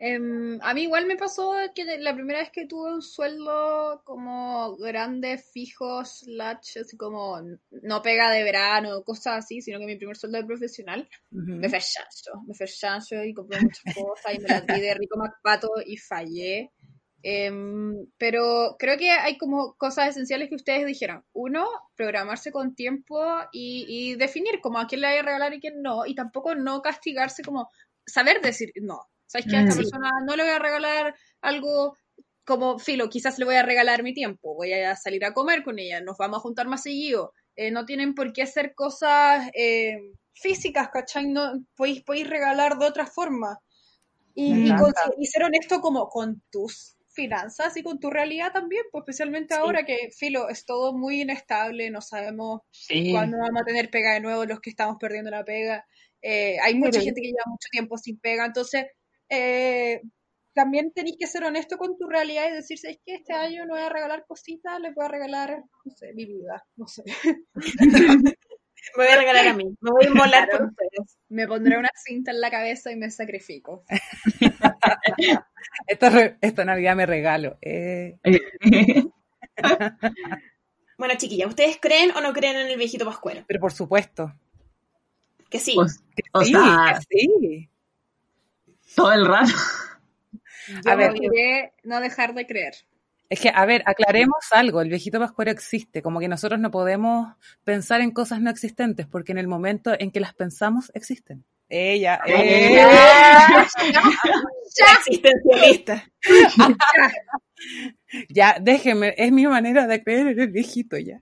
em, 0.00 0.58
a 0.62 0.74
mí 0.74 0.82
igual 0.82 1.06
me 1.06 1.16
pasó 1.16 1.52
que 1.74 1.84
la 1.98 2.14
primera 2.14 2.40
vez 2.40 2.50
que 2.50 2.66
tuve 2.66 2.92
un 2.94 3.02
sueldo 3.02 4.02
como 4.04 4.76
grande, 4.76 5.38
fijo, 5.38 6.04
slash, 6.04 6.78
así 6.80 6.96
como 6.96 7.40
no 7.70 8.02
pega 8.02 8.30
de 8.30 8.42
verano, 8.42 9.02
cosas 9.04 9.44
así, 9.44 9.60
sino 9.62 9.78
que 9.78 9.86
mi 9.86 9.96
primer 9.96 10.16
sueldo 10.16 10.38
de 10.38 10.44
profesional, 10.46 11.08
Ujú. 11.32 11.52
me 11.60 11.68
fue 11.68 11.80
chancho, 11.80 12.32
me 12.46 12.54
fue 12.54 12.66
chancho 12.66 13.22
y 13.24 13.34
compré 13.34 13.60
muchas 13.60 13.84
cosas 13.92 14.34
y 14.34 14.40
me 14.40 14.48
las 14.48 14.66
di 14.66 14.80
de 14.80 14.94
rico 14.94 15.18
MacPato 15.18 15.68
y 15.86 15.96
fallé. 15.98 16.72
Em, 17.22 18.06
pero 18.18 18.76
creo 18.78 18.96
que 18.96 19.10
hay 19.10 19.36
como 19.36 19.74
cosas 19.76 20.08
esenciales 20.08 20.48
que 20.48 20.54
ustedes 20.56 20.86
dijeron. 20.86 21.24
Uno, 21.32 21.68
programarse 21.94 22.50
con 22.52 22.74
tiempo 22.74 23.20
y, 23.52 23.84
y 23.88 24.14
definir 24.16 24.60
como 24.62 24.78
a 24.78 24.86
quién 24.86 25.02
le 25.02 25.08
hay 25.08 25.18
a 25.18 25.22
regalar 25.22 25.52
y 25.54 25.60
quién 25.60 25.82
no. 25.82 26.06
Y 26.06 26.14
tampoco 26.14 26.54
no 26.54 26.80
castigarse 26.82 27.42
como 27.42 27.68
saber 28.06 28.40
decir 28.40 28.72
no. 28.80 29.02
¿Sabes 29.30 29.46
que 29.48 29.56
a 29.56 29.60
esta 29.60 29.74
Mm. 29.74 29.78
persona 29.78 30.10
no 30.26 30.34
le 30.34 30.42
voy 30.42 30.52
a 30.52 30.58
regalar 30.58 31.14
algo 31.40 31.96
como 32.44 32.80
filo? 32.80 33.08
Quizás 33.08 33.38
le 33.38 33.44
voy 33.44 33.54
a 33.54 33.62
regalar 33.62 34.02
mi 34.02 34.12
tiempo. 34.12 34.54
Voy 34.56 34.72
a 34.72 34.96
salir 34.96 35.24
a 35.24 35.32
comer 35.32 35.62
con 35.62 35.78
ella. 35.78 36.00
Nos 36.00 36.16
vamos 36.18 36.38
a 36.38 36.40
juntar 36.40 36.66
más 36.66 36.82
seguido. 36.82 37.32
Eh, 37.54 37.70
no 37.70 37.84
tienen 37.84 38.14
por 38.14 38.32
qué 38.32 38.42
hacer 38.42 38.74
cosas 38.74 39.48
eh, 39.54 39.98
físicas, 40.34 40.88
¿cachai? 40.92 41.28
No, 41.28 41.52
podéis, 41.76 42.02
podéis 42.02 42.28
regalar 42.28 42.76
de 42.78 42.86
otra 42.86 43.06
forma. 43.06 43.58
Y, 44.34 44.68
y, 44.68 44.74
con- 44.76 44.92
y 45.18 45.26
ser 45.26 45.44
honesto 45.44 45.80
como 45.80 46.08
con 46.08 46.42
tus 46.50 46.96
finanzas 47.12 47.76
y 47.76 47.82
con 47.84 48.00
tu 48.00 48.10
realidad 48.10 48.52
también, 48.52 48.82
pues 48.90 49.02
especialmente 49.02 49.54
Sí. 49.54 49.60
ahora 49.60 49.84
que, 49.84 50.10
filo, 50.16 50.48
es 50.48 50.64
todo 50.64 50.92
muy 50.96 51.20
inestable, 51.20 51.90
no 51.90 52.00
sabemos 52.00 52.62
Sí. 52.72 53.12
cuándo 53.12 53.36
vamos 53.38 53.62
a 53.62 53.64
tener 53.64 53.90
pega 53.90 54.14
de 54.14 54.20
nuevo 54.20 54.44
los 54.44 54.60
que 54.60 54.70
estamos 54.70 54.96
perdiendo 54.98 55.30
la 55.30 55.44
pega. 55.44 55.84
Eh, 56.22 56.56
hay 56.62 56.74
mucha 56.74 56.92
Pero- 56.92 57.04
gente 57.04 57.20
que 57.20 57.28
lleva 57.28 57.44
mucho 57.46 57.68
tiempo 57.70 57.96
sin 57.98 58.18
pega, 58.20 58.44
entonces 58.46 58.86
eh, 59.30 60.02
también 60.52 60.92
tenéis 60.92 61.16
que 61.18 61.26
ser 61.26 61.44
honesto 61.44 61.78
con 61.78 61.96
tu 61.96 62.08
realidad 62.08 62.48
y 62.50 62.54
decir, 62.54 62.78
es 62.82 62.98
que 63.06 63.14
este 63.14 63.32
año 63.32 63.64
no 63.66 63.74
voy 63.74 63.82
a 63.82 63.88
regalar 63.88 64.24
cositas, 64.26 64.80
les 64.80 64.94
voy 64.94 65.04
a 65.04 65.08
regalar, 65.08 65.62
no 65.84 65.92
sé, 65.96 66.12
mi 66.14 66.26
vida, 66.26 66.64
no 66.76 66.86
sé. 66.86 67.04
Me 68.96 69.04
voy 69.04 69.12
a 69.12 69.16
regalar 69.18 69.46
a 69.48 69.52
mí. 69.54 69.64
Me 69.80 69.90
voy 69.90 70.06
a 70.06 70.08
inmolar 70.08 70.48
por 70.48 70.62
ustedes. 70.62 71.18
Me 71.28 71.46
pondré 71.46 71.76
una 71.78 71.90
cinta 71.94 72.30
en 72.30 72.40
la 72.40 72.50
cabeza 72.50 72.90
y 72.90 72.96
me 72.96 73.10
sacrifico. 73.10 73.84
Esta, 75.86 76.36
esta 76.40 76.64
Navidad 76.64 76.96
me 76.96 77.06
regalo. 77.06 77.58
Eh, 77.60 78.18
Bueno, 80.98 81.14
chiquilla, 81.16 81.46
¿ustedes 81.46 81.78
creen 81.80 82.10
o 82.14 82.20
no 82.20 82.32
creen 82.34 82.56
en 82.56 82.66
el 82.68 82.76
viejito 82.76 83.06
pascuero? 83.06 83.44
pero 83.46 83.58
por 83.60 83.72
supuesto. 83.72 84.34
Que 85.48 85.58
sí. 85.58 85.74
o 85.78 86.42
Sí, 86.44 86.52
sea, 86.52 86.98
que 87.08 87.18
sí. 87.18 87.70
Todo 88.94 89.12
el 89.12 89.26
rato. 89.26 89.52
Yo 90.84 90.90
A 90.92 90.94
ver. 90.94 91.12
diré 91.14 91.72
no 91.84 92.00
dejar 92.00 92.34
de 92.34 92.46
creer. 92.46 92.74
Es 93.28 93.40
que, 93.40 93.50
a 93.54 93.64
ver, 93.64 93.82
aclaremos 93.86 94.38
algo. 94.50 94.80
El 94.80 94.88
viejito 94.88 95.18
pascuero 95.20 95.50
existe. 95.52 96.02
Como 96.02 96.18
que 96.20 96.26
nosotros 96.28 96.58
no 96.60 96.70
podemos 96.70 97.34
pensar 97.64 98.00
en 98.00 98.10
cosas 98.10 98.40
no 98.40 98.50
existentes, 98.50 99.06
porque 99.06 99.32
en 99.32 99.38
el 99.38 99.46
momento 99.46 99.92
en 99.98 100.10
que 100.10 100.18
las 100.20 100.34
pensamos, 100.34 100.90
existen. 100.94 101.44
Ella, 101.68 102.20
Eh. 102.26 102.72
ella. 102.72 103.68
Existencialista. 104.98 106.10
Ya, 108.28 108.56
déjeme. 108.60 109.14
Es 109.18 109.30
mi 109.30 109.46
manera 109.46 109.86
de 109.86 110.02
creer 110.02 110.28
en 110.28 110.40
el 110.40 110.48
viejito 110.48 110.96
ya. 110.96 111.20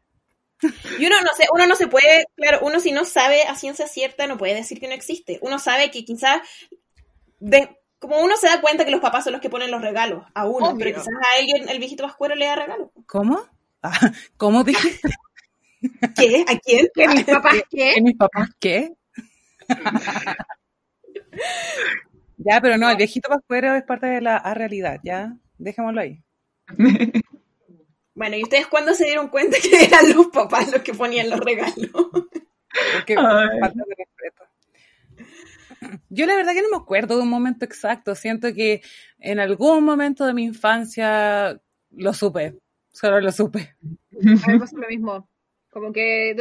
Y 0.98 1.06
uno 1.06 1.20
no 1.22 1.30
sé, 1.36 1.46
uno 1.52 1.66
no 1.66 1.74
se 1.76 1.86
puede, 1.88 2.26
claro, 2.36 2.60
uno 2.62 2.80
si 2.80 2.92
no 2.92 3.04
sabe 3.04 3.42
a 3.42 3.54
ciencia 3.56 3.86
cierta 3.88 4.26
no 4.26 4.38
puede 4.38 4.54
decir 4.54 4.80
que 4.80 4.88
no 4.88 4.94
existe. 4.94 5.38
Uno 5.42 5.58
sabe 5.58 5.90
que 5.90 6.04
quizás, 6.04 6.40
de- 7.38 7.76
como 7.98 8.20
uno 8.20 8.36
se 8.36 8.46
da 8.46 8.60
cuenta 8.60 8.84
que 8.84 8.90
los 8.92 9.00
papás 9.00 9.24
son 9.24 9.32
los 9.32 9.42
que 9.42 9.50
ponen 9.50 9.70
los 9.72 9.82
regalos 9.82 10.24
a 10.34 10.46
uno, 10.46 10.68
Obvio. 10.68 10.78
pero 10.78 10.90
quizás 10.98 11.08
a 11.14 11.38
alguien 11.38 11.68
el 11.68 11.78
viejito 11.78 12.04
pascuero 12.04 12.34
le 12.36 12.46
da 12.46 12.54
regalos. 12.56 12.90
¿Cómo? 13.06 13.40
Ah, 13.82 13.90
¿Cómo 14.36 14.62
dijiste? 14.64 15.08
¿Qué? 16.16 16.44
¿A 16.48 16.58
quién? 16.58 16.88
¿Que 16.94 17.08
mis 17.08 17.24
papás 17.24 17.56
qué? 17.70 17.92
¿Que 17.94 18.02
mis 18.02 18.16
papás 18.16 18.48
qué? 18.60 18.92
ya, 22.36 22.60
pero 22.60 22.76
no, 22.78 22.90
el 22.90 22.96
viejito 22.96 23.28
pascuero 23.28 23.74
es 23.74 23.82
parte 23.84 24.06
de 24.06 24.20
la 24.20 24.38
realidad, 24.54 25.00
ya. 25.02 25.36
Dejémoslo 25.58 26.00
ahí. 26.00 26.22
Bueno, 28.14 28.34
¿y 28.36 28.42
ustedes 28.42 28.66
cuándo 28.66 28.94
se 28.94 29.04
dieron 29.04 29.28
cuenta 29.28 29.58
que 29.62 29.84
eran 29.84 30.12
los 30.12 30.26
papás 30.26 30.72
los 30.72 30.82
que 30.82 30.92
ponían 30.92 31.30
los 31.30 31.38
regalos? 31.38 31.76
Porque 31.92 33.14
falta 33.14 33.44
de 33.86 33.94
respeto. 33.96 34.42
Yo 36.08 36.26
la 36.26 36.36
verdad 36.36 36.52
que 36.52 36.62
no 36.62 36.70
me 36.70 36.76
acuerdo 36.76 37.16
de 37.16 37.22
un 37.22 37.28
momento 37.28 37.64
exacto. 37.64 38.14
Siento 38.14 38.52
que 38.54 38.82
en 39.18 39.38
algún 39.38 39.84
momento 39.84 40.26
de 40.26 40.34
mi 40.34 40.44
infancia 40.44 41.60
lo 41.90 42.12
supe. 42.14 42.58
Solo 42.90 43.20
lo 43.20 43.30
supe. 43.32 43.74
A 43.82 44.52
mí 44.52 44.58
lo 44.72 44.88
mismo. 44.88 45.28
Como 45.70 45.92
que 45.92 46.34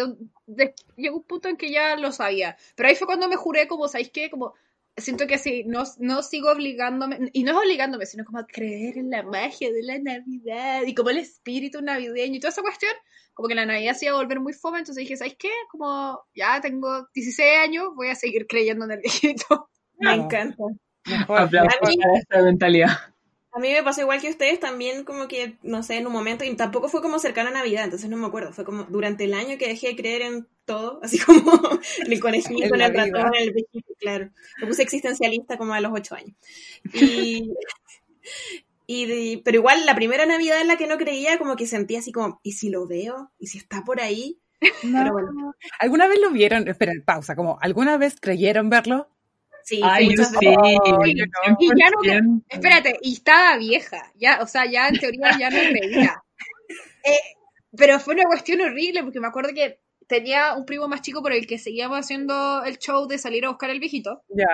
de- 0.47 0.73
llegó 0.95 1.17
un 1.17 1.23
punto 1.23 1.49
en 1.49 1.57
que 1.57 1.71
ya 1.71 1.95
lo 1.97 2.11
sabía. 2.11 2.57
Pero 2.75 2.89
ahí 2.89 2.95
fue 2.95 3.07
cuando 3.07 3.27
me 3.27 3.35
juré, 3.35 3.67
como, 3.67 3.87
¿sabéis 3.87 4.09
qué? 4.09 4.29
Como, 4.29 4.53
siento 4.97 5.27
que 5.27 5.37
si 5.37 5.63
no, 5.63 5.83
no 5.99 6.23
sigo 6.23 6.51
obligándome, 6.51 7.29
y 7.33 7.43
no 7.43 7.51
es 7.51 7.57
obligándome, 7.57 8.05
sino 8.05 8.25
como 8.25 8.39
a 8.39 8.47
creer 8.47 8.97
en 8.97 9.09
la 9.09 9.23
magia 9.23 9.71
de 9.71 9.83
la 9.83 9.99
Navidad 9.99 10.81
y 10.85 10.95
como 10.95 11.09
el 11.11 11.17
espíritu 11.17 11.81
navideño 11.81 12.35
y 12.35 12.39
toda 12.39 12.51
esa 12.51 12.61
cuestión, 12.61 12.91
como 13.33 13.47
que 13.47 13.55
la 13.55 13.65
Navidad 13.65 13.93
se 13.93 14.05
iba 14.05 14.15
a 14.15 14.21
volver 14.21 14.39
muy 14.39 14.53
fome, 14.53 14.79
entonces 14.79 15.03
dije, 15.03 15.15
¿sabéis 15.15 15.37
qué? 15.37 15.51
Como 15.71 16.19
ya 16.35 16.59
tengo 16.61 17.07
16 17.13 17.49
años, 17.63 17.89
voy 17.95 18.09
a 18.09 18.15
seguir 18.15 18.47
creyendo 18.47 18.85
en 18.85 18.91
el 18.91 18.99
viejito. 19.03 19.69
Me 19.99 20.09
Vamos. 20.09 20.25
encanta. 20.25 20.63
Mejor. 21.05 21.39
Aplausos 21.39 21.79
A 21.81 22.17
esta 22.17 22.41
mentalidad. 22.41 22.89
A 23.53 23.59
mí 23.59 23.71
me 23.71 23.81
pasó 23.81 24.01
igual 24.01 24.21
que 24.21 24.29
ustedes 24.29 24.59
también, 24.59 25.03
como 25.03 25.27
que, 25.27 25.57
no 25.63 25.81
sé, 25.81 25.97
en 25.97 26.05
un 26.05 26.13
momento, 26.13 26.43
y 26.43 26.55
tampoco 26.55 26.89
fue 26.89 27.01
como 27.01 27.17
cercano 27.17 27.49
a 27.49 27.53
Navidad, 27.53 27.85
entonces 27.85 28.09
no 28.09 28.17
me 28.17 28.27
acuerdo, 28.27 28.53
fue 28.53 28.63
como 28.65 28.83
durante 28.83 29.23
el 29.23 29.33
año 29.33 29.57
que 29.57 29.67
dejé 29.67 29.87
de 29.87 29.95
creer 29.95 30.21
en 30.21 30.47
todo, 30.65 30.99
así 31.03 31.17
como 31.19 31.39
en 32.05 32.11
el 32.11 32.19
conejito, 32.19 32.75
En 32.75 32.81
el 32.81 32.93
ratón, 32.93 33.33
en 33.35 33.43
el 33.43 33.53
viejito, 33.53 33.93
claro. 33.99 34.29
Me 34.61 34.67
puse 34.67 34.83
existencialista 34.83 35.57
como 35.57 35.73
a 35.73 35.81
los 35.81 35.91
ocho 35.93 36.15
años. 36.15 36.35
Y, 36.93 37.51
y 38.85 39.05
de- 39.05 39.41
pero 39.43 39.57
igual 39.57 39.85
la 39.85 39.95
primera 39.95 40.25
Navidad 40.25 40.61
en 40.61 40.67
la 40.67 40.77
que 40.77 40.87
no 40.87 40.97
creía, 40.97 41.37
como 41.37 41.55
que 41.55 41.65
sentía 41.67 41.99
así 41.99 42.11
como, 42.11 42.39
¿y 42.43 42.53
si 42.53 42.69
lo 42.69 42.87
veo? 42.87 43.31
¿Y 43.39 43.47
si 43.47 43.57
está 43.57 43.83
por 43.83 43.99
ahí? 44.01 44.39
No. 44.83 44.99
Pero 44.99 45.11
bueno. 45.13 45.53
¿Alguna 45.79 46.07
vez 46.07 46.19
lo 46.19 46.31
vieron? 46.31 46.67
Esperen, 46.67 47.03
pausa. 47.03 47.35
Como, 47.35 47.57
¿alguna 47.61 47.97
vez 47.97 48.15
creyeron 48.19 48.69
verlo? 48.69 49.09
Sí, 49.67 49.81
Ay, 49.83 50.07
sí. 50.15 50.47
Y 51.59 51.67
ya 51.77 51.89
no, 51.89 51.99
100%. 52.01 52.43
espérate, 52.47 52.97
y 53.01 53.15
estaba 53.15 53.57
vieja, 53.57 54.13
ya, 54.15 54.39
o 54.41 54.47
sea, 54.47 54.65
ya 54.65 54.87
en 54.87 54.97
teoría 54.97 55.37
ya 55.37 55.49
no 55.49 55.59
creía. 55.59 56.23
Eh, 57.03 57.19
pero 57.77 57.99
fue 58.01 58.15
una 58.15 58.23
cuestión 58.25 58.59
horrible, 58.59 59.01
porque 59.01 59.21
me 59.21 59.27
acuerdo 59.27 59.53
que 59.53 59.79
tenía 60.07 60.55
un 60.55 60.65
primo 60.65 60.89
más 60.89 61.01
chico 61.01 61.21
por 61.21 61.31
el 61.31 61.47
que 61.47 61.57
seguíamos 61.57 61.97
haciendo 61.99 62.63
el 62.65 62.77
show 62.79 63.07
de 63.07 63.17
salir 63.17 63.45
a 63.45 63.49
buscar 63.49 63.69
el 63.69 63.79
viejito, 63.79 64.23
Ya. 64.27 64.45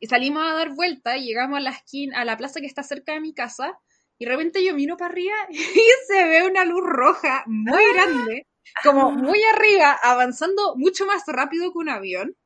y 0.00 0.06
salimos 0.08 0.42
a 0.44 0.54
dar 0.54 0.74
vuelta, 0.74 1.16
y 1.16 1.24
llegamos 1.26 1.58
a 1.58 1.60
la 1.60 1.70
esquina, 1.70 2.20
a 2.20 2.24
la 2.24 2.36
plaza 2.36 2.60
que 2.60 2.66
está 2.66 2.82
cerca 2.82 3.12
de 3.12 3.20
mi 3.20 3.32
casa, 3.32 3.78
y 4.18 4.24
de 4.24 4.30
repente 4.32 4.64
yo 4.64 4.74
miro 4.74 4.96
para 4.96 5.12
arriba 5.12 5.36
y 5.50 5.88
se 6.08 6.24
ve 6.26 6.44
una 6.44 6.64
luz 6.64 6.82
roja 6.84 7.44
muy 7.46 7.82
grande, 7.92 8.46
como 8.82 9.12
muy 9.12 9.40
arriba, 9.54 9.98
avanzando 10.02 10.74
mucho 10.76 11.06
más 11.06 11.22
rápido 11.28 11.70
que 11.72 11.78
un 11.78 11.88
avión. 11.90 12.36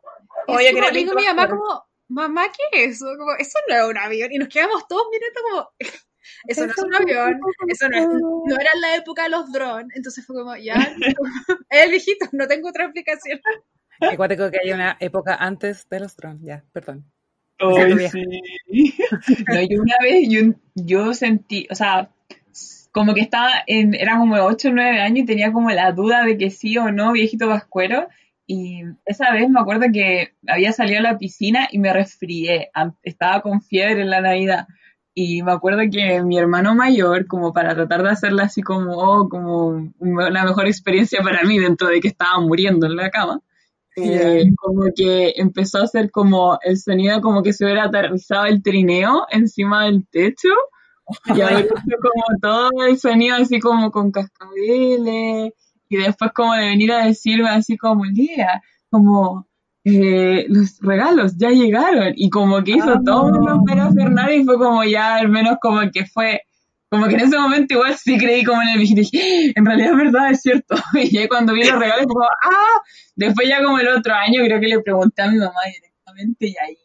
Y 0.48 0.52
Oye, 0.52 0.74
que 0.74 0.80
le 0.80 0.90
digo 0.90 1.12
a 1.12 1.14
mi 1.14 1.24
mamá 1.24 1.48
como, 1.48 1.84
mamá, 2.08 2.46
¿qué 2.52 2.84
es 2.84 2.96
eso? 2.96 3.06
Como, 3.18 3.32
eso 3.38 3.58
no 3.68 3.74
es 3.74 3.90
un 3.90 3.98
avión. 3.98 4.32
Y 4.32 4.38
nos 4.38 4.48
quedamos 4.48 4.86
todos 4.88 5.06
mirando 5.10 5.40
como, 5.42 5.70
Eso 6.46 6.66
no 6.66 6.72
es 6.72 6.78
un 6.78 6.94
avión, 6.94 7.40
eso 7.68 7.88
no, 7.88 7.98
es, 7.98 8.06
no 8.06 8.60
era 8.60 8.70
la 8.80 8.96
época 8.96 9.24
de 9.24 9.30
los 9.30 9.50
drones, 9.52 9.96
entonces 9.96 10.24
fue 10.26 10.36
como, 10.36 10.56
ya, 10.56 10.74
el 11.70 11.90
viejito, 11.90 12.26
no 12.32 12.46
tengo 12.46 12.68
otra 12.68 12.84
explicación. 12.84 13.40
Acuérdate 14.00 14.50
que 14.50 14.58
hay 14.64 14.72
una 14.72 14.96
época 15.00 15.36
antes 15.36 15.88
de 15.88 16.00
los 16.00 16.16
drones, 16.16 16.42
ya, 16.42 16.64
perdón. 16.72 17.04
Ay, 17.58 18.08
sí. 18.08 18.94
No, 19.46 19.62
yo 19.62 19.82
una 19.82 19.96
vez, 20.02 20.28
yo, 20.28 20.40
yo 20.74 21.14
sentí, 21.14 21.68
o 21.70 21.74
sea, 21.76 22.10
como 22.90 23.14
que 23.14 23.20
estaba 23.20 23.50
en, 23.66 23.94
era 23.94 24.18
como 24.18 24.34
de 24.34 24.40
8 24.40 24.68
o 24.68 24.72
9 24.72 25.00
años 25.00 25.18
y 25.20 25.26
tenía 25.26 25.52
como 25.52 25.70
la 25.70 25.92
duda 25.92 26.24
de 26.24 26.36
que 26.36 26.50
sí 26.50 26.76
o 26.78 26.90
no, 26.90 27.12
viejito 27.12 27.46
vascuero. 27.46 28.08
Y 28.54 28.82
esa 29.06 29.32
vez 29.32 29.48
me 29.48 29.60
acuerdo 29.60 29.86
que 29.90 30.34
había 30.46 30.72
salido 30.72 30.98
a 30.98 31.02
la 31.02 31.16
piscina 31.16 31.68
y 31.72 31.78
me 31.78 31.90
resfrié. 31.90 32.70
Estaba 33.02 33.40
con 33.40 33.62
fiebre 33.62 34.02
en 34.02 34.10
la 34.10 34.20
Navidad. 34.20 34.66
Y 35.14 35.42
me 35.42 35.52
acuerdo 35.52 35.80
que 35.90 36.22
mi 36.22 36.36
hermano 36.36 36.74
mayor, 36.74 37.26
como 37.26 37.54
para 37.54 37.74
tratar 37.74 38.02
de 38.02 38.10
hacerla 38.10 38.42
así 38.42 38.60
como, 38.60 38.92
oh, 38.98 39.30
como 39.30 39.90
una 39.98 40.44
mejor 40.44 40.66
experiencia 40.66 41.22
para 41.22 41.44
mí 41.44 41.58
dentro 41.58 41.88
de 41.88 42.00
que 42.00 42.08
estaba 42.08 42.40
muriendo 42.40 42.86
en 42.86 42.96
la 42.96 43.08
cama, 43.08 43.40
eh, 43.96 44.44
como 44.58 44.84
que 44.94 45.32
empezó 45.36 45.78
a 45.78 45.84
hacer 45.84 46.10
como 46.10 46.58
el 46.60 46.76
sonido 46.76 47.22
como 47.22 47.42
que 47.42 47.54
se 47.54 47.64
hubiera 47.64 47.84
aterrizado 47.84 48.44
el 48.44 48.62
trineo 48.62 49.26
encima 49.30 49.84
del 49.84 50.06
techo 50.10 50.48
y 51.26 51.40
hecho 51.40 51.74
como 52.02 52.40
todo 52.40 52.70
el 52.86 52.98
sonido 52.98 53.36
así 53.36 53.60
como 53.60 53.90
con 53.90 54.10
cascabeles 54.10 55.52
y 55.96 56.02
después 56.02 56.32
como 56.34 56.54
de 56.54 56.66
venir 56.66 56.92
a 56.92 57.06
decirme 57.06 57.48
así 57.48 57.76
como 57.76 58.04
Lía, 58.04 58.62
como 58.90 59.46
eh, 59.84 60.46
los 60.48 60.78
regalos 60.80 61.36
ya 61.36 61.50
llegaron 61.50 62.12
y 62.16 62.30
como 62.30 62.62
que 62.62 62.72
hizo 62.72 63.00
todo 63.04 63.32
menos 63.32 63.60
para 63.66 63.86
hacer 63.86 64.10
nada 64.10 64.32
y 64.32 64.44
fue 64.44 64.58
como 64.58 64.84
ya 64.84 65.16
al 65.16 65.28
menos 65.28 65.56
como 65.60 65.80
que 65.90 66.06
fue 66.06 66.42
como 66.92 67.08
que 67.08 67.14
en 67.14 67.20
ese 67.20 67.38
momento 67.38 67.72
igual 67.72 67.96
sí 67.96 68.18
creí 68.18 68.44
como 68.44 68.60
en 68.60 68.68
el 68.68 68.80
dije, 68.80 69.18
¡Ah! 69.48 69.52
en 69.56 69.64
realidad 69.64 69.92
es 69.92 69.96
verdad, 69.96 70.30
es 70.30 70.42
cierto. 70.42 70.74
Y 70.94 71.10
ya 71.10 71.26
cuando 71.26 71.54
vi 71.54 71.64
los 71.64 71.72
regalos, 71.78 72.04
como, 72.06 72.22
¡ah! 72.24 72.82
Después 73.16 73.48
ya 73.48 73.64
como 73.64 73.78
el 73.78 73.88
otro 73.88 74.12
año 74.12 74.42
creo 74.44 74.60
que 74.60 74.66
le 74.66 74.80
pregunté 74.80 75.22
a 75.22 75.30
mi 75.30 75.38
mamá 75.38 75.60
directamente 75.72 76.48
y 76.48 76.54
ahí 76.58 76.76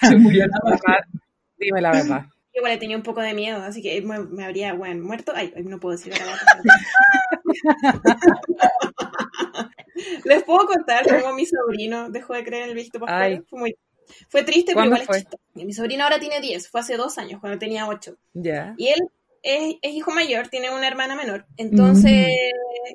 se 0.00 0.16
murió 0.16 0.46
la 0.46 0.58
verdad. 0.64 1.04
Dime 1.58 1.80
la 1.82 1.90
verdad. 1.92 2.26
Igual 2.60 2.74
le 2.74 2.78
tenía 2.78 2.96
un 2.98 3.02
poco 3.02 3.22
de 3.22 3.32
miedo, 3.32 3.62
así 3.62 3.80
que 3.80 4.02
me, 4.02 4.44
habría, 4.44 4.74
bueno, 4.74 5.02
muerto. 5.02 5.32
Ay, 5.34 5.50
no 5.64 5.80
puedo 5.80 5.96
decir 5.96 6.12
Les 10.24 10.44
puedo 10.44 10.66
contar 10.66 11.06
cómo 11.08 11.32
mi 11.34 11.46
sobrino 11.46 12.10
dejó 12.10 12.34
de 12.34 12.44
creer 12.44 12.64
en 12.64 12.68
el 12.68 12.74
viejito 12.74 13.00
pascuero. 13.00 13.42
Fue 13.48 13.58
muy 13.58 13.74
fue 14.28 14.42
triste, 14.42 14.74
pero 14.74 14.84
igual 14.86 15.06
es 15.08 15.24
Mi 15.54 15.72
sobrino 15.72 16.04
ahora 16.04 16.18
tiene 16.18 16.38
10, 16.40 16.68
fue 16.68 16.80
hace 16.80 16.98
dos 16.98 17.16
años, 17.16 17.40
cuando 17.40 17.58
tenía 17.58 17.88
8. 17.88 18.14
Ya. 18.34 18.74
Y 18.76 18.88
él 18.88 19.08
es, 19.42 19.76
hijo 19.82 20.10
mayor, 20.10 20.48
tiene 20.48 20.70
una 20.70 20.86
hermana 20.86 21.16
menor. 21.16 21.46
Entonces, 21.56 22.28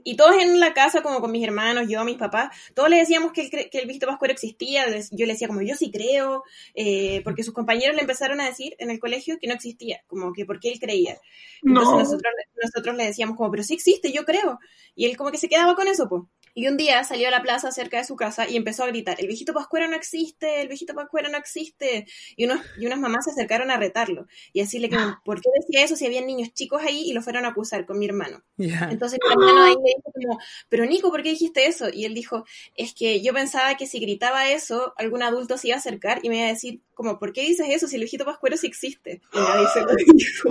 y 0.04 0.16
todos 0.16 0.36
en 0.42 0.60
la 0.60 0.74
casa, 0.74 1.02
como 1.02 1.20
con 1.20 1.32
mis 1.32 1.44
hermanos, 1.44 1.88
yo, 1.90 2.04
mis 2.04 2.18
papás, 2.18 2.56
todos 2.74 2.90
le 2.90 2.98
decíamos 2.98 3.32
que 3.32 3.42
el, 3.42 3.50
que 3.50 3.80
el 3.80 3.86
viejito 3.86 4.08
pascuero 4.08 4.34
existía. 4.34 4.86
Yo 5.12 5.26
le 5.26 5.34
decía 5.34 5.48
como, 5.48 5.62
yo 5.62 5.76
sí 5.76 5.92
creo, 5.92 6.44
eh, 6.76 7.22
porque 7.24 7.44
sus 7.44 7.54
compañeros 7.54 7.96
le 7.96 8.02
empezaron 8.02 8.40
a 8.42 8.46
decir 8.46 8.76
en 8.80 8.92
el 8.92 9.00
colegio 9.00 9.38
que 9.40 9.48
no 9.48 9.54
existía, 9.54 10.04
como 10.08 10.34
que 10.34 10.46
porque 10.46 10.72
él 10.72 10.80
creía. 10.80 11.18
Entonces 11.64 11.94
nosotros, 11.94 12.34
nosotros 12.62 12.96
le 12.96 13.06
decíamos 13.06 13.38
como, 13.38 13.52
pero 13.52 13.64
sí 13.64 13.74
existe, 13.74 14.12
yo 14.12 14.26
creo. 14.26 14.60
Y 14.96 15.06
él 15.06 15.18
como 15.18 15.32
que 15.32 15.38
se 15.38 15.50
quedaba 15.50 15.76
con 15.76 15.88
eso, 15.88 16.08
pues. 16.08 16.24
Y 16.58 16.68
un 16.68 16.78
día 16.78 17.04
salió 17.04 17.28
a 17.28 17.32
la 17.32 17.42
plaza 17.42 17.70
cerca 17.72 17.98
de 17.98 18.06
su 18.06 18.16
casa 18.16 18.50
y 18.50 18.56
empezó 18.56 18.86
a 18.86 18.88
gritar, 18.88 19.18
el 19.20 19.28
viejito 19.28 19.54
pascuero 19.54 19.90
no 19.90 19.96
existe, 19.98 20.62
el 20.62 20.70
viejito 20.70 20.96
pascuero 20.96 21.28
no 21.30 21.38
existe. 21.38 22.08
Y, 22.38 22.46
unos, 22.46 22.62
y 22.80 22.86
unas 22.86 22.98
mamás 22.98 23.26
se 23.26 23.32
acercaron 23.32 23.72
a 23.72 23.78
retarlo 23.78 24.26
y 24.54 24.62
decirle 24.62 24.90
que, 24.90 24.96
¿por 25.26 25.42
qué 25.42 25.50
decía 25.60 25.84
eso 25.84 25.98
si 25.98 26.06
había 26.06 26.22
niños 26.22 26.54
chicos 26.54 26.82
ahí 26.82 27.10
y 27.10 27.14
lo 27.14 27.22
fueron 27.22 27.44
a 27.44 27.50
acusar 27.50 27.86
con 27.86 28.00
mi 28.00 28.06
hermano? 28.06 28.42
Entonces 28.58 29.20
mi 29.22 29.32
hermano 29.34 29.64
ahí 29.64 29.76
le 29.76 29.96
dijo 29.98 30.12
como, 30.14 30.40
pero 30.70 30.86
Nico, 30.86 31.12
¿por 31.12 31.24
qué 31.24 31.32
dijiste 31.32 31.68
eso? 31.68 31.90
Y 31.92 32.06
él 32.06 32.14
dijo, 32.14 32.46
es 32.76 32.94
que 32.94 33.22
yo 33.22 33.34
pensaba 33.34 33.76
que 33.76 33.86
si 33.86 34.00
gritaba 34.00 34.48
eso, 34.48 34.94
algún 34.96 35.24
adulto 35.24 35.58
se 35.58 35.68
iba 35.68 35.76
a 35.76 35.80
acercar 35.80 36.22
y 36.24 36.30
me 36.30 36.38
iba 36.38 36.46
a 36.46 36.52
decir, 36.52 36.80
como, 36.94 37.20
¿por 37.20 37.34
qué 37.34 37.42
dices 37.42 37.68
eso 37.70 37.88
si 37.88 37.96
el 37.96 38.02
viejito 38.04 38.24
pascuero 38.24 38.56
sí 38.56 38.68
existe? 38.68 39.22
Y 39.34 39.38
nadie 39.38 39.68
se 39.74 39.82
lo 39.82 39.94
dijo. 39.96 40.50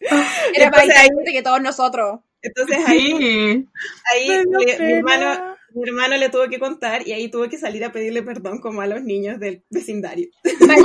Era 0.54 0.70
más 0.70 0.84
inteligente 0.84 1.32
que 1.32 1.42
todos 1.42 1.62
nosotros. 1.62 2.20
Entonces 2.46 2.78
ahí, 2.86 3.66
ahí 4.12 4.28
mi, 4.46 4.70
hermano, 4.70 5.56
mi 5.74 5.82
hermano 5.88 6.16
le 6.16 6.28
tuvo 6.28 6.48
que 6.48 6.60
contar 6.60 7.06
y 7.06 7.12
ahí 7.12 7.28
tuvo 7.28 7.48
que 7.48 7.58
salir 7.58 7.84
a 7.84 7.90
pedirle 7.90 8.22
perdón 8.22 8.60
como 8.60 8.82
a 8.82 8.86
los 8.86 9.02
niños 9.02 9.40
del 9.40 9.64
vecindario. 9.68 10.28
Me 10.44 10.76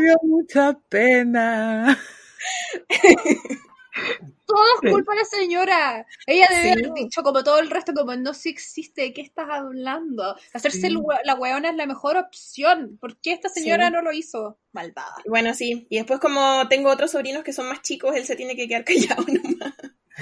dio 0.00 0.16
mucha 0.22 0.78
pena. 0.88 1.98
Todo 4.46 4.64
es 4.82 4.90
culpa 4.90 5.12
de 5.12 5.18
la 5.18 5.24
señora. 5.24 6.06
Ella 6.26 6.46
debe 6.50 6.72
haber 6.72 6.92
dicho, 6.94 7.22
como 7.22 7.44
todo 7.44 7.58
el 7.58 7.70
resto, 7.70 7.92
como 7.92 8.16
no 8.16 8.32
si 8.34 8.48
existe, 8.48 9.02
¿de 9.02 9.12
qué 9.12 9.20
estás 9.20 9.48
hablando? 9.50 10.36
Hacerse 10.52 10.90
la 10.90 11.34
hueona 11.34 11.70
es 11.70 11.76
la 11.76 11.86
mejor 11.86 12.16
opción. 12.16 12.96
¿Por 13.00 13.18
qué 13.20 13.32
esta 13.32 13.48
señora 13.48 13.90
no 13.90 14.02
lo 14.02 14.12
hizo? 14.12 14.58
Malvada. 14.72 15.16
Bueno, 15.26 15.52
sí. 15.54 15.86
Y 15.90 15.96
después, 15.96 16.20
como 16.20 16.66
tengo 16.68 16.90
otros 16.90 17.10
sobrinos 17.10 17.44
que 17.44 17.52
son 17.52 17.68
más 17.68 17.82
chicos, 17.82 18.16
él 18.16 18.24
se 18.24 18.36
tiene 18.36 18.56
que 18.56 18.68
quedar 18.68 18.84
callado 18.86 19.24
nomás. 19.26 19.74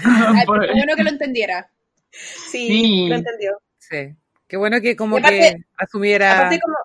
Ay, 0.04 0.46
bueno 0.46 0.96
que 0.96 1.04
lo 1.04 1.10
entendiera. 1.10 1.70
Sí, 2.10 3.08
lo 3.08 3.14
entendió. 3.14 3.60
Sí. 3.78 4.16
Qué 4.48 4.56
bueno 4.56 4.80
que 4.80 4.96
como 4.96 5.16
que 5.16 5.56
asumiera. 5.76 6.38
Aparte 6.38 6.60
como, 6.60 6.76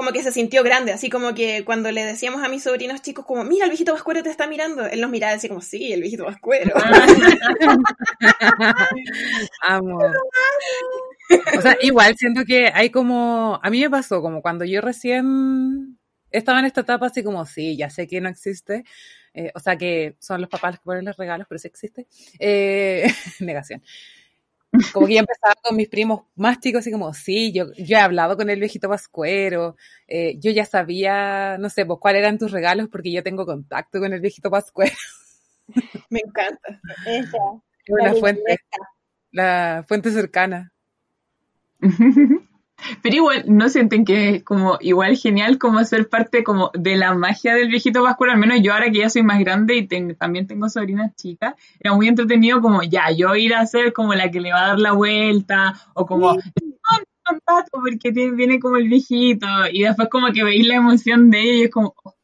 como 0.00 0.12
que 0.12 0.22
se 0.22 0.32
sintió 0.32 0.64
grande, 0.64 0.92
así 0.92 1.10
como 1.10 1.34
que 1.34 1.62
cuando 1.62 1.92
le 1.92 2.02
decíamos 2.02 2.42
a 2.42 2.48
mis 2.48 2.62
sobrinos 2.62 3.02
chicos 3.02 3.26
como, 3.26 3.44
mira, 3.44 3.66
el 3.66 3.70
viejito 3.70 3.92
vascuero 3.92 4.22
te 4.22 4.30
está 4.30 4.46
mirando, 4.46 4.86
él 4.86 4.98
nos 4.98 5.10
miraba 5.10 5.34
y 5.34 5.36
decía 5.36 5.50
como, 5.50 5.60
sí, 5.60 5.92
el 5.92 6.00
viejito 6.00 6.24
vascuero. 6.24 6.74
Amo. 9.60 10.00
O 11.54 11.60
sea, 11.60 11.76
igual 11.82 12.16
siento 12.16 12.46
que 12.46 12.70
hay 12.72 12.88
como, 12.88 13.60
a 13.62 13.68
mí 13.68 13.82
me 13.82 13.90
pasó 13.90 14.22
como 14.22 14.40
cuando 14.40 14.64
yo 14.64 14.80
recién 14.80 15.98
estaba 16.30 16.60
en 16.60 16.64
esta 16.64 16.80
etapa 16.80 17.08
así 17.08 17.22
como, 17.22 17.44
sí, 17.44 17.76
ya 17.76 17.90
sé 17.90 18.06
que 18.06 18.22
no 18.22 18.30
existe, 18.30 18.84
eh, 19.34 19.52
o 19.54 19.60
sea 19.60 19.76
que 19.76 20.16
son 20.18 20.40
los 20.40 20.48
papás 20.48 20.70
los 20.70 20.80
que 20.80 20.84
ponen 20.84 21.04
los 21.04 21.18
regalos, 21.18 21.46
pero 21.46 21.58
sí 21.58 21.68
existe, 21.68 22.06
eh, 22.38 23.04
negación 23.40 23.82
como 24.92 25.06
que 25.06 25.14
ya 25.14 25.20
empezaba 25.20 25.54
con 25.62 25.76
mis 25.76 25.88
primos 25.88 26.22
más 26.36 26.60
chicos, 26.60 26.80
así 26.80 26.92
como, 26.92 27.12
sí, 27.12 27.52
yo, 27.52 27.72
yo 27.74 27.96
he 27.96 28.00
hablado 28.00 28.36
con 28.36 28.50
el 28.50 28.60
viejito 28.60 28.88
Pascuero, 28.88 29.76
eh, 30.06 30.38
yo 30.38 30.50
ya 30.50 30.64
sabía, 30.64 31.58
no 31.58 31.70
sé, 31.70 31.86
pues 31.86 31.98
cuáles 32.00 32.20
eran 32.20 32.38
tus 32.38 32.52
regalos 32.52 32.88
porque 32.90 33.12
yo 33.12 33.22
tengo 33.22 33.46
contacto 33.46 34.00
con 34.00 34.12
el 34.12 34.20
viejito 34.20 34.50
Pascuero. 34.50 34.94
Me 36.10 36.20
encanta. 36.20 36.80
Esa. 37.06 37.38
Una 37.88 38.14
fuente, 38.14 38.58
la 39.32 39.84
fuente 39.88 40.10
cercana. 40.10 40.72
Pero 43.02 43.16
igual, 43.16 43.44
¿no 43.46 43.68
sienten 43.68 44.04
que 44.04 44.36
es 44.36 44.44
como 44.44 44.78
igual 44.80 45.16
genial 45.16 45.58
como 45.58 45.82
ser 45.84 46.08
parte 46.08 46.44
como 46.44 46.70
de 46.74 46.96
la 46.96 47.14
magia 47.14 47.54
del 47.54 47.68
viejito 47.68 48.02
Pascual? 48.02 48.30
Al 48.30 48.38
menos 48.38 48.60
yo 48.62 48.72
ahora 48.72 48.90
que 48.90 48.98
ya 48.98 49.10
soy 49.10 49.22
más 49.22 49.38
grande 49.40 49.76
y 49.76 50.14
también 50.14 50.46
tengo 50.46 50.68
sobrinas 50.68 51.14
chicas, 51.16 51.54
era 51.78 51.94
muy 51.94 52.08
entretenido 52.08 52.60
como 52.60 52.82
ya, 52.82 53.10
yo 53.10 53.34
ir 53.36 53.54
a 53.54 53.66
ser 53.66 53.92
como 53.92 54.14
la 54.14 54.30
que 54.30 54.40
le 54.40 54.52
va 54.52 54.64
a 54.64 54.68
dar 54.68 54.78
la 54.78 54.92
vuelta 54.92 55.74
o 55.94 56.06
como... 56.06 56.36
porque 57.70 58.10
viene 58.10 58.58
como 58.58 58.76
el 58.76 58.88
viejito 58.88 59.46
y 59.72 59.82
después 59.82 60.08
como 60.08 60.32
que 60.32 60.42
veis 60.42 60.66
la 60.66 60.74
emoción 60.74 61.30
de 61.30 61.40
ella 61.40 61.54
y 61.54 61.62
es 61.62 61.70
como 61.70 61.94
oh, 62.02 62.14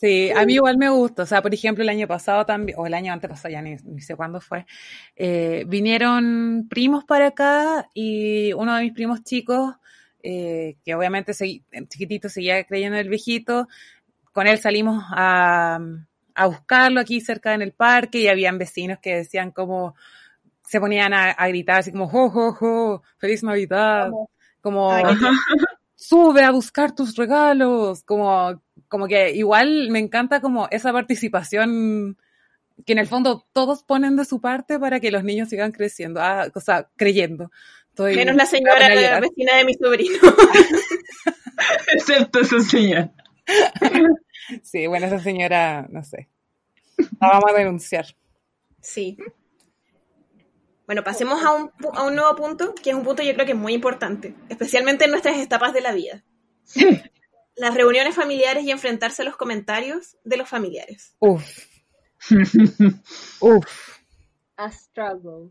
Sí, 0.00 0.30
a 0.30 0.46
mí 0.46 0.54
igual 0.54 0.78
me 0.78 0.88
gusta. 0.88 1.24
O 1.24 1.26
sea, 1.26 1.42
por 1.42 1.52
ejemplo, 1.52 1.82
el 1.82 1.90
año 1.90 2.08
pasado 2.08 2.46
también, 2.46 2.78
o 2.78 2.86
el 2.86 2.94
año 2.94 3.12
antepasado, 3.12 3.52
ya 3.52 3.60
ni, 3.60 3.76
sé 4.00 4.16
cuándo 4.16 4.40
fue, 4.40 4.64
eh, 5.14 5.64
vinieron 5.68 6.66
primos 6.70 7.04
para 7.04 7.28
acá 7.28 7.90
y 7.92 8.54
uno 8.54 8.74
de 8.76 8.84
mis 8.84 8.94
primos 8.94 9.22
chicos, 9.24 9.74
eh, 10.22 10.76
que 10.84 10.94
obviamente 10.94 11.34
chiquitito 11.34 12.30
seguía 12.30 12.64
creyendo 12.64 12.96
en 12.96 13.02
el 13.02 13.10
viejito, 13.10 13.68
con 14.32 14.46
él 14.46 14.58
salimos 14.58 15.04
a, 15.10 15.78
a 16.34 16.46
buscarlo 16.46 17.00
aquí 17.00 17.20
cerca 17.20 17.52
en 17.52 17.60
el 17.60 17.72
parque 17.72 18.20
y 18.20 18.28
habían 18.28 18.56
vecinos 18.56 18.98
que 19.02 19.16
decían 19.16 19.50
como, 19.50 19.94
se 20.64 20.80
ponían 20.80 21.12
a, 21.12 21.34
gritar 21.48 21.80
así 21.80 21.92
como, 21.92 22.08
jo, 22.08 22.30
jo, 22.30 22.52
jo, 22.54 23.02
feliz 23.18 23.42
Navidad, 23.42 24.10
como, 24.62 24.90
sube 25.94 26.42
a 26.42 26.52
buscar 26.52 26.94
tus 26.94 27.14
regalos, 27.16 28.02
como 28.04 28.62
como 28.90 29.06
que 29.06 29.30
igual 29.36 29.88
me 29.88 30.00
encanta 30.00 30.40
como 30.40 30.66
esa 30.72 30.92
participación 30.92 32.18
que 32.84 32.92
en 32.92 32.98
el 32.98 33.06
fondo 33.06 33.46
todos 33.52 33.84
ponen 33.84 34.16
de 34.16 34.24
su 34.24 34.40
parte 34.40 34.80
para 34.80 34.98
que 34.98 35.12
los 35.12 35.22
niños 35.22 35.48
sigan 35.48 35.70
creciendo, 35.70 36.20
ah, 36.20 36.48
o 36.52 36.60
sea, 36.60 36.90
creyendo. 36.96 37.50
Menos 37.98 38.34
la 38.34 38.46
señora, 38.46 38.88
la 38.88 39.20
vecina 39.20 39.56
de 39.56 39.64
mi 39.64 39.74
sobrino. 39.74 40.18
Excepto 41.92 42.40
esa 42.40 42.58
señora. 42.60 43.12
sí, 44.62 44.86
bueno, 44.88 45.06
esa 45.06 45.20
señora, 45.20 45.86
no 45.88 46.02
sé. 46.02 46.28
La 47.20 47.28
vamos 47.28 47.50
a 47.50 47.58
denunciar. 47.58 48.06
Sí. 48.80 49.18
Bueno, 50.86 51.04
pasemos 51.04 51.44
a 51.44 51.52
un, 51.52 51.70
a 51.92 52.02
un 52.04 52.16
nuevo 52.16 52.34
punto, 52.34 52.74
que 52.74 52.90
es 52.90 52.96
un 52.96 53.04
punto 53.04 53.22
yo 53.22 53.34
creo 53.34 53.46
que 53.46 53.52
es 53.52 53.58
muy 53.58 53.74
importante, 53.74 54.34
especialmente 54.48 55.04
en 55.04 55.12
nuestras 55.12 55.38
etapas 55.38 55.72
de 55.74 55.80
la 55.80 55.92
vida. 55.92 56.24
las 57.60 57.74
reuniones 57.74 58.14
familiares 58.14 58.64
y 58.64 58.70
enfrentarse 58.70 59.22
a 59.22 59.24
los 59.26 59.36
comentarios 59.36 60.16
de 60.24 60.36
los 60.36 60.48
familiares. 60.48 61.14
Uf. 61.18 61.44
Uf. 63.40 63.98
A 64.56 64.70
struggle. 64.70 65.50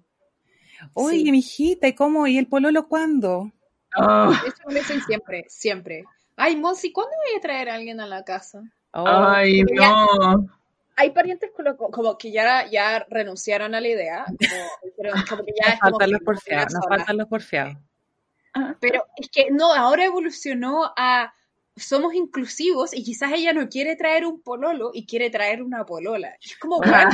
Oye, 0.94 1.18
Sí. 1.20 1.32
mijita, 1.32 1.88
¿y 1.88 1.94
cómo? 1.94 2.26
¿Y 2.28 2.38
el 2.38 2.48
pololo 2.48 2.88
cuándo? 2.88 3.52
Oh, 3.98 4.32
Eso 4.46 4.64
me 4.68 4.76
dicen 4.76 5.02
siempre, 5.02 5.46
siempre. 5.50 6.04
Ay, 6.36 6.56
Monsi, 6.56 6.92
¿cuándo 6.92 7.12
voy 7.26 7.38
a 7.38 7.42
traer 7.42 7.70
a 7.70 7.76
alguien 7.76 8.00
a 8.00 8.08
la 8.08 8.24
casa? 8.24 8.62
Oh, 8.94 9.06
ay, 9.08 9.64
no. 9.64 10.48
Hay 10.96 11.12
parientes 11.12 11.52
como 11.92 12.18
que 12.18 12.32
ya, 12.32 12.70
ya 12.70 13.06
renunciaron 13.10 13.74
a 13.74 13.82
la 13.82 13.88
idea, 13.88 14.26
como, 14.26 14.36
pero 14.98 15.14
como 15.30 15.46
que 15.46 15.54
ya 15.60 15.66
nos 15.68 15.74
es 15.76 15.80
como 15.80 15.92
faltan 15.92 16.12
los 16.12 16.22
no 16.22 16.26
porfiados, 16.26 16.74
nos 16.74 16.86
faltan 16.88 17.18
los 17.18 17.28
porfiados. 17.28 17.78
Pero 18.80 19.06
es 19.16 19.30
que 19.30 19.52
no, 19.52 19.74
ahora 19.74 20.06
evolucionó 20.06 20.92
a 20.98 21.34
somos 21.80 22.14
inclusivos 22.14 22.94
y 22.94 23.04
quizás 23.04 23.32
ella 23.34 23.54
no 23.54 23.68
quiere 23.70 23.96
traer 23.96 24.26
un 24.26 24.42
pololo 24.42 24.92
y 24.94 25.06
quiere 25.06 25.30
traer 25.30 25.62
una 25.64 25.86
polola. 25.86 26.36
Y 26.42 26.50
es 26.50 26.58
como, 26.58 26.78
bueno, 26.80 27.10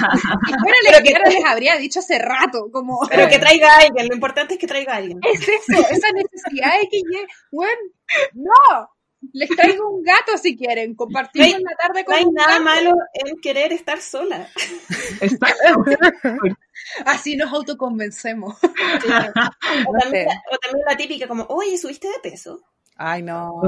Pero 0.63 1.03
que- 1.03 1.13
les 1.35 1.45
habría 1.45 1.75
dicho 1.77 1.99
hace 1.99 2.19
rato, 2.19 2.69
como, 2.71 2.99
Pero 3.09 3.27
que 3.29 3.39
traiga 3.39 3.73
a 3.73 3.77
alguien, 3.81 4.07
lo 4.07 4.15
importante 4.15 4.55
es 4.55 4.59
que 4.59 4.67
traiga 4.67 4.93
a 4.93 4.97
alguien. 4.97 5.19
es 5.23 5.41
eso, 5.41 5.79
esa 5.89 6.11
necesidad 6.11 6.79
de 6.81 6.87
que 6.89 6.97
llegue, 7.09 7.27
bueno, 7.51 7.79
no, 8.33 8.89
les 9.33 9.49
traigo 9.49 9.89
un 9.89 10.03
gato 10.03 10.37
si 10.37 10.55
quieren, 10.55 10.93
compartimos 10.95 11.49
No 11.49 11.55
hay- 11.57 11.63
la 11.63 11.75
tarde 11.75 11.99
No 12.01 12.05
con 12.05 12.15
hay 12.15 12.23
un 12.25 12.33
nada 12.33 12.51
gato. 12.59 12.63
malo 12.63 12.95
en 13.13 13.35
querer 13.41 13.73
estar 13.73 13.99
sola. 14.01 14.47
Así 17.05 17.35
nos 17.35 17.51
autoconvencemos. 17.53 18.57
Sí. 18.59 19.07
O, 19.87 19.93
No 19.93 19.99
también, 19.99 20.29
sé. 20.29 20.35
o 20.51 20.57
también 20.57 20.85
la 20.87 20.97
típica 20.97 21.27
como, 21.27 21.45
oye, 21.49 21.77
¿subiste 21.77 22.07
de 22.07 22.19
peso? 22.21 22.61
Ay, 22.97 23.21
no. 23.23 23.61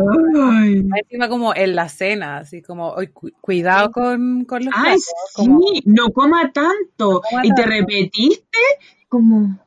Ay, 0.51 0.85
Encima 1.01 1.27
como 1.27 1.53
en 1.53 1.75
la 1.75 1.89
cena, 1.89 2.37
así 2.37 2.61
como, 2.61 2.91
"Oy, 2.91 3.07
cu- 3.07 3.31
cuidado 3.41 3.91
con, 3.91 4.45
con 4.45 4.63
los 4.63 4.73
Ay, 4.73 4.83
platos", 4.83 5.03
sí, 5.03 5.35
como, 5.35 5.59
no 5.85 6.09
coma 6.13 6.51
tanto. 6.53 7.21
coma 7.29 7.45
y 7.45 7.53
te 7.53 7.63
repetiste 7.63 8.57
como, 9.09 9.59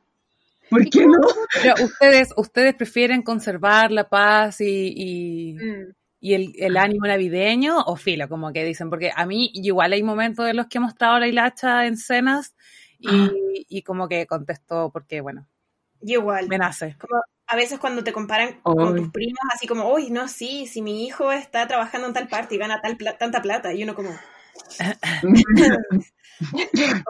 ¿por 0.69 0.89
qué 0.89 1.05
no? 1.05 1.19
Pero 1.61 1.75
ustedes, 1.83 2.29
ustedes 2.37 2.73
prefieren 2.75 3.21
conservar 3.21 3.91
la 3.91 4.09
paz 4.09 4.61
y, 4.61 4.93
y, 4.95 5.53
Mm. 5.53 5.93
y 6.21 6.33
el, 6.33 6.53
el 6.57 6.77
ánimo 6.77 7.05
navideño 7.05 7.81
o 7.85 7.95
filo, 7.95 8.27
como 8.29 8.51
que 8.51 8.65
dicen, 8.65 8.89
porque 8.89 9.11
a 9.15 9.25
mí 9.27 9.51
igual 9.53 9.93
hay 9.93 10.01
momentos 10.01 10.45
de 10.47 10.55
los 10.55 10.67
que 10.67 10.79
hemos 10.79 10.93
estado 10.93 11.19
la 11.19 11.27
hilacha 11.27 11.85
en 11.85 11.97
cenas 11.97 12.55
y, 12.99 13.07
Ah. 13.09 13.29
y 13.69 13.81
como 13.83 14.07
que 14.07 14.25
contesto 14.25 14.89
porque, 14.91 15.21
bueno, 15.21 15.47
igual. 16.01 16.47
me 16.47 16.57
nace. 16.57 16.95
Como 16.99 17.21
a 17.51 17.55
veces 17.57 17.79
cuando 17.79 18.01
te 18.03 18.13
comparan 18.13 18.61
con 18.61 18.95
tus 18.95 19.09
primos, 19.11 19.39
así 19.53 19.67
como, 19.67 19.91
uy, 19.93 20.09
no, 20.09 20.27
sí, 20.29 20.65
si 20.67 20.81
mi 20.81 21.05
hijo 21.05 21.31
está 21.33 21.67
trabajando 21.67 22.07
en 22.07 22.13
tal 22.13 22.27
parte 22.29 22.55
y 22.55 22.57
gana 22.57 22.79
tal 22.81 22.95
pla- 22.97 23.17
tanta 23.17 23.41
plata, 23.41 23.73
y 23.73 23.83
uno 23.83 23.93
como, 23.93 24.09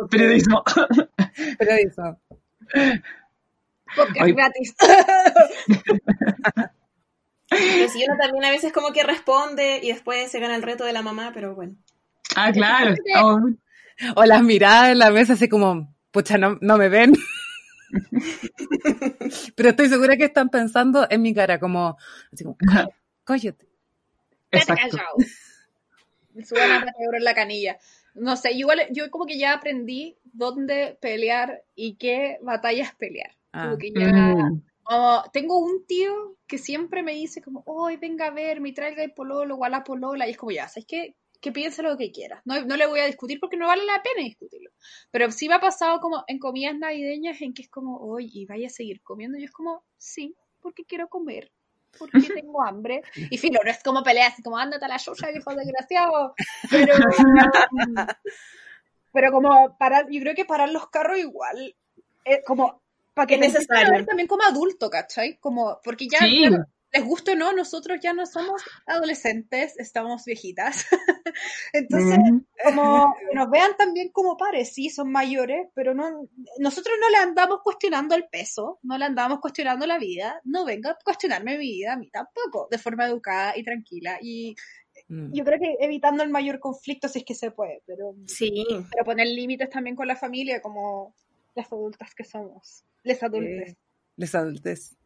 Periodismo. 0.09 0.63
Eso, 1.59 2.17
Podcast 3.95 4.21
Ay. 4.21 4.31
gratis. 4.33 4.75
pero 7.49 7.89
si 7.89 8.03
uno 8.05 8.15
también 8.19 8.45
a 8.45 8.51
veces 8.51 8.71
como 8.71 8.93
que 8.93 9.03
responde 9.03 9.79
y 9.83 9.91
después 9.91 10.31
se 10.31 10.39
gana 10.39 10.55
el 10.55 10.61
reto 10.63 10.85
de 10.85 10.93
la 10.93 11.01
mamá, 11.01 11.31
pero 11.33 11.53
bueno. 11.55 11.75
Ah, 12.35 12.51
claro. 12.53 12.95
Oh, 13.21 13.39
o 14.15 14.25
las 14.25 14.41
miradas 14.41 14.91
en 14.91 14.99
la 14.99 15.11
mesa 15.11 15.33
así 15.33 15.49
como, 15.49 15.93
pucha, 16.11 16.37
no, 16.37 16.57
no 16.61 16.77
me 16.77 16.87
ven. 16.89 17.13
Pero 19.55 19.69
estoy 19.69 19.89
segura 19.89 20.17
que 20.17 20.25
están 20.25 20.49
pensando 20.49 21.07
en 21.09 21.21
mi 21.21 21.33
cara, 21.33 21.59
como, 21.59 21.97
así 22.31 22.43
como, 22.43 22.57
cállate. 23.23 23.67
Vete 24.51 24.73
exacto. 24.73 24.97
callado. 24.97 25.15
Me 26.33 26.45
suban 26.45 26.71
a 26.71 26.79
Pata 26.85 26.93
Euro 26.99 27.17
en 27.17 27.23
la 27.23 27.33
canilla. 27.33 27.77
No 28.13 28.35
sé, 28.35 28.51
igual 28.51 28.81
yo 28.91 29.09
como 29.09 29.25
que 29.25 29.37
ya 29.37 29.53
aprendí 29.53 30.17
dónde 30.23 30.97
pelear 30.99 31.63
y 31.75 31.95
qué 31.95 32.37
batallas 32.41 32.93
pelear. 32.95 33.31
Ah. 33.53 33.65
Como 33.65 33.77
que 33.77 33.91
ya... 33.91 34.11
Mm. 34.11 34.61
tengo 35.31 35.59
un 35.59 35.85
tío 35.85 36.35
que 36.47 36.57
siempre 36.57 37.03
me 37.03 37.13
dice 37.13 37.41
como, 37.41 37.63
hoy 37.65 37.95
venga 37.95 38.27
a 38.27 38.31
ver, 38.31 38.59
me 38.59 38.73
traiga 38.73 39.03
el 39.03 39.13
pololo 39.13 39.55
o 39.55 39.63
a 39.63 39.69
la 39.69 39.83
polola. 39.83 40.27
Y 40.27 40.31
es 40.31 40.37
como, 40.37 40.51
ya, 40.51 40.67
¿sabes 40.67 40.85
qué? 40.85 41.15
Que 41.41 41.51
piense 41.51 41.81
lo 41.81 41.97
que 41.97 42.11
quiera. 42.11 42.41
No, 42.45 42.63
no 42.65 42.77
le 42.77 42.85
voy 42.85 42.99
a 42.99 43.05
discutir 43.07 43.39
porque 43.39 43.57
no 43.57 43.67
vale 43.67 43.83
la 43.83 44.01
pena 44.03 44.23
discutirlo. 44.23 44.69
Pero 45.09 45.31
sí 45.31 45.49
me 45.49 45.55
ha 45.55 45.59
pasado 45.59 45.99
como 45.99 46.23
en 46.27 46.37
comidas 46.37 46.77
navideñas 46.77 47.41
en 47.41 47.53
que 47.53 47.63
es 47.63 47.69
como, 47.69 47.97
hoy 47.97 48.29
y 48.31 48.45
vaya 48.45 48.67
a 48.67 48.69
seguir 48.69 49.01
comiendo. 49.01 49.37
Y 49.39 49.43
es 49.45 49.51
como, 49.51 49.83
sí, 49.97 50.35
porque 50.61 50.85
quiero 50.85 51.09
comer. 51.09 51.51
Porque 51.97 52.11
tengo 52.45 52.63
hambre. 52.63 53.01
Y 53.15 53.37
filo, 53.37 53.59
no 53.65 53.71
es 53.71 53.81
como 53.83 54.03
peleas, 54.03 54.35
como, 54.43 54.57
ándate 54.57 54.85
a 54.85 54.87
la 54.87 54.97
yuya, 54.97 55.31
hijo 55.35 55.55
desgraciado. 55.55 56.35
Pero, 56.69 56.93
pero 59.11 59.31
como 59.31 59.77
parar, 59.77 60.07
yo 60.09 60.21
creo 60.21 60.35
que 60.35 60.45
parar 60.45 60.69
los 60.69 60.89
carros 60.89 61.17
igual, 61.17 61.75
eh, 62.23 62.43
como, 62.45 62.81
para 63.13 63.27
que 63.27 63.35
Es 63.35 63.41
necesario. 63.41 64.05
también 64.05 64.27
como 64.27 64.43
adulto, 64.43 64.89
¿cachai? 64.89 65.37
Como, 65.39 65.79
porque 65.83 66.07
ya, 66.07 66.19
Sí. 66.19 66.43
ya, 66.49 66.65
les 66.93 67.05
guste 67.05 67.31
o 67.31 67.35
no, 67.35 67.53
nosotros 67.53 67.99
ya 68.01 68.13
no 68.13 68.25
somos 68.25 68.61
adolescentes, 68.85 69.77
estamos 69.79 70.25
viejitas. 70.25 70.85
Entonces, 71.73 72.19
Mm. 72.19 72.39
como 72.65 73.15
nos 73.33 73.49
vean 73.49 73.71
también 73.77 74.09
como 74.09 74.37
pares, 74.37 74.73
sí, 74.73 74.89
son 74.89 75.11
mayores, 75.11 75.67
pero 75.73 75.93
no, 75.93 76.27
nosotros 76.59 76.95
no 76.99 77.09
le 77.09 77.17
andamos 77.17 77.59
cuestionando 77.63 78.15
el 78.15 78.27
peso, 78.27 78.79
no 78.83 78.97
le 78.97 79.05
andamos 79.05 79.39
cuestionando 79.39 79.85
la 79.87 79.97
vida, 79.97 80.41
no 80.43 80.65
venga 80.65 80.91
a 80.91 80.97
cuestionarme 81.03 81.57
mi 81.57 81.63
vida, 81.63 81.93
a 81.93 81.97
mí 81.97 82.09
tampoco, 82.11 82.67
de 82.69 82.77
forma 82.77 83.05
educada 83.07 83.57
y 83.57 83.63
tranquila. 83.63 84.17
Y 84.21 84.55
Mm. 85.07 85.33
yo 85.33 85.45
creo 85.45 85.59
que 85.59 85.77
evitando 85.79 86.21
el 86.23 86.29
mayor 86.29 86.59
conflicto 86.59 87.07
si 87.07 87.19
es 87.19 87.25
que 87.25 87.33
se 87.33 87.51
puede, 87.51 87.81
pero, 87.87 88.13
Sí. 88.27 88.65
pero 88.91 89.05
poner 89.05 89.27
límites 89.27 89.69
también 89.69 89.95
con 89.95 90.05
la 90.07 90.15
familia 90.17 90.61
como 90.61 91.15
las 91.55 91.71
adultas 91.71 92.13
que 92.13 92.23
somos, 92.25 92.83
les 93.03 93.23
adultes. 93.23 93.71
Eh, 93.71 93.77
Les 94.17 94.35
adultes. 94.35 94.97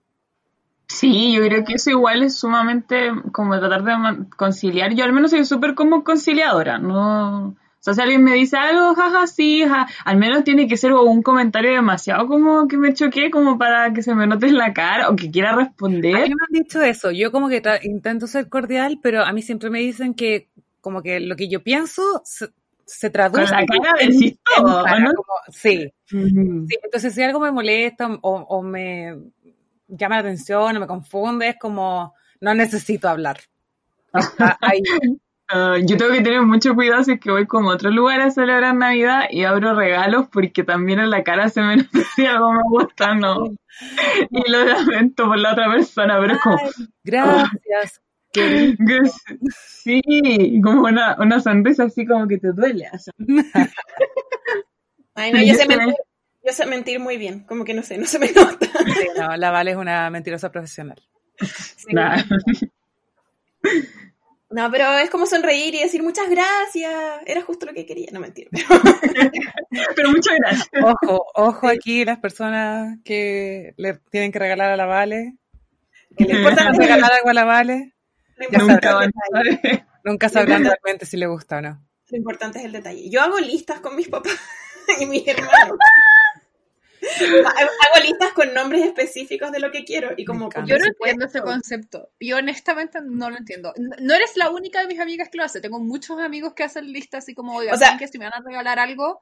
Sí, 0.88 1.34
yo 1.34 1.42
creo 1.44 1.64
que 1.66 1.74
eso 1.74 1.90
igual 1.90 2.24
es 2.24 2.38
sumamente 2.38 3.10
como 3.32 3.58
tratar 3.60 3.84
de 3.84 4.26
conciliar. 4.38 4.94
Yo 4.94 5.04
al 5.04 5.14
menos 5.14 5.32
soy 5.32 5.44
súper 5.46 5.74
como 5.76 6.04
conciliadora, 6.04 6.78
¿no? 6.78 7.48
O 7.50 7.56
sea, 7.86 7.94
si 7.94 8.02
alguien 8.02 8.24
me 8.24 8.34
dice 8.34 8.58
algo, 8.58 8.96
jaja, 8.96 9.28
sí, 9.28 9.64
ja, 9.64 9.88
al 10.06 10.18
menos 10.18 10.44
tiene 10.44 10.68
que 10.68 10.78
ser 10.78 10.94
un 10.94 11.22
comentario 11.22 11.72
demasiado 11.72 12.28
como 12.28 12.68
que 12.68 12.78
me 12.78 12.94
choque, 12.94 13.30
como 13.30 13.58
para 13.60 13.94
que 13.94 14.02
se 14.02 14.16
me 14.16 14.26
note 14.26 14.48
en 14.48 14.58
la 14.58 14.74
cara 14.74 15.10
o 15.10 15.16
que 15.16 15.30
quiera 15.30 15.52
A 15.52 15.56
mí 15.58 15.64
responder. 15.66 16.14
me 16.14 16.24
han 16.48 16.64
dicho 16.64 16.82
eso. 16.82 17.12
Yo 17.12 17.32
como 17.32 17.48
que 17.50 17.62
intento 17.84 18.26
ser 18.28 18.50
cordial, 18.50 19.00
pero 19.04 19.24
a 19.24 19.34
mí 19.34 19.42
siempre 19.44 19.70
me 19.70 19.80
dicen 19.80 20.14
que 20.16 20.50
como 20.82 21.02
que 21.04 21.20
lo 21.20 21.36
que 21.36 21.48
yo 21.48 21.64
pienso 21.64 22.22
se, 22.26 22.48
se 22.86 23.10
traduce 23.12 23.42
Con 23.46 23.52
la 23.52 23.66
cara 23.66 23.92
en- 24.02 24.12
decís 24.12 24.32
en 24.32 24.64
todo, 24.64 24.84
cara, 24.84 25.00
¿no? 25.00 25.12
como- 25.14 25.26
sí, 25.52 25.92
Mm. 26.12 26.66
sí. 26.68 26.78
Entonces 26.84 27.14
si 27.14 27.24
algo 27.24 27.40
me 27.40 27.52
molesta 27.52 28.08
o, 28.22 28.36
o 28.40 28.62
me 28.62 29.16
llama 29.88 30.16
la 30.16 30.22
atención 30.22 30.76
o 30.76 30.80
me 30.80 30.88
confunde, 30.88 31.50
es 31.50 31.56
como 31.60 32.14
no 32.42 32.54
necesito 32.54 33.10
hablar. 33.10 33.40
Ahí. 34.62 34.82
Ah, 35.48 35.78
yo 35.78 35.96
tengo 35.96 36.12
que 36.12 36.22
tener 36.22 36.42
mucho 36.42 36.74
cuidado 36.74 37.04
si 37.04 37.14
es 37.14 37.20
que 37.20 37.30
voy 37.30 37.46
como 37.46 37.70
a 37.70 37.76
otro 37.76 37.92
lugar 37.92 38.20
a 38.20 38.32
celebrar 38.32 38.76
Navidad 38.76 39.26
y 39.30 39.44
abro 39.44 39.76
regalos 39.76 40.28
porque 40.32 40.64
también 40.64 41.00
en 41.00 41.12
la 41.12 41.24
cara 41.24 41.50
se 41.50 41.62
me 41.62 41.78
nota 41.78 42.00
si 42.16 42.26
algo 42.26 42.52
me 42.52 42.64
gusta 42.64 43.14
no. 43.14 43.46
Y 44.32 44.52
lo 44.52 44.66
lamento 44.66 45.28
por 45.28 45.38
la 45.38 45.52
otra 45.52 45.70
persona, 45.70 46.18
pero 46.20 46.34
es 46.34 46.40
como, 46.42 46.58
Gracias. 47.04 48.02
sí, 49.56 50.02
como 50.64 50.84
una, 50.88 51.16
una 51.20 51.40
sonrisa 51.40 51.84
así 51.84 52.08
como 52.08 52.28
que 52.28 52.40
te 52.40 52.52
duele. 52.52 52.88
o 52.92 52.98
sea. 52.98 53.14
Ay, 55.16 55.32
no, 55.32 55.42
yo 55.44 55.54
sé 55.54 55.68
mentir, 55.68 55.96
yo 56.46 56.54
sé 56.54 56.66
mentir 56.66 57.00
muy 57.00 57.18
bien, 57.18 57.42
como 57.42 57.66
que 57.66 57.74
no 57.74 57.84
sé, 57.84 57.98
no 57.98 58.06
se 58.06 58.20
me 58.20 58.32
nota. 58.36 58.68
Sí, 58.68 59.08
no, 59.18 59.36
la 59.36 59.52
Vale 59.52 59.72
es 59.72 59.78
una 59.78 60.10
mentirosa 60.10 60.52
profesional. 60.52 61.02
Nada. 61.90 62.26
No, 64.50 64.72
pero 64.72 64.94
es 65.00 65.10
como 65.10 65.26
sonreír 65.26 65.76
y 65.76 65.80
decir 65.80 66.02
muchas 66.04 66.30
gracias. 66.30 66.94
Era 67.26 67.42
justo 67.42 67.66
lo 67.66 67.74
que 67.74 67.86
quería. 67.86 68.10
No 68.14 68.20
mentir. 68.20 68.48
Pero 69.96 70.12
muchas 70.12 70.36
gracias. 70.38 70.70
Ojo, 70.82 71.26
ojo 71.34 71.68
aquí 71.68 72.06
las 72.06 72.20
personas 72.20 72.98
que 73.04 73.74
le 73.76 73.96
tienen 74.12 74.32
que 74.32 74.40
regalar 74.40 74.72
a 74.72 74.78
la 74.78 74.86
Vale. 74.86 75.36
Que 76.16 76.24
le 76.24 76.36
importa 76.36 76.72
regalar 76.72 77.12
algo 77.12 77.30
a 77.30 77.34
la 77.34 77.44
Vale. 77.44 77.96
Ya 78.50 78.60
Nunca. 78.60 79.00
Nunca 80.06 80.30
sabrán 80.30 80.64
realmente 80.64 81.06
si 81.06 81.18
le 81.18 81.28
gusta 81.28 81.58
o 81.58 81.62
no. 81.62 81.86
Lo 82.10 82.18
importante 82.18 82.60
es 82.60 82.66
el 82.66 82.72
detalle. 82.72 83.10
Yo 83.10 83.22
hago 83.22 83.40
listas 83.40 83.80
con 83.80 83.96
mis 83.96 84.08
papás 84.08 84.40
y 85.00 85.06
mis 85.06 85.28
hermanos. 85.28 85.78
hago 87.46 88.04
listas 88.04 88.34
con 88.34 88.54
nombres 88.54 88.84
específicos 88.84 89.52
de 89.52 89.60
lo 89.60 89.72
que 89.72 89.84
quiero 89.84 90.14
y 90.18 90.26
como. 90.26 90.50
Yo 90.66 90.78
no 90.78 90.86
entiendo 90.86 91.26
ese 91.26 91.42
concepto. 91.42 92.10
Yo 92.20 92.38
honestamente 92.38 93.00
no 93.04 93.30
lo 93.30 93.38
entiendo. 93.38 93.74
No 93.78 94.14
eres 94.14 94.36
la 94.38 94.50
única 94.50 94.82
de 94.82 94.88
mis 94.88 95.00
amigas 95.00 95.30
que 95.30 95.38
lo 95.38 95.44
hace. 95.44 95.62
Tengo 95.62 95.80
muchos 95.80 96.20
amigos 96.20 96.54
que 96.54 96.64
hacen 96.64 96.92
listas 96.92 97.24
así 97.24 97.34
como, 97.34 97.56
oiga, 97.56 97.74
O 97.74 97.78
sea- 97.78 97.88
¿saben 97.88 98.00
que 98.00 98.08
si 98.08 98.18
me 98.18 98.26
van 98.26 98.34
a 98.42 98.46
regalar 98.46 98.80
algo, 98.80 99.22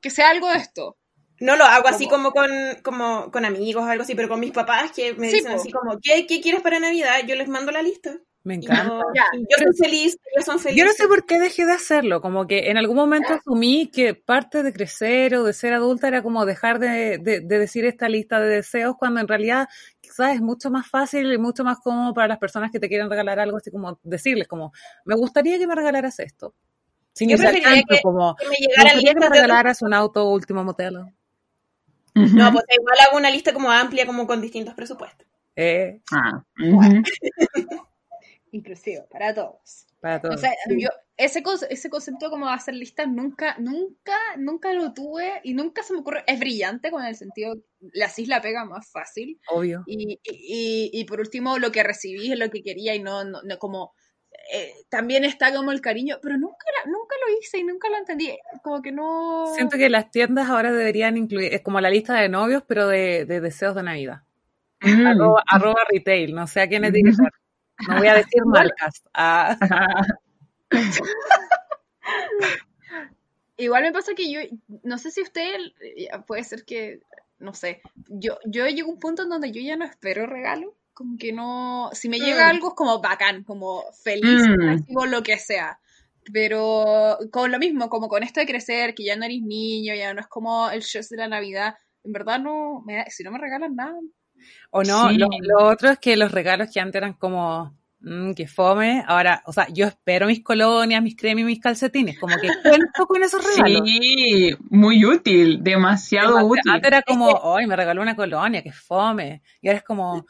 que 0.00 0.10
sea 0.10 0.30
algo 0.30 0.48
de 0.50 0.58
esto. 0.58 0.96
No 1.38 1.56
lo 1.56 1.64
hago 1.64 1.88
así 1.88 2.08
como 2.08 2.32
con, 2.32 2.50
como 2.82 3.30
con 3.30 3.44
amigos 3.44 3.84
o 3.84 3.86
algo 3.86 4.04
así, 4.04 4.14
pero 4.14 4.28
con 4.28 4.40
mis 4.40 4.52
papás 4.52 4.90
que 4.92 5.12
me 5.14 5.28
Sí, 5.28 5.36
dicen 5.36 5.52
po. 5.52 5.60
así 5.60 5.70
como, 5.70 5.98
¿qué, 6.02 6.26
¿qué 6.26 6.40
quieres 6.40 6.62
para 6.62 6.80
Navidad? 6.80 7.16
Yo 7.26 7.34
les 7.36 7.48
mando 7.48 7.72
la 7.72 7.82
lista. 7.82 8.16
Me 8.46 8.54
encanta. 8.54 8.84
no- 8.84 9.02
Ya. 9.12 9.24
y 9.32 9.40
yo 9.40 9.56
soy 9.58 9.76
feliz, 9.76 10.18
ellos 10.32 10.44
son 10.44 10.56
Yo 10.58 10.62
felices. 10.62 10.86
no 10.86 10.92
sé 10.92 11.08
por 11.08 11.26
qué 11.26 11.40
dejé 11.40 11.66
de 11.66 11.72
hacerlo, 11.72 12.20
como 12.20 12.46
que 12.46 12.70
en 12.70 12.76
algún 12.78 12.94
momento 12.94 13.34
asumí 13.34 13.88
que 13.88 14.14
parte 14.14 14.62
de 14.62 14.72
crecer 14.72 15.34
o 15.34 15.42
de 15.42 15.52
ser 15.52 15.72
adulta 15.74 16.06
era 16.06 16.22
como 16.22 16.46
dejar 16.46 16.78
de, 16.78 17.18
de- 17.18 17.40
de 17.40 17.58
decir 17.58 17.84
esta 17.84 18.08
lista 18.08 18.38
de 18.38 18.48
deseos 18.48 18.94
cuando 18.96 19.18
en 19.20 19.26
realidad 19.26 19.68
quizás 20.00 20.36
es 20.36 20.40
mucho 20.40 20.70
más 20.70 20.86
fácil 20.88 21.32
y 21.32 21.38
mucho 21.38 21.64
más 21.64 21.78
cómodo 21.80 22.14
para 22.14 22.28
las 22.28 22.38
personas 22.38 22.70
que 22.70 22.78
te 22.78 22.88
quieren 22.88 23.10
regalar 23.10 23.40
algo, 23.40 23.56
así 23.56 23.72
como 23.72 23.98
decirles 24.04 24.46
como, 24.46 24.72
me 25.04 25.16
gustaría 25.16 25.58
que 25.58 25.66
me 25.66 25.74
regalaras 25.74 26.20
esto. 26.20 26.54
Sin 27.14 27.28
Yo 27.28 27.36
que 27.36 27.42
sea 27.42 27.50
preferiría 27.50 27.82
tanto 27.82 27.94
que- 27.96 28.02
como, 28.02 28.36
Que 28.36 28.44
me 28.44 28.50
me 28.50 28.56
llegaran 28.58 28.84
gustaría 28.94 29.14
que 29.14 29.20
me 29.20 29.28
regalaras 29.28 29.82
un 29.82 29.92
auto 29.92 30.30
último 30.30 30.62
modelo. 30.62 31.10
No, 32.14 32.52
pues 32.52 32.64
igual 32.78 32.96
hago 33.08 33.16
una 33.16 33.28
lista 33.30 33.52
como 33.52 33.72
amplia, 33.72 34.06
como 34.06 34.24
con 34.26 34.40
distintos 34.40 34.72
presupuestos. 34.74 35.26
Eh, 35.56 36.00
Ah, 36.12 36.44
ujú. 36.60 37.02
Inclusivo, 38.56 39.06
para 39.10 39.34
todos. 39.34 39.86
para 40.00 40.20
todos. 40.20 40.36
O 40.36 40.38
sea, 40.38 40.50
yo, 40.70 40.88
ese, 41.16 41.42
ese 41.70 41.90
concepto 41.90 42.30
como 42.30 42.46
de 42.46 42.52
hacer 42.54 42.74
listas 42.74 43.06
nunca, 43.08 43.56
nunca, 43.58 44.16
nunca 44.38 44.72
lo 44.72 44.92
tuve 44.92 45.40
y 45.44 45.52
nunca 45.54 45.82
se 45.82 45.92
me 45.92 46.00
ocurre. 46.00 46.24
Es 46.26 46.38
brillante 46.38 46.90
con 46.90 47.04
el 47.04 47.16
sentido, 47.16 47.54
la 47.92 48.10
la 48.26 48.40
pega 48.40 48.64
más 48.64 48.90
fácil. 48.90 49.38
Obvio. 49.50 49.82
Y, 49.86 50.18
y, 50.22 50.90
y- 50.94 51.00
y 51.00 51.04
por 51.04 51.20
último, 51.20 51.58
lo 51.58 51.70
que 51.70 51.82
recibí 51.82 52.32
es 52.32 52.38
lo 52.38 52.50
que 52.50 52.62
quería 52.62 52.94
y 52.94 53.02
no, 53.02 53.24
no, 53.24 53.42
no 53.42 53.58
como. 53.58 53.92
eh, 54.52 54.72
también 54.88 55.24
está 55.24 55.52
como 55.54 55.72
el 55.72 55.80
cariño, 55.80 56.18
pero 56.22 56.36
nunca, 56.38 56.64
la- 56.76 56.90
nunca 56.90 57.14
lo 57.26 57.38
hice 57.38 57.58
y 57.58 57.64
nunca 57.64 57.88
lo 57.90 57.96
entendí. 57.98 58.30
Como 58.62 58.80
que 58.80 58.92
no. 58.92 59.52
Siento 59.54 59.76
que 59.76 59.88
las 59.90 60.10
tiendas 60.10 60.48
ahora 60.48 60.72
deberían 60.72 61.16
incluir, 61.16 61.52
es 61.52 61.62
como 61.62 61.80
la 61.80 61.90
lista 61.90 62.14
de 62.20 62.28
novios, 62.28 62.62
pero 62.66 62.86
de, 62.88 63.24
de 63.26 63.40
deseos 63.40 63.74
de 63.74 63.82
Navidad. 63.82 64.20
Mm. 64.80 65.06
Arroba, 65.06 65.42
arroba 65.50 65.80
retail, 65.90 66.34
no 66.34 66.46
sé 66.46 66.60
a 66.60 66.68
quién 66.68 66.84
es 66.84 66.92
dirigir. 66.92 67.28
No 67.88 67.96
voy 67.98 68.08
a 68.08 68.14
decir 68.14 68.42
marcas. 68.46 69.02
Ah, 69.14 69.56
Igual 73.58 73.84
me 73.84 73.92
pasa 73.92 74.14
que 74.14 74.30
yo, 74.30 74.40
no 74.82 74.98
sé 74.98 75.10
si 75.10 75.22
usted, 75.22 75.58
puede 76.26 76.44
ser 76.44 76.64
que, 76.64 77.00
no 77.38 77.54
sé, 77.54 77.80
yo, 78.08 78.38
yo 78.44 78.66
llego 78.66 78.90
a 78.90 78.92
un 78.94 79.00
punto 79.00 79.22
en 79.22 79.30
donde 79.30 79.50
yo 79.50 79.62
ya 79.62 79.76
no 79.76 79.86
espero 79.86 80.26
regalo, 80.26 80.76
como 80.92 81.16
que 81.16 81.32
no, 81.32 81.88
si 81.92 82.08
me 82.10 82.18
llega 82.18 82.46
Mm. 82.46 82.50
algo 82.50 82.68
es 82.68 82.74
como 82.74 83.00
bacán, 83.00 83.44
como 83.44 83.82
feliz, 84.04 84.42
Mm. 84.46 85.10
lo 85.10 85.22
que 85.22 85.38
sea, 85.38 85.80
pero 86.32 87.18
con 87.30 87.50
lo 87.50 87.58
mismo, 87.58 87.88
como 87.88 88.08
con 88.08 88.22
esto 88.22 88.40
de 88.40 88.46
crecer, 88.46 88.94
que 88.94 89.04
ya 89.04 89.16
no 89.16 89.24
eres 89.24 89.40
niño, 89.40 89.94
ya 89.94 90.12
no 90.12 90.20
es 90.20 90.26
como 90.26 90.68
el 90.70 90.82
show 90.82 91.02
de 91.08 91.16
la 91.16 91.28
Navidad, 91.28 91.76
en 92.04 92.12
verdad 92.12 92.38
no, 92.38 92.82
me 92.84 93.06
si 93.10 93.22
no 93.24 93.30
me 93.30 93.38
regalan 93.38 93.74
nada, 93.74 93.98
o 94.70 94.82
no, 94.82 95.08
Sí. 95.10 95.18
lo, 95.18 95.28
lo 95.40 95.64
otro 95.66 95.90
es 95.90 95.98
que 95.98 96.16
los 96.16 96.32
regalos 96.32 96.70
que 96.72 96.80
antes 96.80 96.96
eran 96.96 97.14
como, 97.14 97.76
mm, 98.00 98.32
que 98.32 98.46
fome, 98.46 99.04
ahora, 99.06 99.42
o 99.46 99.52
sea, 99.52 99.66
yo 99.72 99.86
espero 99.86 100.26
mis 100.26 100.42
colonias, 100.42 101.02
mis 101.02 101.16
cremas 101.16 101.42
y 101.42 101.44
mis 101.44 101.60
calcetines, 101.60 102.18
como 102.18 102.36
que 102.36 102.48
cuento 102.62 103.06
con 103.06 103.22
esos 103.22 103.42
regalos. 103.78 103.82
Sí, 103.88 104.54
muy 104.70 105.04
útil, 105.04 105.62
demasiado 105.62 106.44
útil. 106.46 106.72
Antes 106.72 106.88
era 106.88 107.02
como, 107.02 107.28
ay, 107.56 107.66
me 107.66 107.76
regaló 107.76 108.02
una 108.02 108.16
colonia, 108.16 108.62
que 108.62 108.72
fome. 108.72 109.42
Y 109.60 109.68
ahora 109.68 109.78
es 109.78 109.84
como, 109.84 110.26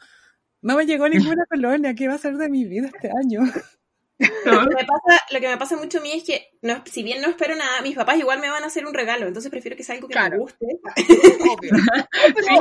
no 0.61 0.75
me 0.75 0.85
llegó 0.85 1.07
ninguna 1.07 1.45
colonia, 1.45 1.93
¿qué 1.93 2.07
va 2.07 2.15
a 2.15 2.17
ser 2.17 2.35
de 2.37 2.49
mi 2.49 2.65
vida 2.65 2.87
este 2.87 3.09
año? 3.09 3.41
Lo 4.19 4.61
que, 4.67 4.75
me 4.75 4.85
pasa, 4.85 5.21
lo 5.31 5.39
que 5.39 5.47
me 5.47 5.57
pasa 5.57 5.77
mucho 5.77 5.99
a 5.99 6.01
mí 6.01 6.11
es 6.11 6.23
que, 6.23 6.49
no, 6.63 6.81
si 6.85 7.03
bien 7.03 7.21
no 7.21 7.29
espero 7.29 7.55
nada, 7.55 7.81
mis 7.81 7.95
papás 7.95 8.17
igual 8.17 8.39
me 8.39 8.49
van 8.49 8.63
a 8.63 8.67
hacer 8.67 8.85
un 8.85 8.93
regalo, 8.93 9.27
entonces 9.27 9.51
prefiero 9.51 9.77
que 9.77 9.83
sea 9.83 9.95
algo 9.95 10.07
que 10.07 10.13
Claro. 10.13 10.31
me 10.31 10.37
guste. 10.39 10.65
obvio. 10.65 11.71
Sí, 12.47 12.55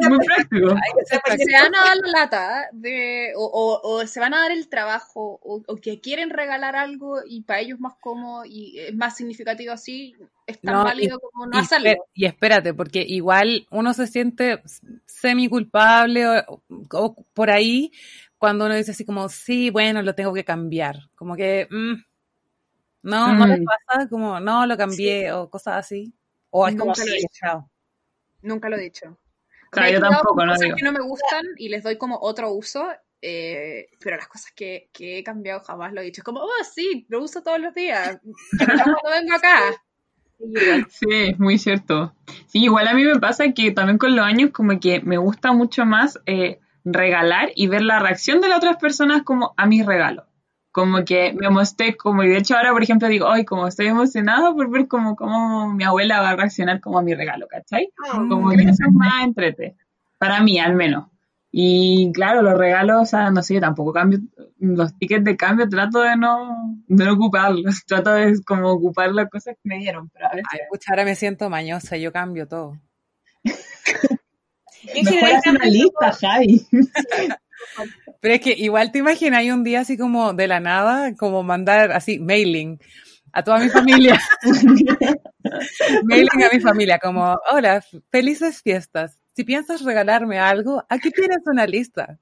no, 0.00 0.08
muy 0.08 0.24
práctico. 0.26 0.74
se 1.08 1.52
van 1.52 1.74
a 1.74 1.84
dar 1.84 1.96
la 1.96 2.20
lata 2.20 2.68
de, 2.72 3.32
o, 3.36 3.44
o- 3.44 3.80
o 4.00 4.06
se 4.06 4.20
van 4.20 4.34
a 4.34 4.40
dar 4.40 4.52
el 4.52 4.68
trabajo 4.68 5.38
o, 5.42 5.62
o 5.66 5.76
que 5.76 6.00
quieren 6.00 6.30
regalar 6.30 6.76
algo 6.76 7.20
y 7.26 7.42
para 7.42 7.60
ellos 7.60 7.78
más 7.80 7.94
cómodo 8.00 8.44
y 8.46 8.78
es 8.78 8.94
más 8.94 9.16
significativo 9.16 9.72
así, 9.72 10.14
es 10.46 10.60
tan 10.60 10.74
No, 10.74 10.84
válido 10.84 11.20
como 11.20 11.46
no 11.46 11.58
y, 11.58 11.60
hacerlo. 11.62 11.90
y 12.14 12.24
espérate, 12.26 12.74
porque 12.74 13.02
igual 13.06 13.66
uno 13.70 13.92
se 13.94 14.06
siente 14.06 14.62
semi 15.06 15.48
culpable 15.48 16.26
o, 16.26 16.62
o 16.92 17.14
por 17.34 17.50
ahí 17.50 17.92
cuando 18.42 18.66
uno 18.66 18.74
dice 18.74 18.90
así 18.90 19.04
como, 19.04 19.28
sí, 19.28 19.70
bueno, 19.70 20.02
lo 20.02 20.16
tengo 20.16 20.34
que 20.34 20.44
cambiar. 20.44 20.96
Como 21.14 21.36
que, 21.36 21.68
mm, 21.70 21.92
no, 23.02 23.36
no 23.36 23.46
les 23.46 23.60
Mm. 23.60 23.64
pasa, 23.64 24.08
como, 24.08 24.40
no, 24.40 24.66
lo 24.66 24.76
cambié 24.76 25.30
o 25.30 25.48
cosas 25.48 25.76
así. 25.76 26.12
O 26.50 26.66
es 26.66 26.74
como, 26.74 26.86
Nunca 26.86 27.04
lo 27.04 27.12
he 27.12 27.18
sí, 27.20 27.24
hecho. 27.24 27.70
Nunca 28.42 28.68
lo 28.68 28.76
he 28.78 28.80
dicho. 28.80 29.16
Claro, 29.70 29.86
Me 29.86 29.90
he 29.90 29.94
yo 29.94 30.00
tampoco, 30.00 30.44
no 30.44 30.54
cosas 30.54 30.64
digo. 30.64 30.76
que 30.76 30.82
no 30.84 30.90
me 30.90 31.02
gustan 31.02 31.44
y 31.56 31.68
les 31.68 31.84
doy 31.84 31.96
como 31.98 32.18
otro 32.20 32.52
uso, 32.52 32.88
eh, 33.20 33.86
pero 34.00 34.16
las 34.16 34.26
cosas 34.26 34.50
que, 34.56 34.90
que 34.92 35.18
he 35.18 35.22
cambiado 35.22 35.60
jamás 35.60 35.92
lo 35.92 36.00
he 36.00 36.04
dicho. 36.04 36.22
Es 36.22 36.24
como, 36.24 36.40
oh, 36.40 36.64
sí, 36.74 37.06
lo 37.10 37.22
uso 37.22 37.44
todos 37.44 37.60
los 37.60 37.72
días. 37.72 38.18
No 38.24 38.56
cuando 38.58 39.20
vengo 39.20 39.36
acá. 39.36 39.60
Sí, 40.88 41.06
es 41.30 41.38
muy 41.38 41.58
cierto. 41.58 42.12
Sí, 42.48 42.64
igual 42.64 42.88
a 42.88 42.94
mí 42.94 43.04
me 43.04 43.20
pasa 43.20 43.52
que 43.52 43.70
también 43.70 43.98
con 43.98 44.16
los 44.16 44.26
años 44.26 44.50
como 44.50 44.80
que 44.80 45.00
me 45.00 45.16
gusta 45.16 45.52
mucho 45.52 45.86
más 45.86 46.18
eh, 46.26 46.58
regalar 46.84 47.50
y 47.54 47.66
ver 47.66 47.82
la 47.82 47.98
reacción 47.98 48.40
de 48.40 48.48
las 48.48 48.58
otras 48.58 48.76
personas 48.76 49.22
como 49.22 49.54
a 49.56 49.66
mis 49.66 49.86
regalos. 49.86 50.24
Como 50.70 51.04
que 51.04 51.34
me 51.34 51.50
mostré 51.50 51.96
como, 51.96 52.22
y 52.22 52.28
de 52.28 52.38
hecho 52.38 52.56
ahora 52.56 52.72
por 52.72 52.82
ejemplo 52.82 53.08
digo, 53.08 53.28
ay, 53.28 53.44
como 53.44 53.66
estoy 53.66 53.88
emocionada 53.88 54.54
por 54.54 54.70
ver 54.70 54.88
como, 54.88 55.16
cómo 55.16 55.72
mi 55.72 55.84
abuela 55.84 56.20
va 56.20 56.30
a 56.30 56.36
reaccionar 56.36 56.80
como 56.80 56.98
a 56.98 57.02
mi 57.02 57.14
regalo, 57.14 57.46
¿cachai? 57.46 57.92
Ah, 58.06 58.24
Como 58.28 58.50
que 58.50 58.62
eso 58.62 58.84
es 58.88 58.92
más 58.92 59.24
entrete. 59.24 59.76
Para 60.18 60.40
mí, 60.40 60.58
al 60.58 60.74
menos. 60.74 61.08
Y 61.54 62.10
claro, 62.14 62.40
los 62.40 62.56
regalos, 62.56 63.02
o 63.02 63.04
sea, 63.04 63.30
no 63.30 63.42
sé, 63.42 63.54
yo 63.54 63.60
tampoco 63.60 63.92
cambio, 63.92 64.20
los 64.58 64.96
tickets 64.96 65.22
de 65.22 65.36
cambio 65.36 65.68
trato 65.68 66.00
de 66.00 66.16
no, 66.16 66.80
de 66.86 67.04
no 67.04 67.12
ocuparlos, 67.12 67.84
trato 67.86 68.14
de 68.14 68.42
como 68.42 68.70
ocupar 68.70 69.12
las 69.12 69.28
cosas 69.28 69.56
que 69.56 69.68
me 69.68 69.76
dieron, 69.76 70.08
pero 70.08 70.28
a 70.28 70.30
veces 70.30 70.48
Ay, 70.50 70.60
ahora 70.88 71.04
me 71.04 71.14
siento 71.14 71.50
mañosa, 71.50 71.98
yo 71.98 72.10
cambio 72.10 72.48
todo. 72.48 72.78
en 74.86 75.04
Mejor 75.04 75.20
general 75.20 75.42
una 75.56 75.64
lista, 75.66 76.12
Javi. 76.12 76.66
Pero 78.20 78.34
es 78.34 78.40
que 78.40 78.52
igual 78.52 78.92
te 78.92 78.98
imaginas 78.98 79.40
hay 79.40 79.50
un 79.50 79.64
día 79.64 79.80
así 79.80 79.96
como 79.96 80.32
de 80.32 80.48
la 80.48 80.60
nada, 80.60 81.14
como 81.16 81.42
mandar 81.42 81.92
así 81.92 82.18
mailing 82.18 82.80
a 83.32 83.42
toda 83.42 83.58
mi 83.58 83.68
familia. 83.68 84.20
mailing 86.04 86.44
a 86.44 86.50
mi 86.52 86.60
familia, 86.60 86.98
como, 86.98 87.36
hola, 87.50 87.84
felices 88.10 88.62
fiestas. 88.62 89.18
Si 89.34 89.44
piensas 89.44 89.82
regalarme 89.82 90.38
algo, 90.38 90.84
aquí 90.88 91.10
tienes 91.10 91.38
una 91.46 91.66
lista. 91.66 92.18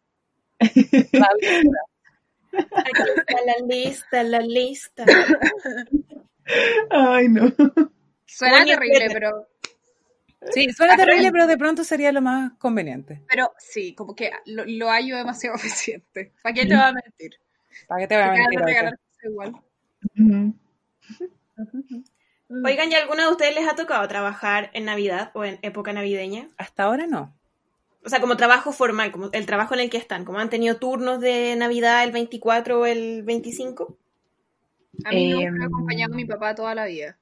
La 0.59 1.29
lista. 1.41 1.81
Aquí 2.53 3.03
está 3.17 3.37
la 3.47 3.67
lista, 3.67 4.23
la 4.23 4.41
lista. 4.41 5.05
Ay, 6.91 7.29
no. 7.29 7.53
Suena 8.27 8.65
terrible, 8.65 9.09
pero, 9.13 9.49
Sí, 10.53 10.71
suena 10.73 10.97
terrible, 10.97 11.31
pero 11.31 11.47
de 11.47 11.59
pronto 11.59 11.85
sería 11.85 12.13
lo 12.13 12.23
más 12.23 12.53
conveniente. 12.59 13.21
pero 13.29 13.53
sí, 13.59 13.95
como 13.95 14.15
que 14.15 14.31
lo, 14.47 14.65
lo 14.67 14.89
hallo 14.89 15.17
demasiado 15.17 15.57
eficiente. 15.57 16.33
¿Para 16.43 16.55
qué 16.55 16.67
te 16.67 16.75
va 16.77 16.89
a 16.89 16.93
mentir? 16.93 17.39
¿Para 17.87 18.01
qué 18.01 18.07
te 18.09 18.15
voy 18.17 18.25
a 18.25 18.33
mentir? 18.33 18.99
igual. 19.23 19.55
Oigan, 22.65 22.91
¿y 22.91 22.95
alguna 22.95 23.25
de 23.27 23.31
ustedes 23.31 23.55
les 23.55 23.69
ha 23.69 23.77
tocado 23.77 24.07
trabajar 24.09 24.71
en 24.73 24.87
Navidad 24.87 25.31
o 25.35 25.45
en 25.45 25.59
época 25.63 25.93
navideña? 25.93 26.49
Hasta 26.57 26.85
ahora 26.85 27.07
no. 27.07 27.33
O 28.05 28.09
sea, 28.09 28.21
como 28.21 28.37
trabajo 28.37 28.73
formal, 28.73 29.13
como 29.13 29.29
el 29.33 29.47
trabajo 29.47 29.75
en 29.75 29.81
el 29.81 29.91
que 29.91 29.99
están, 29.99 30.25
como 30.25 30.39
han 30.39 30.49
tenido 30.51 30.77
turnos 30.79 31.21
de 31.21 31.55
Navidad 31.57 32.03
el 32.03 32.13
24 32.13 32.81
o 32.81 32.87
el 32.87 33.23
25. 33.23 33.97
A 35.05 35.11
mí 35.11 35.31
nunca 35.31 35.47
Em. 35.47 35.55
me 35.55 35.65
ha 35.65 35.67
acompañado 35.67 36.15
mi 36.15 36.25
papá 36.25 36.55
toda 36.55 36.75
la 36.75 36.87
vida. 36.87 37.19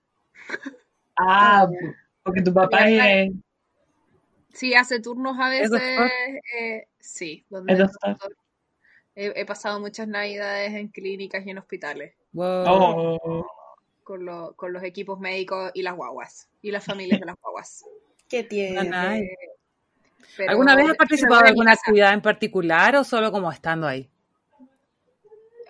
Ah, 1.18 1.66
porque 2.28 2.42
tu 2.42 2.52
papá 2.54 2.88
es, 2.88 3.32
Sí, 4.52 4.74
hace 4.74 5.00
turnos 5.00 5.36
a 5.38 5.54
¿Es 5.54 5.70
veces. 5.70 6.10
eh, 6.58 6.86
sí, 6.98 7.44
donde. 7.50 7.72
He, 9.14 9.32
he 9.40 9.44
pasado 9.44 9.78
muchas 9.80 10.06
navidades 10.08 10.72
en 10.74 10.88
clínicas 10.88 11.44
y 11.46 11.50
en 11.50 11.58
hospitales 11.58 12.14
Wow. 12.32 12.64
Oh. 12.66 13.46
con, 14.04 14.24
lo- 14.24 14.54
con 14.54 14.72
los 14.72 14.82
equipos 14.84 15.18
médicos 15.20 15.70
y 15.74 15.82
las 15.82 15.94
guaguas 15.96 16.48
y 16.62 16.70
las 16.70 16.84
familias 16.84 17.18
de 17.20 17.26
las 17.26 17.36
guaguas. 17.40 17.84
Qué 18.28 18.44
tierno. 18.44 18.82
Nanay. 18.84 19.22
Eh, 19.22 19.36
pero- 20.36 20.50
¿Alguna 20.50 20.76
vez 20.76 20.90
has 20.90 20.96
participado 20.96 21.40
en 21.40 21.46
alguna 21.48 21.72
actividad 21.72 22.12
en 22.12 22.22
particular 22.22 22.94
o 22.96 23.04
solo 23.04 23.30
como 23.32 23.50
estando 23.50 23.86
ahí? 23.86 24.08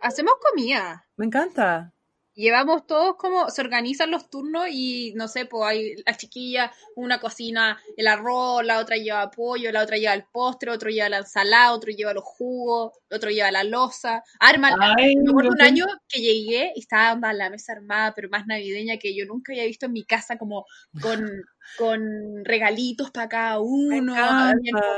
Hacemos 0.00 0.34
comida. 0.40 1.06
Me 1.16 1.26
encanta. 1.26 1.92
Llevamos 2.38 2.86
todos 2.86 3.16
como, 3.16 3.50
se 3.50 3.60
organizan 3.62 4.12
los 4.12 4.30
turnos 4.30 4.66
y 4.70 5.12
no 5.16 5.26
sé, 5.26 5.44
pues 5.44 5.64
hay 5.66 5.94
la 6.06 6.16
chiquilla, 6.16 6.72
una 6.94 7.18
cocina 7.18 7.82
el 7.96 8.06
arroz, 8.06 8.64
la 8.64 8.78
otra 8.78 8.96
lleva 8.96 9.28
pollo, 9.28 9.72
la 9.72 9.82
otra 9.82 9.96
lleva 9.96 10.14
el 10.14 10.22
postre, 10.22 10.70
otro 10.70 10.88
lleva 10.88 11.08
la 11.08 11.18
ensalada, 11.18 11.72
otro 11.72 11.90
lleva 11.90 12.14
los 12.14 12.22
jugos, 12.22 12.92
otro 13.10 13.30
lleva 13.30 13.50
la 13.50 13.64
losa. 13.64 14.22
Arma, 14.38 14.68
Ay, 14.96 15.16
me 15.16 15.30
acuerdo 15.30 15.50
no 15.50 15.54
un 15.54 15.58
sé. 15.58 15.64
año 15.64 15.86
que 16.08 16.20
llegué 16.20 16.70
y 16.76 16.80
estaba 16.80 17.32
la 17.32 17.50
mesa 17.50 17.72
armada, 17.72 18.12
pero 18.14 18.28
más 18.28 18.46
navideña 18.46 18.98
que 18.98 19.16
yo 19.16 19.26
nunca 19.26 19.52
había 19.52 19.64
visto 19.64 19.86
en 19.86 19.92
mi 19.94 20.04
casa, 20.04 20.38
como 20.38 20.64
con 21.02 21.28
con 21.76 22.44
regalitos 22.44 23.10
para 23.10 23.28
cada 23.28 23.60
uno, 23.60 24.14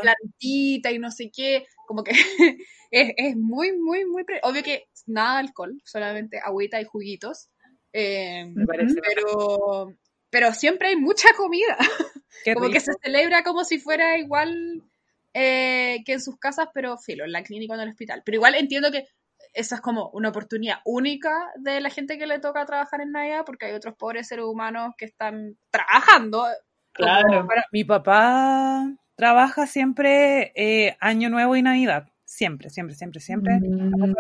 plantita 0.03 0.93
y 0.93 0.99
no 0.99 1.11
sé 1.11 1.30
qué, 1.34 1.66
como 1.86 2.05
que 2.05 2.12
es, 2.91 3.12
es 3.16 3.36
muy, 3.36 3.76
muy, 3.78 4.05
muy... 4.05 4.24
pre- 4.24 4.41
Obvio 4.43 4.62
que 4.62 4.88
nada 5.07 5.34
de 5.34 5.49
alcohol, 5.49 5.80
solamente 5.84 6.38
agüita 6.43 6.80
y 6.80 6.84
juguitos, 6.84 7.51
eh, 7.93 8.47
Me 8.55 8.66
parece 8.66 9.01
pero, 9.01 9.93
pero 10.30 10.53
siempre 10.55 10.88
hay 10.88 10.97
mucha 10.97 11.28
comida, 11.36 11.76
Qué 12.45 12.55
como 12.55 12.70
que 12.70 12.80
se 12.80 12.93
celebra 13.03 13.43
como 13.43 13.64
si 13.64 13.78
fuera 13.78 14.16
igual 14.18 14.82
eh, 15.34 16.03
que 16.05 16.14
en 16.14 16.20
sus 16.20 16.38
casas, 16.38 16.68
pero 16.72 16.99
filo, 16.99 17.24
en 17.24 17.32
la 17.32 17.43
clínica 17.43 17.72
o 17.72 17.76
en 17.76 17.82
el 17.82 17.88
hospital. 17.91 18.22
Pero 18.24 18.36
igual 18.36 18.55
entiendo 18.55 18.91
que 18.91 19.07
esa 19.53 19.76
es 19.76 19.80
como 19.80 20.11
una 20.11 20.28
oportunidad 20.28 20.78
única 20.84 21.51
de 21.57 21.80
la 21.80 21.91
gente 21.91 22.18
que 22.18 22.26
le 22.26 22.38
toca 22.38 22.66
trabajar 22.66 23.01
en 23.01 23.11
Navidad, 23.11 23.43
porque 23.45 23.66
hay 23.66 23.72
otros 23.72 23.97
pobres 23.97 24.28
seres 24.28 24.45
humanos 24.45 24.95
que 24.97 25.07
están 25.07 25.59
trabajando. 25.70 26.47
Claro. 26.93 27.49
Mi 27.72 27.84
papá 27.84 28.86
trabaja 29.16 29.66
siempre 29.66 30.53
eh, 30.55 30.97
Año 31.01 31.28
Nuevo 31.30 31.57
y 31.57 31.62
Navidad. 31.62 32.10
Siempre, 32.31 32.70
siempre, 32.70 32.95
siempre, 32.95 33.20
siempre. 33.20 33.59
Mm. 33.61 34.14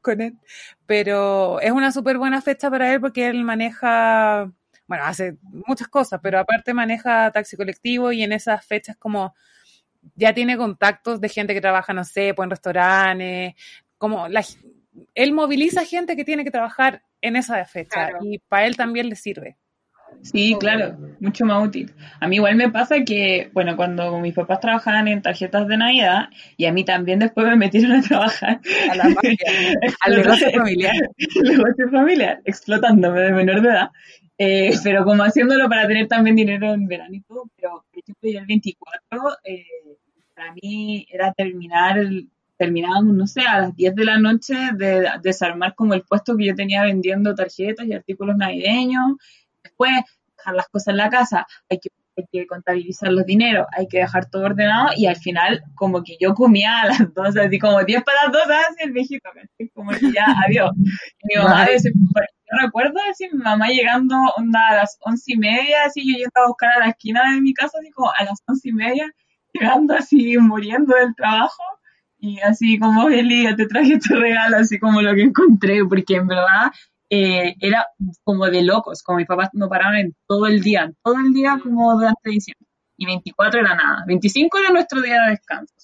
Con 0.00 0.20
él. 0.20 0.38
Pero 0.86 1.60
es 1.60 1.72
una 1.72 1.90
súper 1.90 2.16
buena 2.16 2.40
fecha 2.40 2.70
para 2.70 2.94
él 2.94 3.00
porque 3.00 3.26
él 3.26 3.42
maneja, 3.42 4.52
bueno, 4.86 5.04
hace 5.04 5.36
muchas 5.66 5.88
cosas, 5.88 6.20
pero 6.22 6.38
aparte 6.38 6.72
maneja 6.72 7.32
taxi 7.32 7.56
colectivo 7.56 8.12
y 8.12 8.22
en 8.22 8.32
esas 8.32 8.64
fechas 8.64 8.96
como 8.96 9.34
ya 10.14 10.32
tiene 10.32 10.56
contactos 10.56 11.20
de 11.20 11.28
gente 11.28 11.52
que 11.52 11.60
trabaja, 11.60 11.92
no 11.92 12.04
sé, 12.04 12.34
pues 12.34 12.46
en 12.46 12.50
restaurantes, 12.50 13.54
como 13.98 14.28
la, 14.28 14.44
él 15.16 15.32
moviliza 15.32 15.84
gente 15.84 16.14
que 16.14 16.24
tiene 16.24 16.44
que 16.44 16.52
trabajar 16.52 17.02
en 17.20 17.34
esa 17.34 17.64
fecha 17.64 18.10
Claro. 18.10 18.18
y 18.22 18.38
para 18.38 18.66
él 18.66 18.76
también 18.76 19.08
le 19.08 19.16
sirve. 19.16 19.56
Sí, 20.22 20.54
claro, 20.60 20.96
mucho 21.20 21.46
más 21.46 21.66
útil. 21.66 21.92
A 22.20 22.28
mí 22.28 22.36
igual 22.36 22.54
me 22.56 22.70
pasa 22.70 23.04
que, 23.04 23.50
bueno, 23.52 23.76
cuando 23.76 24.18
mis 24.20 24.34
papás 24.34 24.60
trabajaban 24.60 25.08
en 25.08 25.22
tarjetas 25.22 25.66
de 25.66 25.76
Navidad 25.78 26.28
y 26.56 26.66
a 26.66 26.72
mí 26.72 26.84
también 26.84 27.18
después 27.18 27.46
me 27.46 27.56
metieron 27.56 27.92
a 27.92 28.02
trabajar 28.02 28.60
A 28.90 28.94
la 28.96 29.04
mafia, 29.04 29.36
al 30.04 30.16
negocio 30.16 30.50
familiar. 30.50 30.94
negocio 31.42 31.90
familiar, 31.90 32.40
explotándome 32.44 33.20
de 33.20 33.32
menor 33.32 33.62
de 33.62 33.68
edad, 33.68 33.90
eh, 34.36 34.72
pero 34.82 35.04
como 35.04 35.22
haciéndolo 35.22 35.68
para 35.68 35.86
tener 35.86 36.06
también 36.08 36.36
dinero 36.36 36.72
en 36.72 36.86
verano 36.86 37.14
y 37.14 37.20
todo, 37.20 37.44
pero 37.56 37.84
por 37.90 38.02
ejemplo 38.02 38.30
yo 38.30 38.38
el 38.40 38.46
24, 38.46 39.36
eh, 39.44 39.64
para 40.34 40.54
mí 40.54 41.06
era 41.10 41.32
terminar, 41.32 41.98
terminábamos, 42.56 43.14
no 43.14 43.26
sé, 43.26 43.42
a 43.42 43.60
las 43.60 43.76
10 43.76 43.94
de 43.94 44.04
la 44.04 44.18
noche 44.18 44.54
de 44.74 45.10
desarmar 45.22 45.74
como 45.74 45.94
el 45.94 46.02
puesto 46.02 46.36
que 46.36 46.46
yo 46.46 46.54
tenía 46.54 46.82
vendiendo 46.82 47.34
tarjetas 47.34 47.86
y 47.86 47.92
artículos 47.92 48.36
navideños, 48.36 49.16
después 49.80 50.04
dejar 50.36 50.54
las 50.54 50.68
cosas 50.68 50.88
en 50.88 50.96
la 50.96 51.10
casa, 51.10 51.46
hay 51.68 51.78
que, 51.78 51.90
hay 52.16 52.24
que 52.32 52.46
contabilizar 52.46 53.12
los 53.12 53.26
dineros, 53.26 53.66
hay 53.76 53.86
que 53.88 53.98
dejar 53.98 54.26
todo 54.30 54.44
ordenado 54.44 54.90
y 54.96 55.06
al 55.06 55.16
final 55.16 55.62
como 55.74 56.02
que 56.02 56.16
yo 56.20 56.34
comía 56.34 56.80
a 56.80 56.86
las 56.86 57.14
12, 57.14 57.40
así 57.40 57.58
como 57.58 57.82
10 57.82 58.02
para 58.04 58.24
las 58.24 58.32
12, 58.32 58.52
así 58.52 58.82
el 58.84 58.92
viejito, 58.92 59.30
como 59.74 59.90
que 59.90 60.12
ya, 60.12 60.24
adiós. 60.46 60.70
Y 60.76 61.36
mi 61.36 61.42
mamá, 61.42 61.66
yo 61.70 62.58
recuerdo 62.62 62.98
así, 63.10 63.28
mi 63.32 63.38
mamá 63.38 63.68
llegando 63.68 64.16
onda, 64.36 64.68
a 64.68 64.76
las 64.76 64.98
once 65.00 65.32
y 65.32 65.36
media, 65.36 65.84
así 65.86 66.00
yo 66.00 66.16
yendo 66.16 66.40
a 66.44 66.48
buscar 66.48 66.70
a 66.76 66.80
la 66.80 66.90
esquina 66.90 67.32
de 67.32 67.40
mi 67.40 67.54
casa, 67.54 67.78
así 67.78 67.90
como 67.90 68.10
a 68.10 68.24
las 68.24 68.42
once 68.46 68.68
y 68.68 68.72
media, 68.72 69.06
llegando 69.52 69.94
así, 69.94 70.38
muriendo 70.38 70.94
del 70.94 71.14
trabajo. 71.14 71.62
Y 72.22 72.38
así 72.40 72.78
como, 72.78 73.08
Eli, 73.08 73.46
te 73.56 73.66
traje 73.66 73.94
este 73.94 74.14
regalo, 74.14 74.58
así 74.58 74.78
como 74.78 75.00
lo 75.00 75.14
que 75.14 75.22
encontré, 75.22 75.82
porque 75.86 76.16
en 76.16 76.26
verdad 76.26 76.70
eh, 77.10 77.56
era 77.60 77.86
como 78.22 78.46
de 78.46 78.62
locos, 78.62 79.02
como 79.02 79.18
mis 79.18 79.26
papás 79.26 79.50
no 79.52 79.68
paraban 79.68 79.96
en 79.96 80.16
todo 80.26 80.46
el 80.46 80.62
día, 80.62 80.92
todo 81.02 81.16
el 81.16 81.32
día 81.32 81.58
como 81.62 81.92
durante 81.94 82.30
diciembre. 82.30 82.66
Y 82.96 83.06
24 83.06 83.60
era 83.60 83.74
nada, 83.74 84.04
25 84.06 84.58
era 84.58 84.70
nuestro 84.70 85.00
día 85.00 85.22
de 85.24 85.30
descanso. 85.30 85.74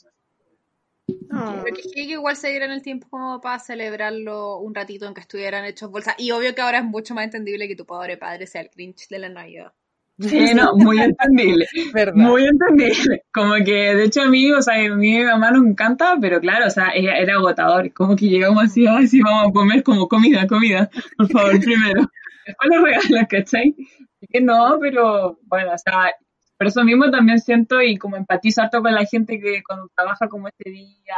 Oh. 1.09 1.63
Pero 1.65 1.77
que 1.77 2.03
igual 2.03 2.37
se 2.37 2.49
dieran 2.49 2.71
el 2.71 2.83
tiempo 2.83 3.09
como 3.09 3.41
para 3.41 3.59
celebrarlo 3.59 4.59
un 4.59 4.75
ratito 4.75 5.07
en 5.07 5.15
que 5.15 5.21
estuvieran 5.21 5.65
hechos 5.65 5.91
bolsas. 5.91 6.15
Y 6.19 6.31
obvio 6.31 6.55
que 6.55 6.63
ahora 6.63 6.79
es 6.79 6.85
mucho 6.85 7.15
más 7.15 7.25
entendible 7.25 7.69
que 7.69 7.77
tu 7.77 7.87
pobre 7.87 8.17
padre 8.17 8.47
sea 8.47 8.63
el 8.63 8.71
Grinch 8.75 9.09
de 9.09 9.19
la 9.19 9.29
Navidad. 9.29 9.73
Sí, 10.19 10.55
no, 10.55 10.75
muy 10.77 10.99
entendible. 10.99 11.67
¿Verdad? 11.93 12.15
Muy 12.15 12.45
entendible. 12.47 13.23
Como 13.33 13.55
que, 13.57 13.95
de 13.95 14.05
hecho, 14.05 14.23
a 14.23 14.29
mí, 14.29 14.51
o 14.51 14.63
sea, 14.63 14.75
a 14.75 14.95
mí 14.95 15.19
mi 15.19 15.25
mamá 15.25 15.51
nos 15.51 15.67
encanta, 15.67 16.17
pero 16.21 16.41
claro, 16.41 16.67
o 16.67 16.71
sea, 16.71 16.89
era, 16.91 17.19
era 17.19 17.35
agotador. 17.35 17.93
Como 17.93 18.17
que 18.17 18.27
llegamos 18.29 18.65
así, 18.65 18.87
ay, 18.87 19.07
sí, 19.07 19.21
vamos 19.21 19.51
a 19.51 19.53
comer 19.53 19.83
como 19.83 20.09
comida, 20.09 20.47
comida, 20.47 20.91
por 21.17 21.29
favor, 21.29 21.61
primero. 21.61 22.11
Después 22.47 22.71
los 22.71 22.83
regalos, 22.83 23.29
¿cachai? 23.29 23.75
Así 23.79 24.27
que 24.31 24.41
no, 24.41 24.79
pero 24.81 25.39
bueno, 25.43 25.73
o 25.75 25.79
sea, 25.79 26.15
por 26.57 26.67
eso 26.67 26.83
mismo 26.85 27.11
también 27.11 27.39
siento 27.39 27.83
y 27.83 27.99
como 27.99 28.17
empatizo 28.17 28.63
harto 28.63 28.81
con 28.81 28.95
la 28.95 29.05
gente 29.05 29.39
que 29.39 29.63
cuando 29.63 29.91
trabaja 29.95 30.29
como 30.29 30.49
este 30.49 30.71
día, 30.71 31.17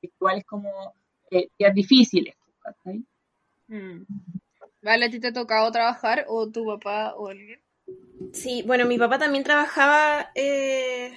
igual 0.00 0.38
es 0.38 0.44
como 0.44 0.94
eh, 1.30 1.48
días 1.58 1.74
difíciles, 1.74 2.34
¿cachai? 2.58 3.04
Mm. 3.68 4.02
Vale, 4.82 5.06
¿a 5.06 5.10
ti 5.10 5.20
te 5.20 5.28
ha 5.28 5.32
tocado 5.32 5.70
trabajar 5.70 6.24
o 6.28 6.50
tu 6.50 6.64
papá 6.66 7.14
o 7.14 7.28
alguien? 7.28 7.60
Sí, 8.32 8.62
bueno, 8.66 8.86
mi 8.86 8.98
papá 8.98 9.18
también 9.18 9.44
trabajaba. 9.44 10.30
eh, 10.34 11.12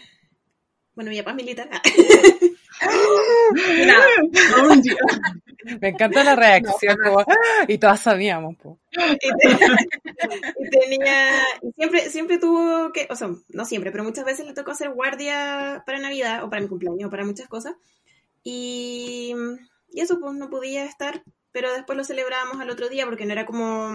Bueno, 0.95 1.11
mi 1.11 1.17
papá 1.21 1.31
es 1.31 1.37
militar. 1.37 1.69
Me 5.81 5.89
encanta 5.89 6.23
la 6.23 6.35
reacción, 6.35 6.97
como, 7.03 7.19
¡ah! 7.19 7.65
y 7.67 7.77
todas 7.77 7.99
sabíamos. 7.99 8.55
po. 8.57 8.79
y, 8.91 9.17
te- 9.17 9.49
y 10.59 10.69
tenía. 10.69 11.31
Y 11.61 11.71
siempre, 11.73 12.09
siempre 12.09 12.37
tuvo 12.37 12.91
que. 12.93 13.07
O 13.09 13.15
sea, 13.15 13.29
no 13.49 13.65
siempre, 13.65 13.91
pero 13.91 14.03
muchas 14.03 14.25
veces 14.25 14.45
le 14.45 14.53
tocó 14.53 14.71
hacer 14.71 14.89
guardia 14.91 15.83
para 15.85 15.99
Navidad 15.99 16.43
o 16.43 16.49
para 16.49 16.61
mi 16.61 16.67
cumpleaños 16.67 17.07
o 17.07 17.11
para 17.11 17.25
muchas 17.25 17.47
cosas. 17.47 17.73
Y, 18.43 19.33
y 19.91 20.01
eso, 20.01 20.19
pues 20.19 20.33
no 20.35 20.49
podía 20.49 20.85
estar, 20.85 21.23
pero 21.51 21.73
después 21.73 21.97
lo 21.97 22.03
celebrábamos 22.03 22.59
al 22.61 22.69
otro 22.69 22.89
día 22.89 23.05
porque 23.05 23.25
no 23.25 23.33
era 23.33 23.45
como. 23.45 23.93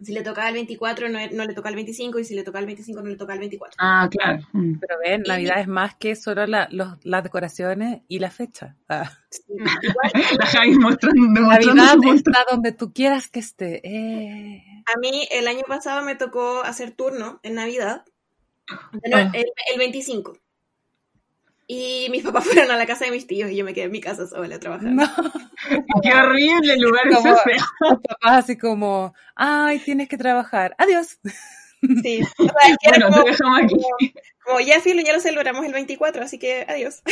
Si 0.00 0.12
le 0.12 0.22
tocaba 0.22 0.48
el 0.48 0.54
24, 0.54 1.08
no, 1.08 1.18
no 1.32 1.44
le 1.44 1.54
tocaba 1.54 1.70
el 1.70 1.74
25, 1.74 2.20
y 2.20 2.24
si 2.24 2.34
le 2.36 2.44
tocaba 2.44 2.60
el 2.60 2.66
25, 2.66 3.00
no 3.02 3.08
le 3.08 3.16
tocaba 3.16 3.34
el 3.34 3.40
24. 3.40 3.76
Ah, 3.80 4.08
claro. 4.10 4.46
Mm. 4.52 4.78
Pero 4.78 4.94
ven, 5.04 5.22
Navidad 5.26 5.60
es 5.60 5.66
más 5.66 5.96
que 5.96 6.14
solo 6.14 6.46
la- 6.46 6.68
los- 6.70 7.04
las 7.04 7.24
decoraciones 7.24 8.02
y 8.06 8.20
la 8.20 8.30
fecha. 8.30 8.76
Ah. 8.88 9.10
Sí, 9.30 9.42
La 10.38 10.46
Javi 10.46 10.78
mostrando, 10.78 11.40
Navidad 11.40 11.94
punto. 11.96 12.12
está 12.30 12.44
donde 12.50 12.70
tú 12.72 12.92
quieras 12.92 13.28
que 13.28 13.40
esté. 13.40 13.80
Eh. 13.84 14.62
A 14.94 14.98
mí 15.00 15.26
el 15.32 15.48
año 15.48 15.62
pasado 15.66 16.02
me 16.04 16.14
tocó 16.14 16.62
hacer 16.62 16.92
turno 16.92 17.40
en 17.42 17.54
Navidad, 17.54 18.04
Ah. 18.70 18.90
el, 19.32 19.46
el 19.72 19.78
25. 19.78 20.38
Y 21.70 22.08
mis 22.10 22.24
papás 22.24 22.44
fueron 22.46 22.70
a 22.70 22.76
la 22.76 22.86
casa 22.86 23.04
de 23.04 23.10
mis 23.10 23.26
tíos 23.26 23.50
y 23.50 23.56
yo 23.56 23.64
me 23.64 23.74
quedé 23.74 23.84
en 23.84 23.92
mi 23.92 24.00
casa 24.00 24.26
sola 24.26 24.58
trabajando. 24.58 25.04
No, 25.04 25.12
Qué 26.02 26.12
horrible 26.14 26.76
lugar 26.78 27.06
ese 27.08 27.16
Como- 27.16 27.36
feo. 27.36 27.56
los 27.80 28.00
papás 28.00 28.44
así 28.44 28.56
como, 28.58 29.14
ay, 29.36 29.78
tienes 29.80 30.08
que 30.08 30.16
trabajar. 30.16 30.74
Adiós. 30.78 31.18
Sí. 32.02 32.20
O 32.38 32.44
sea, 32.44 32.76
Bueno, 32.90 33.06
como, 33.10 33.22
te 33.24 33.30
dejamos 33.30 33.58
aquí. 33.62 33.74
como, 33.74 33.88
como, 34.44 34.60
ya 34.60 34.80
filo, 34.80 35.02
ya 35.02 35.12
lo 35.12 35.20
celebramos 35.20 35.64
el 35.66 35.72
24, 35.72 36.22
así 36.24 36.38
que 36.38 36.64
adiós. 36.68 37.02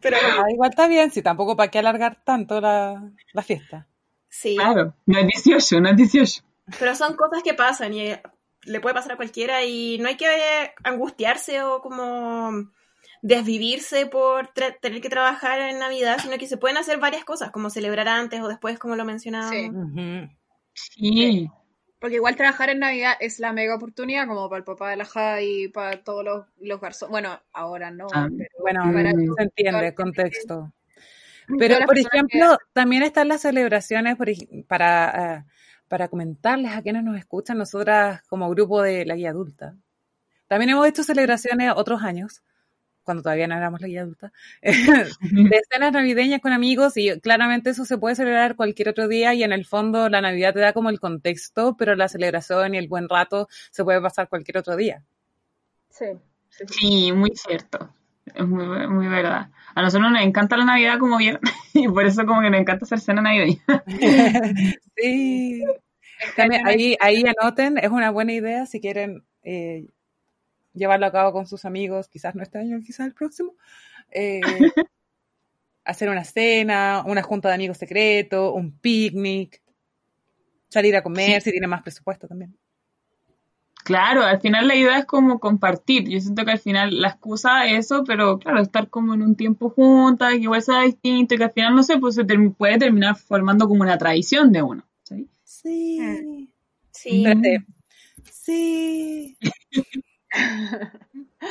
Pero 0.00 0.16
Ah, 0.20 0.46
igual 0.50 0.70
está 0.70 0.88
bien, 0.88 1.10
si 1.12 1.20
tampoco 1.22 1.54
para 1.56 1.70
qué 1.70 1.78
alargar 1.78 2.24
tanto 2.24 2.60
la, 2.60 3.02
la 3.34 3.42
fiesta. 3.42 3.86
sí, 4.30 4.56
Claro, 4.56 4.94
no 5.06 5.18
es 5.18 5.26
18, 5.44 5.80
no 5.80 5.90
es 5.90 5.96
18. 5.96 6.42
pero 6.78 6.94
son 6.96 7.14
cosas 7.16 7.42
que 7.44 7.52
pasan 7.54 7.92
y 7.94 8.00
eh, 8.08 8.22
le 8.62 8.80
puede 8.80 8.94
pasar 8.94 9.12
a 9.12 9.16
cualquiera 9.16 9.62
y 9.64 9.98
no 9.98 10.08
hay 10.08 10.16
que 10.16 10.26
angustiarse 10.82 11.62
o 11.62 11.80
como 11.82 12.70
desvivirse 13.22 14.06
por 14.06 14.48
tener 14.80 15.00
que 15.00 15.08
trabajar 15.08 15.60
en 15.60 15.78
Navidad, 15.78 16.18
sino 16.20 16.38
que 16.38 16.46
se 16.46 16.56
pueden 16.56 16.76
hacer 16.76 16.98
varias 16.98 17.24
cosas, 17.24 17.50
como 17.50 17.70
celebrar 17.70 18.08
antes 18.08 18.40
o 18.40 18.48
después, 18.48 18.78
como 18.78 18.96
lo 18.96 19.04
mencionábamos. 19.04 20.30
Sí. 20.74 21.48
Porque 21.98 22.16
igual 22.16 22.34
trabajar 22.34 22.70
en 22.70 22.78
Navidad 22.78 23.12
es 23.20 23.40
la 23.40 23.52
mega 23.52 23.74
oportunidad, 23.74 24.26
como 24.26 24.48
para 24.48 24.58
el 24.58 24.64
papá 24.64 24.90
de 24.90 24.96
la 24.96 25.04
Jai, 25.04 25.68
para 25.68 26.02
todos 26.02 26.24
los, 26.24 26.46
los 26.58 26.80
garzones. 26.80 27.10
Bueno, 27.10 27.38
ahora 27.52 27.90
no, 27.90 28.06
Ah, 28.14 28.26
pero 28.30 28.48
Bueno, 28.58 28.80
para 28.84 29.10
se 29.10 29.42
entiende, 29.42 29.82
las 29.82 29.94
contexto. 29.94 30.72
Pero, 31.58 31.76
por 31.84 31.98
ejemplo, 31.98 32.56
también 32.72 33.02
están 33.02 33.28
las 33.28 33.42
celebraciones 33.42 34.16
por 34.16 34.28
para, 34.66 35.36
eh, 35.36 35.44
para 35.88 36.08
comentarles 36.08 36.72
a 36.72 36.82
quienes 36.82 37.04
nos 37.04 37.18
escuchan, 37.18 37.58
nosotras 37.58 38.22
como 38.28 38.48
grupo 38.48 38.82
de 38.82 39.04
la 39.04 39.16
guía 39.16 39.30
adulta. 39.30 39.74
También 40.48 40.70
hemos 40.70 40.86
hecho 40.86 41.02
celebraciones 41.02 41.72
otros 41.76 42.02
años, 42.02 42.42
cuando 43.02 43.22
todavía 43.22 43.46
no 43.46 43.56
éramos 43.56 43.80
la 43.80 43.88
guía 43.88 44.02
adulta, 44.02 44.32
de 44.62 45.56
escenas 45.56 45.92
navideñas 45.92 46.40
con 46.40 46.52
amigos 46.52 46.96
y 46.96 47.18
claramente 47.20 47.70
eso 47.70 47.84
se 47.84 47.98
puede 47.98 48.14
celebrar 48.16 48.56
cualquier 48.56 48.88
otro 48.90 49.08
día 49.08 49.34
y 49.34 49.42
en 49.42 49.52
el 49.52 49.64
fondo 49.64 50.08
la 50.08 50.20
Navidad 50.20 50.54
te 50.54 50.60
da 50.60 50.72
como 50.72 50.90
el 50.90 51.00
contexto, 51.00 51.76
pero 51.76 51.94
la 51.96 52.08
celebración 52.08 52.74
y 52.74 52.78
el 52.78 52.88
buen 52.88 53.08
rato 53.08 53.48
se 53.70 53.84
puede 53.84 54.00
pasar 54.00 54.28
cualquier 54.28 54.58
otro 54.58 54.76
día. 54.76 55.04
Sí, 55.88 56.06
sí, 56.48 56.64
sí. 56.66 56.74
Sí, 56.78 57.12
muy 57.12 57.30
cierto. 57.34 57.94
Es 58.34 58.46
muy, 58.46 58.86
muy 58.88 59.08
verdad. 59.08 59.50
A 59.74 59.82
nosotros 59.82 60.10
nos 60.12 60.22
encanta 60.22 60.56
la 60.56 60.64
Navidad 60.64 60.98
como 60.98 61.16
bien, 61.18 61.38
y 61.74 61.88
por 61.88 62.04
eso 62.06 62.24
como 62.26 62.40
que 62.42 62.50
nos 62.50 62.60
encanta 62.60 62.84
hacer 62.84 63.00
cena 63.00 63.22
navideña. 63.22 63.62
Sí. 64.96 65.62
También 66.36 66.66
ahí, 66.66 66.96
ahí 67.00 67.24
anoten, 67.26 67.78
es 67.78 67.90
una 67.90 68.10
buena 68.10 68.32
idea 68.34 68.66
si 68.66 68.80
quieren 68.80 69.24
eh, 69.42 69.86
llevarlo 70.74 71.06
a 71.06 71.12
cabo 71.12 71.32
con 71.32 71.46
sus 71.46 71.64
amigos, 71.64 72.08
quizás 72.08 72.34
no 72.34 72.42
este 72.42 72.58
año, 72.58 72.80
quizás 72.84 73.06
el 73.06 73.14
próximo. 73.14 73.54
Eh, 74.10 74.40
hacer 75.84 76.08
una 76.08 76.24
cena, 76.24 77.02
una 77.06 77.22
junta 77.22 77.48
de 77.48 77.54
amigos 77.54 77.78
secreto, 77.78 78.52
un 78.52 78.78
picnic, 78.78 79.62
salir 80.68 80.94
a 80.96 81.02
comer 81.02 81.42
si 81.42 81.50
tiene 81.50 81.66
más 81.66 81.82
presupuesto 81.82 82.28
también. 82.28 82.56
Claro, 83.84 84.22
al 84.22 84.40
final 84.40 84.68
la 84.68 84.74
idea 84.74 84.98
es 84.98 85.06
como 85.06 85.40
compartir. 85.40 86.08
Yo 86.08 86.20
siento 86.20 86.44
que 86.44 86.52
al 86.52 86.58
final 86.58 87.00
la 87.00 87.08
excusa 87.08 87.66
es 87.66 87.86
eso, 87.86 88.04
pero 88.04 88.38
claro, 88.38 88.60
estar 88.60 88.88
como 88.88 89.14
en 89.14 89.22
un 89.22 89.36
tiempo 89.36 89.70
juntas, 89.70 90.34
que 90.34 90.40
igual 90.40 90.62
sea 90.62 90.82
distinto, 90.82 91.34
y 91.34 91.38
que 91.38 91.44
al 91.44 91.52
final, 91.52 91.74
no 91.74 91.82
sé, 91.82 91.98
pues 91.98 92.14
se 92.14 92.24
puede 92.24 92.78
terminar 92.78 93.16
formando 93.16 93.66
como 93.66 93.82
una 93.82 93.98
tradición 93.98 94.52
de 94.52 94.62
uno. 94.62 94.84
¿sí? 95.02 95.28
Sí. 95.44 96.50
Sí. 96.92 97.24
Sí. 98.30 99.36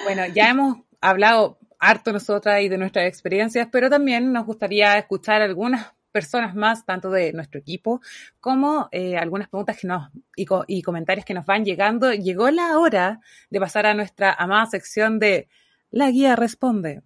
Bueno, 0.05 0.25
ya 0.33 0.49
hemos 0.49 0.77
hablado 1.01 1.57
harto 1.79 2.11
nosotras 2.11 2.61
y 2.61 2.69
de 2.69 2.77
nuestras 2.77 3.07
experiencias, 3.07 3.67
pero 3.71 3.89
también 3.89 4.33
nos 4.33 4.45
gustaría 4.45 4.97
escuchar 4.97 5.41
algunas 5.41 5.93
personas 6.11 6.55
más, 6.55 6.85
tanto 6.85 7.11
de 7.11 7.31
nuestro 7.33 7.59
equipo, 7.59 8.01
como 8.39 8.89
eh, 8.91 9.15
algunas 9.17 9.47
preguntas 9.47 9.77
que 9.79 9.87
nos, 9.87 10.09
y, 10.35 10.45
co- 10.45 10.65
y 10.67 10.81
comentarios 10.81 11.25
que 11.25 11.33
nos 11.35 11.45
van 11.45 11.63
llegando. 11.63 12.11
Llegó 12.13 12.49
la 12.51 12.79
hora 12.79 13.21
de 13.49 13.59
pasar 13.59 13.85
a 13.85 13.93
nuestra 13.93 14.33
amada 14.33 14.65
sección 14.65 15.19
de 15.19 15.47
La 15.91 16.09
Guía 16.11 16.35
Responde. 16.35 17.03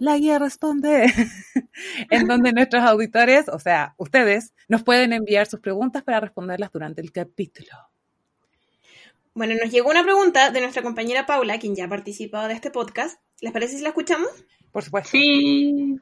La 0.00 0.16
Guía 0.16 0.38
Responde, 0.38 1.06
en 2.10 2.26
donde 2.26 2.52
nuestros 2.52 2.82
auditores, 2.82 3.48
o 3.48 3.58
sea, 3.58 3.94
ustedes, 3.98 4.52
nos 4.68 4.82
pueden 4.82 5.12
enviar 5.12 5.46
sus 5.46 5.60
preguntas 5.60 6.02
para 6.02 6.20
responderlas 6.20 6.72
durante 6.72 7.00
el 7.00 7.12
capítulo. 7.12 7.89
Bueno, 9.40 9.54
nos 9.54 9.72
llegó 9.72 9.88
una 9.88 10.02
pregunta 10.02 10.50
de 10.50 10.60
nuestra 10.60 10.82
compañera 10.82 11.24
Paula, 11.24 11.58
quien 11.58 11.74
ya 11.74 11.86
ha 11.86 11.88
participado 11.88 12.46
de 12.46 12.52
este 12.52 12.70
podcast. 12.70 13.18
¿Les 13.40 13.54
parece 13.54 13.78
si 13.78 13.82
la 13.82 13.88
escuchamos? 13.88 14.28
Por 14.70 14.84
supuesto. 14.84 15.12
Sí. 15.12 15.96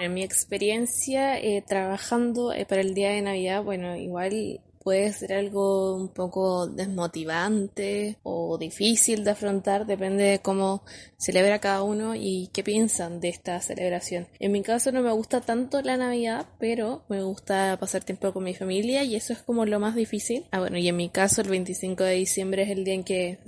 En 0.00 0.14
mi 0.14 0.24
experiencia 0.24 1.38
eh, 1.38 1.62
trabajando 1.64 2.52
eh, 2.52 2.66
para 2.66 2.80
el 2.80 2.92
día 2.92 3.10
de 3.10 3.22
Navidad, 3.22 3.62
bueno, 3.62 3.94
igual 3.94 4.58
puede 4.82 5.12
ser 5.12 5.34
algo 5.34 5.94
un 5.94 6.08
poco 6.12 6.66
desmotivante 6.66 8.18
o 8.24 8.58
difícil 8.58 9.22
de 9.22 9.30
afrontar, 9.30 9.86
depende 9.86 10.24
de 10.24 10.38
cómo 10.40 10.82
celebra 11.20 11.60
cada 11.60 11.82
uno 11.82 12.14
y 12.14 12.48
qué 12.52 12.64
piensan 12.64 13.20
de 13.20 13.28
esta 13.28 13.60
celebración. 13.60 14.26
En 14.38 14.52
mi 14.52 14.62
caso 14.62 14.90
no 14.90 15.02
me 15.02 15.12
gusta 15.12 15.40
tanto 15.40 15.82
la 15.82 15.96
Navidad, 15.96 16.46
pero 16.58 17.04
me 17.08 17.22
gusta 17.22 17.76
pasar 17.78 18.02
tiempo 18.02 18.32
con 18.32 18.42
mi 18.42 18.54
familia 18.54 19.04
y 19.04 19.14
eso 19.14 19.32
es 19.32 19.42
como 19.42 19.66
lo 19.66 19.78
más 19.78 19.94
difícil. 19.94 20.46
Ah, 20.50 20.60
bueno, 20.60 20.78
y 20.78 20.88
en 20.88 20.96
mi 20.96 21.10
caso 21.10 21.42
el 21.42 21.48
25 21.48 22.02
de 22.02 22.14
diciembre 22.14 22.62
es 22.62 22.70
el 22.70 22.84
día 22.84 22.94
en 22.94 23.04
que 23.04 23.38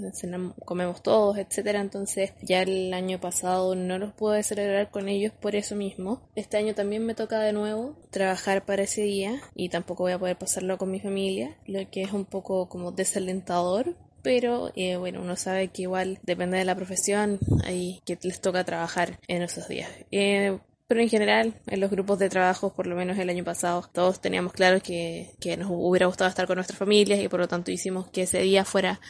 comemos 0.65 1.03
todos, 1.03 1.39
etcétera, 1.39 1.81
entonces 1.81 2.33
ya 2.43 2.63
el 2.63 2.93
año 2.93 3.21
pasado 3.21 3.75
no 3.75 3.99
los 3.99 4.13
pude 4.13 4.43
celebrar 4.43 4.91
con 4.91 5.09
ellos 5.09 5.33
por 5.41 5.57
eso 5.57 5.75
mismo. 5.75 6.29
Este 6.35 6.59
año 6.59 6.75
también 6.75 7.05
me 7.07 7.15
toca 7.15 7.41
de 7.41 7.53
nuevo 7.53 7.97
trabajar 8.11 8.67
para 8.67 8.83
ese 8.83 9.03
día 9.03 9.41
y 9.55 9.71
tampoco 9.71 10.05
voy 10.05 10.13
a 10.13 10.19
poder 10.19 10.37
pasarlo 10.37 10.77
con 10.77 10.91
mi 10.91 11.01
familia, 11.01 11.57
lo 11.67 11.81
que 11.91 12.03
es 12.03 12.13
un 12.13 12.27
poco 12.27 12.69
como 12.69 12.93
desalentador, 12.93 13.97
pero 14.23 14.73
eh, 14.77 14.97
bueno, 14.97 15.21
uno 15.21 15.37
sabe 15.37 15.69
que 15.69 15.83
igual 15.83 16.19
depende 16.23 16.59
de 16.59 16.65
la 16.65 16.77
profesión, 16.77 17.39
ahí 17.65 18.01
que 18.07 18.19
les 18.23 18.41
toca 18.41 18.65
trabajar 18.65 19.19
en 19.29 19.43
esos 19.43 19.69
días. 19.69 19.91
Eh, 20.11 20.59
pero 20.87 21.01
en 21.01 21.09
general, 21.09 21.55
en 21.67 21.81
los 21.81 21.91
grupos 21.91 22.19
de 22.19 22.29
trabajo, 22.29 22.75
por 22.75 22.87
lo 22.87 22.95
menos 22.95 23.19
el 23.19 23.31
año 23.31 23.45
pasado, 23.45 23.89
todos 23.93 24.21
teníamos 24.21 24.53
claro 24.53 24.81
que, 24.81 25.31
que 25.41 25.57
nos 25.57 25.71
hubiera 25.71 26.07
gustado 26.07 26.29
estar 26.29 26.47
con 26.47 26.57
nuestras 26.57 26.79
familias 26.79 27.21
y 27.21 27.29
por 27.29 27.41
lo 27.41 27.49
tanto 27.49 27.71
hicimos 27.71 28.11
que 28.11 28.23
ese 28.23 28.41
día 28.41 28.65
fuera 28.65 29.01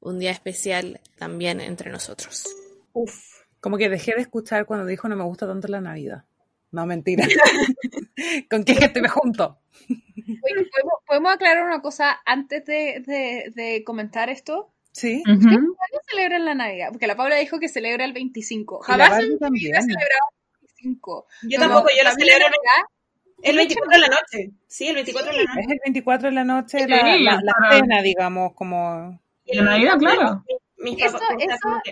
un 0.00 0.18
día 0.18 0.30
especial 0.30 1.00
también 1.18 1.60
entre 1.60 1.90
nosotros. 1.90 2.44
Uf. 2.92 3.14
Como 3.60 3.78
que 3.78 3.88
dejé 3.88 4.14
de 4.14 4.20
escuchar 4.20 4.66
cuando 4.66 4.86
dijo 4.86 5.08
no 5.08 5.16
me 5.16 5.24
gusta 5.24 5.46
tanto 5.46 5.66
la 5.68 5.80
Navidad. 5.80 6.24
No, 6.74 6.86
mentira. 6.86 7.24
¿Con 8.50 8.64
qué 8.64 8.74
gente 8.74 9.00
me 9.00 9.08
junto? 9.08 9.58
Oye, 9.88 10.68
¿podemos, 10.70 10.94
podemos 11.06 11.32
aclarar 11.34 11.64
una 11.64 11.80
cosa 11.80 12.20
antes 12.26 12.64
de, 12.64 13.02
de- 13.06 13.52
de 13.54 13.84
comentar 13.84 14.28
esto? 14.28 14.72
Sí. 14.92 15.22
Ujú. 15.26 15.40
¿Cuándo 15.40 16.00
celebran 16.10 16.44
la 16.44 16.54
Navidad? 16.54 16.88
Porque 16.90 17.06
la 17.06 17.16
Paula 17.16 17.36
dijo 17.36 17.58
que 17.60 17.68
celebra 17.68 18.04
el 18.04 18.12
25. 18.12 18.80
Y 18.86 18.90
la 18.90 19.04
Jamás 19.06 19.18
en 19.22 19.24
mi 19.24 19.28
vida 19.28 19.36
he 19.36 19.38
también. 19.40 19.74
celebrado 19.82 20.30
el 20.60 20.68
25. 20.68 21.26
Yo 21.42 21.58
Como 21.58 21.70
tampoco, 21.70 21.94
yo 21.96 22.02
la 22.04 22.10
celebro 22.12 22.44
Navidad, 22.44 22.88
el 23.42 23.56
24 23.56 23.90
de 23.92 23.98
la 23.98 24.08
noche. 24.08 24.50
Sí, 24.66 24.88
el 24.88 24.94
24 24.96 25.32
de 25.32 25.38
la 25.38 25.44
noche. 25.44 25.60
Es 25.60 25.70
el 25.70 25.80
24 25.84 26.28
de 26.28 26.34
la 26.34 26.44
noche, 26.44 26.78
Sí, 26.80 26.86
la, 26.88 26.96
la- 27.18 27.40
la 27.42 27.54
cena, 27.70 28.02
digamos, 28.02 28.52
como... 28.54 29.20
De 29.46 29.62
Navidad, 29.62 29.98
claro. 29.98 30.44
Mis 30.84 31.02
Eso, 31.02 31.18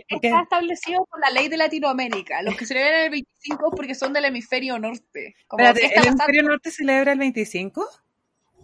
está 0.08 0.42
establecido 0.42 1.04
por 1.06 1.18
la 1.20 1.30
ley 1.30 1.48
de 1.48 1.56
Latinoamérica. 1.56 2.42
Los 2.42 2.56
que 2.56 2.66
celebran 2.66 3.04
el 3.04 3.10
25 3.10 3.66
es 3.68 3.72
porque 3.76 3.94
son 3.94 4.12
del 4.12 4.26
hemisferio 4.26 4.78
norte. 4.78 5.34
Como, 5.48 5.64
Espérate, 5.64 5.80
¿qué 5.80 5.86
está 5.86 6.00
¿el 6.02 6.06
hemisferio 6.08 6.42
norte 6.42 6.70
celebra 6.70 7.12
el 7.12 7.18
25? 7.18 7.88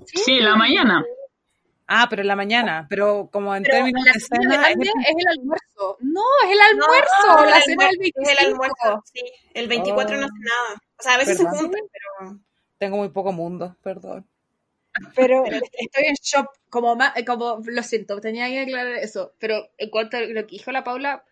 Sí, 0.07 0.41
la 0.41 0.55
mañana. 0.57 1.05
Ah, 1.87 2.07
pero 2.11 2.21
en 2.21 2.29
la 2.29 2.37
mañana, 2.37 2.87
pero 2.91 3.31
como 3.33 3.55
en 3.57 3.63
Pero 3.63 3.77
términos 3.77 4.05
la 4.05 4.13
de 4.13 4.21
cena 4.21 4.69
es 4.69 4.77
el- 4.77 4.83
es 4.83 5.15
el 5.17 5.29
almuerzo. 5.39 5.97
No, 6.01 6.23
es 6.45 6.51
el 6.53 6.61
almuerzo. 6.61 7.27
No, 7.27 7.45
la 7.47 7.57
el 7.57 7.63
cena 7.63 7.85
del 7.89 7.89
almuerzo, 7.89 7.99
25. 7.99 8.21
Es 8.21 8.29
el 8.39 8.47
almuerzo, 8.47 9.03
sí. 9.13 9.23
El 9.55 9.69
24 9.69 10.17
no 10.19 10.23
Oh. 10.23 10.27
hace 10.27 10.39
nada. 10.41 10.83
O 10.99 11.03
sea, 11.03 11.15
a 11.15 11.17
veces 11.17 11.39
Perdón. 11.39 11.55
se 11.55 11.61
juntan, 11.61 11.81
pero... 11.91 12.39
Tengo 12.77 12.97
muy 12.99 13.09
poco 13.09 13.33
mundo, 13.33 13.75
perdón. 13.83 14.27
Pero 15.15 15.45
estoy 15.45 16.05
en 16.07 16.15
shock. 16.23 16.49
Como, 16.71 16.95
ma- 16.97 17.15
como 17.27 17.61
lo 17.65 17.83
siento, 17.83 18.21
tenía 18.21 18.49
que 18.49 18.61
aclarar 18.61 18.97
eso. 18.97 19.35
Pero 19.39 19.71
en 19.79 19.91
cuanto 19.91 20.17
a 20.17 20.21
lo 20.21 20.47
que 20.47 20.57
dijo 20.57 20.71
la 20.73 20.85
Paula, 20.85 21.25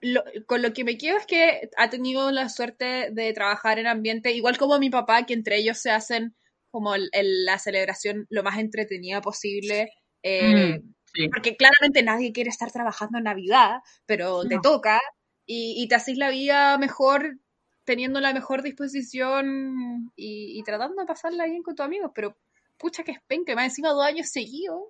lo- 0.00 0.24
con 0.46 0.62
lo 0.62 0.72
que 0.72 0.84
me 0.84 0.98
quedo 0.98 1.16
es 1.16 1.26
que 1.26 1.70
ha 1.76 1.90
tenido 1.90 2.30
la 2.30 2.48
suerte 2.48 3.10
de 3.12 3.32
trabajar 3.32 3.78
en 3.78 3.86
ambiente, 3.86 4.32
igual 4.32 4.58
como 4.58 4.78
mi 4.78 4.90
papá, 4.90 5.24
que 5.26 5.34
entre 5.34 5.56
ellos 5.58 5.78
se 5.78 5.90
hacen 5.90 6.34
como 6.70 6.94
el- 6.94 7.08
el- 7.12 7.44
la 7.46 7.58
celebración 7.58 8.26
lo 8.30 8.42
más 8.42 8.58
entretenida 8.58 9.20
posible. 9.20 9.92
eh, 10.22 10.80
Mm, 10.82 10.94
sí. 11.14 11.28
Porque 11.28 11.56
claramente 11.56 12.02
nadie 12.02 12.32
quiere 12.32 12.50
estar 12.50 12.72
trabajando 12.72 13.18
en 13.18 13.24
Navidad, 13.24 13.80
pero 14.06 14.42
te 14.46 14.56
No. 14.56 14.60
toca 14.60 15.00
y, 15.46 15.74
y 15.82 15.88
te 15.88 15.94
haces 15.94 16.18
la 16.18 16.30
vida 16.30 16.76
mejor 16.78 17.38
teniendo 17.84 18.20
la 18.20 18.32
mejor 18.34 18.62
disposición 18.62 20.10
y, 20.16 20.58
y 20.58 20.62
tratando 20.64 21.00
de 21.00 21.06
pasarla 21.06 21.46
bien 21.46 21.62
con 21.62 21.76
tus 21.76 21.86
amigos, 21.86 22.10
pero 22.14 22.36
pucha 22.78 23.02
que 23.02 23.12
es 23.12 23.20
penca, 23.26 23.54
más 23.54 23.66
encima 23.66 23.90
dos 23.90 24.04
años 24.04 24.28
seguidos. 24.28 24.82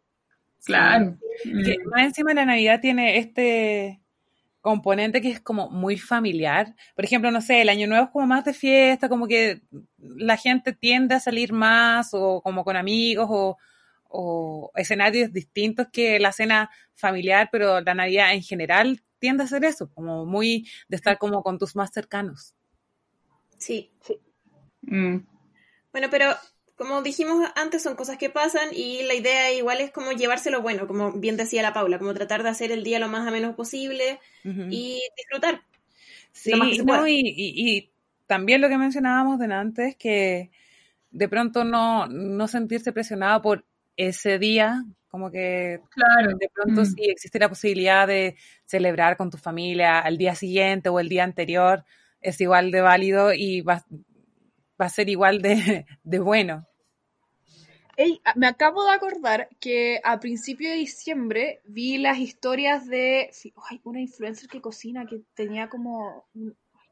Claro. 0.64 1.18
Que 1.45 1.78
Mm. 1.78 1.89
más 1.91 2.05
encima 2.07 2.34
la 2.34 2.45
Navidad 2.47 2.80
tiene 2.80 3.18
este 3.18 4.01
componente 4.61 5.20
que 5.20 5.30
es 5.30 5.41
como 5.41 5.70
muy 5.70 5.97
familiar. 5.97 6.74
Por 6.97 7.05
ejemplo, 7.05 7.30
no 7.30 7.41
sé, 7.41 7.62
el 7.62 7.68
Año 7.68 7.87
Nuevo 7.87 8.07
es 8.07 8.11
como 8.11 8.26
más 8.26 8.45
de 8.45 8.53
fiesta, 8.53 9.09
como 9.09 9.28
que 9.28 9.62
la 9.99 10.37
gente 10.37 10.72
tiende 10.72 11.14
a 11.14 11.20
salir 11.20 11.53
más 11.53 12.11
o 12.12 12.41
como 12.43 12.64
con 12.64 12.74
amigos 12.76 13.28
o, 13.30 13.57
o 14.09 14.72
escenarios 14.74 15.32
distintos 15.32 15.87
que 15.93 16.18
la 16.18 16.32
cena 16.32 16.68
familiar, 16.95 17.49
pero 17.53 17.80
la 17.80 17.95
Navidad 17.95 18.32
en 18.34 18.43
general 18.43 19.01
tiende 19.20 19.45
a 19.45 19.47
ser 19.47 19.64
eso, 19.64 19.89
como 19.95 20.26
muy 20.26 20.68
de 20.89 20.97
estar 20.97 21.16
como 21.18 21.43
con 21.45 21.59
tus 21.59 21.76
más 21.76 21.91
cercanos. 21.93 22.55
Sí. 23.59 23.93
Mm. 24.82 25.18
Bueno, 25.93 26.09
pero 26.11 26.34
como 26.77 27.03
dijimos 27.03 27.49
antes, 27.57 27.83
son 27.83 27.97
cosas 27.97 28.18
que 28.18 28.31
pasan 28.31 28.68
y 28.72 29.03
la 29.05 29.14
idea 29.14 29.53
igual 29.53 29.81
es 29.81 29.91
como 29.91 30.12
llevárselo 30.12 30.62
bueno, 30.62 30.87
como 30.87 31.12
bien 31.12 31.37
decía 31.37 31.62
la 31.62 31.72
Paula, 31.72 31.99
como 31.99 32.14
tratar 32.14 32.43
de 32.43 32.51
hacer 32.51 32.70
el 32.70 32.85
día 32.85 32.99
lo 32.99 33.09
más 33.09 33.27
ameno 33.27 33.57
posible 33.57 34.20
y 34.70 35.01
disfrutar. 35.16 35.62
Sí, 36.33 36.51
lo 36.51 36.59
más 36.59 36.68
que 36.70 36.77
se 36.77 36.85
no, 36.85 37.07
y, 37.07 37.14
y- 37.20 37.77
y 37.77 37.91
también 38.27 38.61
lo 38.61 38.68
que 38.68 38.79
mencionábamos 38.79 39.39
de 39.39 39.53
antes, 39.53 39.97
que 39.97 40.51
de 41.11 41.29
pronto 41.29 41.64
no, 41.64 42.07
no 42.09 42.47
sentirse 42.47 42.93
presionado 42.93 43.41
por 43.41 43.64
ese 43.97 44.39
día, 44.39 44.85
como 45.09 45.31
que 45.31 45.81
Claro. 45.91 46.37
de 46.37 46.51
pronto 46.53 46.83
Mm. 46.83 46.85
si 46.85 47.05
existe 47.11 47.39
la 47.39 47.49
posibilidad 47.49 48.07
de 48.07 48.37
celebrar 48.66 49.16
con 49.16 49.31
tu 49.31 49.39
familia 49.39 50.01
al 50.01 50.18
día 50.18 50.35
siguiente 50.35 50.91
o 50.91 51.01
el 51.01 51.09
día 51.09 51.24
anterior, 51.24 51.85
es 52.20 52.39
igual 52.41 52.70
de 52.70 52.83
válido 52.83 53.33
y 53.33 53.62
va, 53.62 53.85
va 54.81 54.87
a 54.87 54.91
ser 54.91 55.09
igual 55.09 55.43
de, 55.43 55.87
de 56.05 56.18
bueno. 56.18 56.66
Ey, 57.97 58.20
a- 58.24 58.35
me 58.37 58.47
acabo 58.47 58.85
de 58.85 58.91
acordar 58.93 59.49
que 59.59 60.01
a 60.05 60.20
principio 60.20 60.68
de 60.70 60.77
diciembre 60.77 61.61
vi 61.64 61.97
las 61.99 62.18
historias 62.18 62.87
de 62.87 63.31
ay, 63.70 63.81
una 63.85 64.01
influencer 64.01 64.49
que 64.51 64.61
cocina 64.61 65.07
que 65.07 65.22
tenía 65.35 65.68
como 65.68 66.27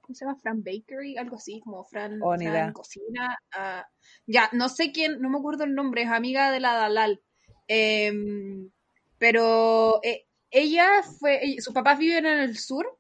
¿cómo 0.00 0.14
se 0.14 0.24
llama? 0.24 0.36
Fran 0.38 0.62
Bakery, 0.62 1.16
algo 1.16 1.36
así, 1.36 1.60
como 1.60 1.82
Fran, 1.84 2.20
Oh, 2.22 2.36
Fran. 2.36 2.72
Cocina. 2.72 3.38
ah, 3.54 3.86
ya, 4.26 4.50
no 4.52 4.68
sé 4.68 4.92
quién, 4.92 5.20
no 5.20 5.30
me 5.30 5.38
acuerdo 5.38 5.64
el 5.64 5.74
nombre, 5.74 6.02
es 6.02 6.10
amiga 6.10 6.50
de 6.50 6.60
la 6.60 6.74
Dalal. 6.74 7.22
Em, 7.68 8.70
pero 9.18 10.00
eh, 10.02 10.26
ella 10.50 11.02
fue, 11.02 11.42
ella- 11.44 11.62
sus 11.62 11.72
papás 11.72 11.98
viven 11.98 12.26
en 12.26 12.38
el 12.38 12.58
sur 12.58 12.98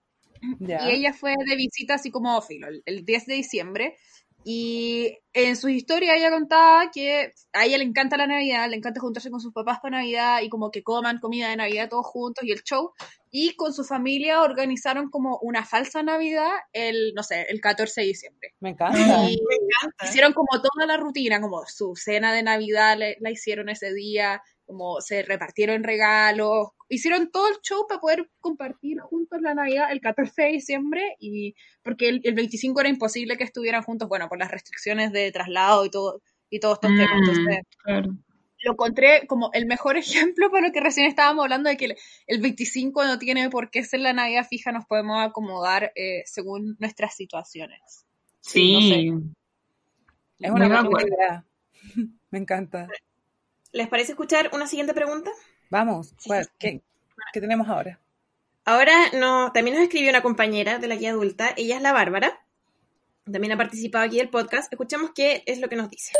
y 0.86 0.90
ella 0.90 1.12
fue 1.12 1.34
de 1.46 1.56
visita 1.56 1.94
así 1.94 2.10
como 2.10 2.40
filo, 2.42 2.68
el, 2.68 2.82
el 2.86 3.04
10 3.04 3.26
de 3.26 3.34
diciembre 3.34 3.96
Y 4.46 5.18
en 5.32 5.56
su 5.56 5.68
historia 5.70 6.14
ella 6.16 6.30
contaba 6.30 6.90
que 6.92 7.32
a 7.54 7.64
ella 7.64 7.78
le 7.78 7.84
encanta 7.84 8.18
la 8.18 8.26
Navidad, 8.26 8.68
le 8.68 8.76
encanta 8.76 9.00
juntarse 9.00 9.30
con 9.30 9.40
sus 9.40 9.54
papás 9.54 9.78
para 9.80 9.96
Navidad 9.98 10.42
y 10.42 10.50
como 10.50 10.70
que 10.70 10.82
coman 10.82 11.18
comida 11.18 11.48
de 11.48 11.56
Navidad 11.56 11.88
todos 11.88 12.04
juntos 12.06 12.44
y 12.44 12.52
el 12.52 12.62
show. 12.62 12.92
Y 13.30 13.56
con 13.56 13.72
su 13.72 13.84
familia 13.84 14.42
organizaron 14.42 15.08
como 15.10 15.38
una 15.42 15.64
falsa 15.64 16.02
Navidad 16.02 16.50
el, 16.72 17.14
no 17.14 17.22
sé, 17.22 17.46
el 17.48 17.60
14 17.60 18.02
de 18.02 18.06
diciembre. 18.06 18.54
Me 18.60 18.70
encanta. 18.70 18.98
Y 19.28 19.38
hicieron 20.04 20.34
como 20.34 20.60
toda 20.62 20.86
la 20.86 20.98
rutina, 20.98 21.40
como 21.40 21.62
su 21.66 21.96
cena 21.96 22.32
de 22.32 22.42
Navidad 22.42 22.98
le- 22.98 23.16
la 23.20 23.30
hicieron 23.30 23.70
ese 23.70 23.92
día, 23.94 24.42
como 24.66 25.00
se 25.00 25.22
repartieron 25.22 25.82
regalos, 25.84 26.68
hicieron 26.88 27.30
todo 27.30 27.48
el 27.48 27.56
show 27.62 27.86
para 27.88 28.00
poder 28.00 28.30
compartir 28.40 28.98
juntos 29.00 29.40
la 29.40 29.54
Navidad 29.54 29.92
el 29.92 30.00
14 30.00 30.42
de 30.42 30.48
diciembre 30.52 31.16
y 31.18 31.54
porque 31.82 32.08
el, 32.08 32.20
el 32.24 32.34
25 32.34 32.80
era 32.80 32.88
imposible 32.88 33.36
que 33.36 33.44
estuvieran 33.44 33.82
juntos, 33.82 34.08
bueno, 34.08 34.28
por 34.28 34.38
las 34.38 34.50
restricciones 34.50 35.12
de 35.12 35.30
traslado 35.32 35.84
y 35.84 35.90
todo 35.90 36.20
y 36.50 36.60
todos 36.60 36.74
estos 36.76 36.90
temas. 36.90 37.14
Mm, 37.14 37.30
Entonces, 37.30 37.64
claro. 37.82 38.10
lo 38.62 38.72
encontré 38.72 39.26
como 39.26 39.50
el 39.52 39.66
mejor 39.66 39.96
ejemplo 40.36 40.50
para 40.50 40.68
lo 40.68 40.72
que 40.72 40.80
recién 40.80 41.06
estábamos 41.06 41.42
hablando 41.44 41.68
de 41.68 41.76
que 41.76 41.86
el, 41.86 41.96
el 42.26 42.40
25 42.40 43.04
no 43.04 43.18
tiene 43.18 43.50
por 43.50 43.70
qué 43.70 43.84
ser 43.84 44.00
la 44.00 44.12
Navidad 44.12 44.46
fija, 44.48 44.72
nos 44.72 44.86
podemos 44.86 45.20
acomodar 45.20 45.92
eh, 45.94 46.22
según 46.26 46.76
nuestras 46.78 47.14
situaciones. 47.14 48.06
Sí. 48.40 49.12
Es 50.38 50.46
de 50.46 50.50
buena 50.50 50.80
acuerdo. 50.80 51.08
idea. 51.08 51.44
Me 52.30 52.38
encanta. 52.38 52.88
¿Les 53.74 53.88
parece 53.88 54.12
escuchar 54.12 54.48
una 54.54 54.66
siguiente 54.66 54.94
pregunta? 54.94 55.30
Vamos, 55.68 56.14
Sí, 56.18 56.28
¿cuál- 56.28 56.44
sí. 56.44 56.50
¿qué, 56.58 56.80
qué 57.32 57.40
tenemos 57.40 57.68
ahora? 57.68 58.00
Ahora 58.64 58.94
no, 59.12 59.52
también 59.52 59.76
nos 59.76 59.82
escribió 59.84 60.08
una 60.08 60.22
compañera 60.22 60.78
de 60.78 60.86
la 60.88 60.94
guía 60.96 61.10
adulta, 61.10 61.52
ella 61.56 61.76
es 61.76 61.82
la 61.82 61.92
Bárbara, 61.92 62.40
también 63.30 63.52
ha 63.52 63.56
participado 63.58 64.04
aquí 64.04 64.16
del 64.16 64.30
podcast. 64.30 64.72
Escuchemos 64.72 65.10
qué 65.14 65.42
es 65.46 65.58
lo 65.58 65.68
que 65.68 65.76
nos 65.76 65.90
dice. 65.90 66.12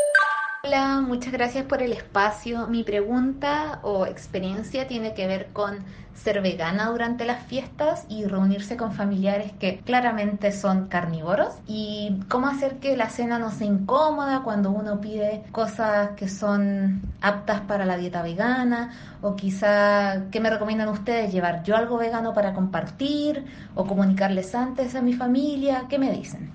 Hola, 0.65 0.99
muchas 0.99 1.31
gracias 1.31 1.63
por 1.65 1.83
el 1.83 1.91
espacio. 1.91 2.65
Mi 2.65 2.83
pregunta 2.83 3.79
o 3.83 4.07
experiencia 4.07 4.87
tiene 4.87 5.13
que 5.13 5.27
ver 5.27 5.49
con 5.53 5.85
ser 6.15 6.41
vegana 6.41 6.89
durante 6.89 7.23
las 7.23 7.45
fiestas 7.45 8.05
y 8.09 8.25
reunirse 8.25 8.75
con 8.75 8.91
familiares 8.91 9.51
que 9.59 9.77
claramente 9.81 10.51
son 10.51 10.87
carnívoros 10.87 11.53
y 11.67 12.19
cómo 12.29 12.47
hacer 12.47 12.79
que 12.79 12.97
la 12.97 13.11
cena 13.11 13.37
no 13.37 13.51
sea 13.51 13.67
incómoda 13.67 14.41
cuando 14.43 14.71
uno 14.71 14.99
pide 15.01 15.43
cosas 15.51 16.11
que 16.17 16.27
son 16.27 17.13
aptas 17.21 17.61
para 17.61 17.85
la 17.85 17.97
dieta 17.97 18.23
vegana 18.23 18.91
o 19.21 19.35
quizá 19.35 20.31
qué 20.31 20.39
me 20.39 20.49
recomiendan 20.49 20.89
ustedes 20.89 21.31
llevar 21.31 21.61
yo 21.61 21.75
algo 21.75 21.97
vegano 21.99 22.33
para 22.33 22.55
compartir 22.55 23.45
o 23.75 23.85
comunicarles 23.85 24.55
antes 24.55 24.95
a 24.95 25.03
mi 25.03 25.13
familia, 25.13 25.85
¿qué 25.89 25.99
me 25.99 26.11
dicen? 26.11 26.54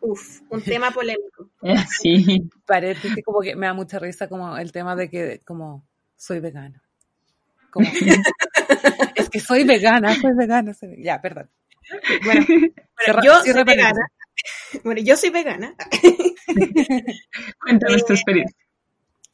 Uf, 0.00 0.40
un 0.50 0.62
tema 0.62 0.90
polémico. 0.90 1.50
Sí. 2.02 2.48
Paréntesis, 2.66 3.24
como 3.24 3.40
que 3.40 3.56
me 3.56 3.66
da 3.66 3.74
mucha 3.74 3.98
risa 3.98 4.28
como 4.28 4.56
el 4.58 4.70
tema 4.72 4.94
de 4.96 5.08
que 5.10 5.40
como 5.44 5.86
soy 6.16 6.40
vegana. 6.40 6.82
Como, 7.70 7.86
es 9.16 9.28
que 9.30 9.40
soy 9.40 9.64
vegana, 9.64 10.14
soy 10.20 10.32
vegana. 10.34 10.72
soy 10.74 10.88
ve- 10.90 11.02
Ya, 11.02 11.20
perdón. 11.20 11.50
Bueno, 12.24 12.46
yo 13.24 13.34
soy 13.42 13.64
vegana. 13.64 14.06
Bueno, 14.84 15.00
yo 15.02 15.16
soy 15.16 15.30
vegana. 15.30 15.74
Cuéntanos 17.60 18.04
tu 18.06 18.12
experiencia. 18.12 18.56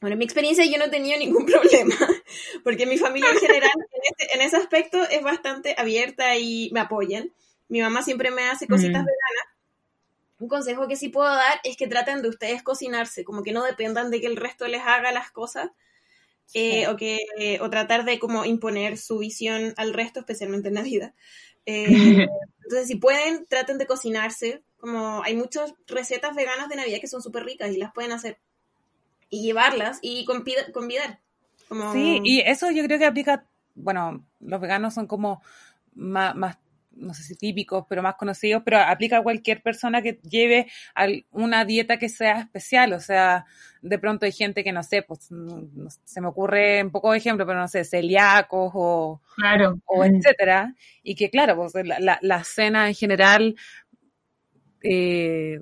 Bueno, 0.00 0.14
en 0.14 0.18
mi 0.18 0.24
experiencia 0.24 0.64
yo 0.66 0.76
no 0.78 0.84
he 0.84 0.90
tenido 0.90 1.18
ningún 1.18 1.46
problema, 1.46 1.94
porque 2.62 2.84
mi 2.86 2.98
familia 2.98 3.30
en 3.30 3.38
general 3.38 3.70
en 3.74 4.02
ese, 4.26 4.34
en 4.34 4.40
ese 4.42 4.56
aspecto 4.56 5.02
es 5.08 5.22
bastante 5.22 5.74
abierta 5.78 6.36
y 6.36 6.70
me 6.72 6.80
apoyan. 6.80 7.30
Mi 7.68 7.80
mamá 7.80 8.02
siempre 8.02 8.30
me 8.30 8.42
hace 8.48 8.66
cositas 8.66 9.02
Mm. 9.02 9.06
veganas. 9.06 9.53
Un 10.44 10.48
consejo 10.50 10.86
que 10.88 10.96
sí 10.96 11.08
puedo 11.08 11.34
dar 11.34 11.58
es 11.64 11.78
que 11.78 11.86
traten 11.86 12.20
de 12.20 12.28
ustedes 12.28 12.62
cocinarse, 12.62 13.24
como 13.24 13.42
que 13.42 13.52
no 13.52 13.64
dependan 13.64 14.10
de 14.10 14.20
que 14.20 14.26
el 14.26 14.36
resto 14.36 14.68
les 14.68 14.82
haga 14.82 15.10
las 15.10 15.30
cosas, 15.30 15.70
eh, 16.52 16.86
o 16.88 16.96
que 16.96 17.18
o 17.62 17.70
tratar 17.70 18.04
de 18.04 18.18
como 18.18 18.44
imponer 18.44 18.98
su 18.98 19.16
visión 19.16 19.72
al 19.78 19.94
resto, 19.94 20.20
especialmente 20.20 20.68
en 20.68 20.74
Navidad. 20.74 21.14
Eh, 21.64 21.86
entonces, 22.62 22.88
si 22.88 22.96
pueden, 22.96 23.46
traten 23.46 23.78
de 23.78 23.86
cocinarse. 23.86 24.62
Como 24.76 25.22
hay 25.22 25.34
muchas 25.34 25.72
recetas 25.86 26.36
veganas 26.36 26.68
de 26.68 26.76
Navidad 26.76 26.98
que 27.00 27.08
son 27.08 27.22
súper 27.22 27.44
ricas 27.44 27.72
y 27.72 27.78
las 27.78 27.94
pueden 27.94 28.12
hacer 28.12 28.38
y 29.30 29.40
llevarlas 29.40 29.98
y 30.02 30.26
convida- 30.26 30.70
convidar. 30.72 31.20
Como... 31.68 31.90
Sí, 31.94 32.20
y 32.22 32.40
eso 32.40 32.70
yo 32.70 32.84
creo 32.84 32.98
que 32.98 33.06
aplica, 33.06 33.46
bueno, 33.74 34.26
los 34.40 34.60
veganos 34.60 34.92
son 34.92 35.06
como 35.06 35.42
más, 35.94 36.36
más, 36.36 36.58
no 36.96 37.14
sé 37.14 37.22
si 37.22 37.36
típicos, 37.36 37.84
pero 37.88 38.02
más 38.02 38.16
conocidos, 38.16 38.62
pero 38.64 38.78
aplica 38.78 39.18
a 39.18 39.22
cualquier 39.22 39.62
persona 39.62 40.02
que 40.02 40.20
lleve 40.22 40.66
una 41.32 41.64
dieta 41.64 41.98
que 41.98 42.08
sea 42.08 42.40
especial, 42.40 42.92
o 42.92 43.00
sea, 43.00 43.44
de 43.82 43.98
pronto 43.98 44.26
hay 44.26 44.32
gente 44.32 44.64
que 44.64 44.72
no 44.72 44.82
sé, 44.82 45.02
pues 45.02 45.28
se 46.04 46.20
me 46.20 46.28
ocurre 46.28 46.82
un 46.82 46.90
poco 46.90 47.12
de 47.12 47.18
ejemplo, 47.18 47.46
pero 47.46 47.58
no 47.58 47.68
sé, 47.68 47.84
celíacos 47.84 48.70
o, 48.74 49.20
Claro. 49.36 49.80
o 49.86 50.04
etcétera, 50.04 50.74
y 51.02 51.14
que 51.16 51.30
claro, 51.30 51.56
pues 51.56 51.74
la, 51.86 51.98
la, 52.00 52.18
la 52.22 52.44
cena 52.44 52.88
en 52.88 52.94
general 52.94 53.56
eh, 54.82 55.60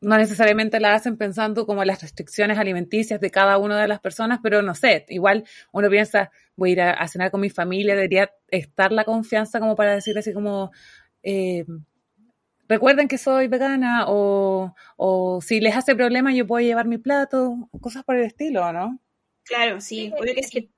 no 0.00 0.16
necesariamente 0.16 0.80
la 0.80 0.94
hacen 0.94 1.16
pensando 1.16 1.66
como 1.66 1.84
las 1.84 2.02
restricciones 2.02 2.58
alimenticias 2.58 3.20
de 3.20 3.30
cada 3.30 3.58
una 3.58 3.80
de 3.80 3.88
las 3.88 4.00
personas, 4.00 4.38
pero 4.42 4.62
no 4.62 4.74
sé, 4.74 5.04
igual 5.08 5.44
uno 5.72 5.90
piensa, 5.90 6.30
voy 6.56 6.70
a 6.70 6.72
ir 6.72 6.80
a, 6.80 6.92
a 6.92 7.08
cenar 7.08 7.30
con 7.30 7.40
mi 7.40 7.50
familia, 7.50 7.94
debería 7.94 8.30
estar 8.48 8.92
la 8.92 9.04
confianza 9.04 9.58
como 9.58 9.74
para 9.74 9.94
decir 9.94 10.16
así 10.16 10.32
como, 10.32 10.70
eh, 11.22 11.64
recuerden 12.68 13.08
que 13.08 13.18
soy 13.18 13.48
vegana 13.48 14.04
o, 14.06 14.74
o 14.96 15.40
si 15.40 15.60
les 15.60 15.74
hace 15.74 15.96
problema 15.96 16.32
yo 16.32 16.46
puedo 16.46 16.64
llevar 16.64 16.86
mi 16.86 16.98
plato, 16.98 17.68
cosas 17.80 18.04
por 18.04 18.16
el 18.16 18.24
estilo, 18.24 18.72
¿no? 18.72 19.00
Claro, 19.44 19.80
sí, 19.80 20.12
obvio 20.16 20.34
que 20.34 20.42
sí. 20.42 20.70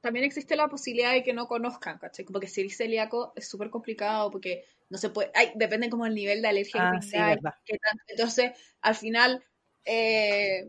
También 0.00 0.24
existe 0.24 0.56
la 0.56 0.68
posibilidad 0.68 1.12
de 1.12 1.22
que 1.22 1.32
no 1.32 1.46
conozcan, 1.46 1.98
¿cachai? 1.98 2.24
Porque 2.24 2.46
si 2.46 2.60
eres 2.60 2.76
celíaco 2.76 3.32
es 3.36 3.48
súper 3.48 3.70
complicado 3.70 4.30
porque 4.30 4.64
no 4.90 4.98
se 4.98 5.10
puede, 5.10 5.30
ay, 5.34 5.52
depende 5.54 5.88
como 5.88 6.04
el 6.04 6.14
nivel 6.14 6.42
de 6.42 6.48
alergia 6.48 6.82
Ah, 6.82 6.98
que 7.00 7.06
sí, 7.06 7.16
verdad. 7.16 7.54
qué 7.64 7.78
tanto. 7.78 8.04
Entonces, 8.08 8.52
al 8.82 8.94
final, 8.94 9.42
eh, 9.84 10.66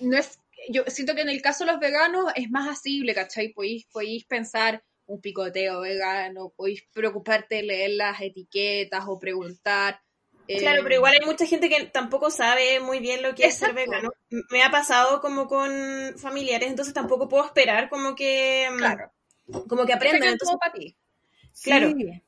no 0.00 0.18
es, 0.18 0.38
yo 0.68 0.84
siento 0.88 1.14
que 1.14 1.22
en 1.22 1.30
el 1.30 1.40
caso 1.40 1.64
de 1.64 1.72
los 1.72 1.80
veganos 1.80 2.32
es 2.34 2.50
más 2.50 2.68
asible, 2.68 3.14
¿cachai? 3.14 3.52
Podéis, 3.52 3.86
podéis 3.86 4.24
pensar 4.26 4.82
un 5.06 5.20
picoteo 5.20 5.80
vegano, 5.80 6.52
podéis 6.56 6.82
preocuparte 6.92 7.56
de 7.56 7.62
leer 7.62 7.90
las 7.92 8.20
etiquetas 8.20 9.04
o 9.06 9.18
preguntar. 9.18 10.00
eh, 10.48 10.58
Claro, 10.58 10.82
pero 10.82 10.96
igual 10.96 11.14
hay 11.20 11.24
mucha 11.26 11.46
gente 11.46 11.68
que 11.68 11.84
tampoco 11.86 12.30
sabe 12.30 12.80
muy 12.80 12.98
bien 12.98 13.22
lo 13.22 13.34
que 13.34 13.46
es 13.46 13.54
ser 13.54 13.72
vegano. 13.72 14.10
Me 14.50 14.62
ha 14.64 14.70
pasado 14.70 15.20
como 15.20 15.46
con 15.46 15.70
familiares, 16.18 16.68
entonces 16.68 16.92
tampoco 16.92 17.28
puedo 17.28 17.44
esperar 17.44 17.88
como 17.88 18.16
que, 18.16 18.68
mm, 18.72 18.76
Claro, 18.78 19.12
como 19.68 19.86
que 19.86 19.92
aprendan. 19.92 20.32
Entonces, 20.32 20.48
todo 20.48 20.58
para 20.58 20.72
ti. 20.72 20.96
Claro. 21.62 21.92
Sí. 21.96 22.22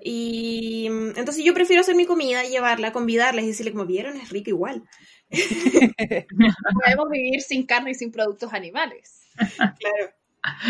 Y 0.00 0.88
mm, 0.90 1.18
entonces 1.18 1.44
yo 1.44 1.54
prefiero 1.54 1.80
hacer 1.80 1.94
mi 1.94 2.06
comida, 2.06 2.44
llevarla, 2.44 2.92
convidarles 2.92 3.44
y 3.44 3.48
decirle 3.48 3.72
como 3.72 3.86
vieron, 3.86 4.16
es 4.16 4.30
rico 4.30 4.50
igual. 4.50 4.84
Podemos 5.30 7.10
vivir 7.10 7.40
sin 7.40 7.66
carne 7.66 7.90
y 7.90 7.94
sin 7.94 8.10
productos 8.12 8.52
animales. 8.52 9.20
Claro. 9.56 10.14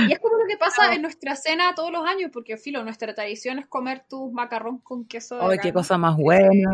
Y 0.08 0.12
es 0.12 0.18
como 0.18 0.38
lo 0.38 0.46
que 0.48 0.56
pasa 0.56 0.94
en 0.94 1.02
nuestra 1.02 1.36
cena 1.36 1.74
todos 1.74 1.92
los 1.92 2.04
años, 2.06 2.30
porque 2.32 2.56
filo, 2.56 2.82
nuestra 2.84 3.14
tradición 3.14 3.58
es 3.58 3.66
comer 3.66 4.04
tu 4.08 4.32
macarrón 4.32 4.78
con 4.78 5.06
queso. 5.06 5.40
Ay, 5.40 5.58
qué 5.58 5.72
cosa 5.72 5.98
más 5.98 6.16
buena. 6.16 6.70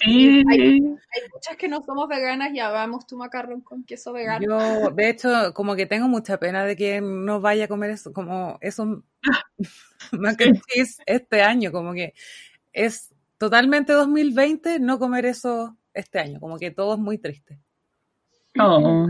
Sí. 0.00 0.44
Hay 0.48 0.80
muchas 1.32 1.56
que 1.58 1.68
no 1.68 1.82
somos 1.82 2.08
veganas 2.08 2.52
y 2.52 2.60
amamos 2.60 3.06
tu 3.06 3.16
macarrón 3.16 3.60
con 3.60 3.84
queso 3.84 4.12
vegano. 4.12 4.44
Yo, 4.46 4.90
de 4.90 5.10
hecho, 5.10 5.52
como 5.54 5.74
que 5.74 5.86
tengo 5.86 6.08
mucha 6.08 6.38
pena 6.38 6.64
de 6.64 6.76
que 6.76 7.00
no 7.00 7.40
vaya 7.40 7.64
a 7.64 7.68
comer 7.68 7.90
eso, 7.90 8.12
como 8.12 8.58
esos 8.60 8.86
mac 10.12 10.40
and 10.40 10.60
cheese 10.66 11.02
este 11.06 11.42
año, 11.42 11.72
como 11.72 11.92
que 11.92 12.14
es 12.72 13.14
totalmente 13.38 13.92
2020 13.92 14.78
no 14.80 14.98
comer 14.98 15.26
eso 15.26 15.76
este 15.94 16.18
año, 16.20 16.40
como 16.40 16.58
que 16.58 16.70
todo 16.70 16.94
es 16.94 17.00
muy 17.00 17.18
triste. 17.18 17.58
Oh, 18.60 19.06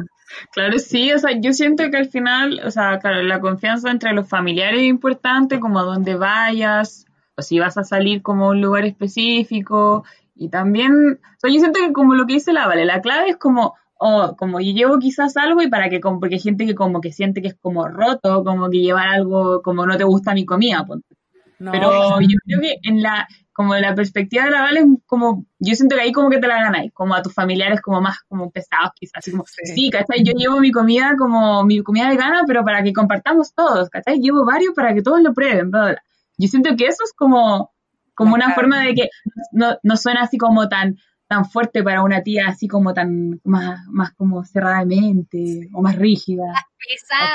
claro, 0.53 0.79
sí, 0.79 1.13
o 1.13 1.19
sea, 1.19 1.31
yo 1.41 1.53
siento 1.53 1.91
que 1.91 1.97
al 1.97 2.09
final, 2.09 2.61
o 2.65 2.71
sea, 2.71 2.99
claro, 2.99 3.23
la 3.23 3.41
confianza 3.41 3.91
entre 3.91 4.13
los 4.13 4.29
familiares 4.29 4.81
es 4.81 4.87
importante, 4.87 5.61
como 5.61 5.79
a 5.81 5.85
dónde 5.85 6.17
vayas, 6.17 7.07
o 7.37 7.43
si 7.43 7.59
vas 7.59 7.79
a 7.79 7.85
salir 7.85 8.21
como 8.21 8.47
a 8.47 8.51
un 8.51 8.61
lugar 8.61 8.85
específico, 8.85 10.05
y 10.39 10.49
también, 10.49 10.93
o 11.21 11.41
sea, 11.41 11.51
yo 11.53 11.59
siento 11.59 11.81
que 11.81 11.93
como 11.93 12.15
lo 12.15 12.27
que 12.27 12.35
dice 12.35 12.53
la 12.53 12.67
Vale, 12.67 12.85
la 12.85 13.01
clave 13.01 13.31
es 13.31 13.37
como, 13.37 13.75
oh, 13.99 14.37
como 14.37 14.61
yo 14.61 14.73
llevo 14.73 14.99
quizás 14.99 15.37
algo 15.37 15.61
y 15.63 15.69
para 15.69 15.89
que, 15.91 16.01
como, 16.01 16.21
porque 16.21 16.37
hay 16.37 16.41
gente 16.41 16.67
que 16.67 16.75
como 16.75 17.01
que 17.01 17.13
siente 17.13 17.43
que 17.43 17.49
es 17.49 17.57
como 17.61 17.89
roto, 17.89 18.45
como 18.45 18.71
que 18.71 18.79
llevar 18.79 19.09
algo, 19.09 19.63
como 19.63 19.85
no 19.87 19.97
te 19.97 20.05
gusta 20.05 20.35
mi 20.35 20.47
comida, 20.47 20.85
ponte. 20.87 21.17
No, 21.59 21.73
Pero 21.73 22.21
yo 22.21 22.37
creo 22.47 22.61
que 22.61 22.77
en 22.85 23.03
la, 23.03 23.27
como 23.53 23.75
de 23.75 23.81
la 23.81 23.93
perspectiva 23.97 24.45
de 24.45 24.53
la 24.53 24.63
Vale, 24.63 24.81
es 24.81 24.87
como, 25.07 25.45
yo 25.59 25.75
siento 25.75 25.97
que 25.97 26.03
ahí 26.03 26.13
como 26.13 26.31
que 26.31 26.39
te 26.39 26.47
la 26.47 26.63
ganáis, 26.63 26.93
como 26.93 27.15
a 27.15 27.23
tus 27.23 27.35
familiares 27.35 27.81
como 27.81 28.01
más 28.01 28.19
como 28.29 28.53
pesados 28.53 28.93
quizás, 28.95 29.17
así 29.17 29.33
como, 29.33 29.45
Sí. 29.45 29.73
sí, 29.75 29.91
¿cachai? 29.91 30.23
Yo 30.23 30.33
llevo 30.35 30.61
mi 30.61 30.71
comida 30.71 31.17
como 31.19 31.65
mi 31.65 31.83
comida 31.83 32.09
vegana, 32.09 32.45
pero 32.47 32.65
para 32.65 32.85
que 32.85 32.93
compartamos 32.93 33.53
todos, 33.55 33.91
¿cachai? 33.91 34.21
Llevo 34.21 34.45
varios 34.45 34.73
para 34.75 34.95
que 34.95 35.03
todos 35.03 35.21
lo 35.21 35.35
prueben, 35.35 35.73
bla, 35.73 35.87
bla. 35.87 36.03
Yo 36.37 36.47
siento 36.47 36.77
que 36.77 36.87
eso 36.87 37.03
es 37.03 37.13
como, 37.13 37.73
como 38.19 38.35
una 38.35 38.53
forma 38.53 38.83
de 38.83 38.95
que 38.95 39.09
no, 39.53 39.79
no 39.83 39.97
suena 39.97 40.23
así 40.23 40.37
como 40.37 40.69
tan, 40.69 40.99
tan 41.29 41.49
fuerte 41.49 41.85
para 41.85 42.03
una 42.03 42.23
tía 42.23 42.49
así 42.49 42.67
como 42.67 42.93
tan 42.93 43.41
más, 43.45 43.81
más 43.89 44.13
como 44.15 44.45
cerrada 44.45 44.81
de 44.81 44.87
mente 44.87 45.69
o 45.73 45.81
más 45.81 45.95
rígida. 45.95 46.43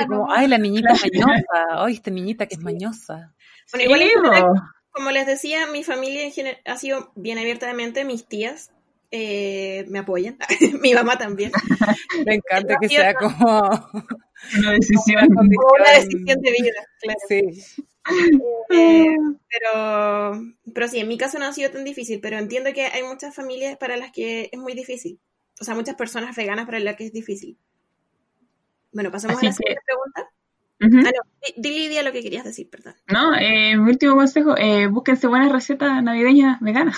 Como, 0.07 0.29
ay, 0.29 0.47
la 0.47 0.57
niñita 0.57 0.93
mañosa. 0.93 1.43
Ay, 1.71 1.93
esta 1.93 2.11
niñita 2.11 2.45
que 2.47 2.55
es 2.55 2.61
mañosa. 2.61 3.33
Bueno, 3.71 3.85
igual 3.85 4.01
Sí, 4.01 4.43
como 4.91 5.09
les 5.09 5.25
decía, 5.25 5.65
mi 5.67 5.83
familia 5.83 6.23
en 6.23 6.31
general 6.31 6.59
ha 6.65 6.77
sido 6.77 7.11
bien 7.15 7.39
abierta 7.39 7.65
de 7.65 7.73
mente, 7.73 8.03
mis 8.03 8.27
tías 8.27 8.69
eh, 9.15 9.85
me 9.89 9.99
apoyan, 9.99 10.37
mi 10.81 10.93
mamá 10.93 11.17
también. 11.17 11.51
Me 12.25 12.35
encanta 12.35 12.77
que 12.81 12.89
sea 12.89 13.13
como 13.13 13.69
una 14.57 14.71
decisión. 14.71 15.27
Como 15.27 15.49
una 15.79 15.91
decisión 15.93 16.41
de 16.41 16.51
vida, 16.51 16.73
claro. 16.99 17.19
Sí. 17.29 17.85
Eh, 18.69 19.15
pero, 19.49 20.41
pero 20.73 20.87
sí, 20.87 20.99
en 20.99 21.07
mi 21.07 21.17
caso 21.17 21.39
no 21.39 21.45
ha 21.45 21.53
sido 21.53 21.71
tan 21.71 21.83
difícil, 21.83 22.19
pero 22.21 22.37
entiendo 22.37 22.71
que 22.73 22.85
hay 22.85 23.03
muchas 23.03 23.33
familias 23.35 23.77
para 23.77 23.97
las 23.97 24.11
que 24.11 24.49
es 24.51 24.59
muy 24.59 24.73
difícil. 24.73 25.19
O 25.61 25.63
sea, 25.63 25.75
muchas 25.75 25.95
personas 25.95 26.35
veganas 26.35 26.65
para 26.65 26.79
las 26.79 26.95
que 26.95 27.05
es 27.05 27.13
difícil. 27.13 27.57
Bueno, 28.91 29.11
pasamos 29.11 29.37
Así 29.37 29.45
a 29.47 29.49
la 29.49 29.55
que- 29.55 29.57
siguiente 29.57 29.81
pregunta. 29.85 30.29
Ah, 30.81 31.11
no, 31.15 31.21
di- 31.41 31.53
di 31.61 31.69
Lidia 31.69 32.03
lo 32.03 32.11
que 32.11 32.21
querías 32.21 32.43
decir, 32.43 32.69
perdón. 32.69 32.95
No, 33.07 33.33
eh, 33.35 33.77
mi 33.77 33.89
último 33.91 34.15
consejo, 34.15 34.57
eh, 34.57 34.87
búsquense 34.87 35.27
buenas 35.27 35.51
recetas 35.51 36.03
navideñas 36.03 36.59
veganas. 36.59 36.97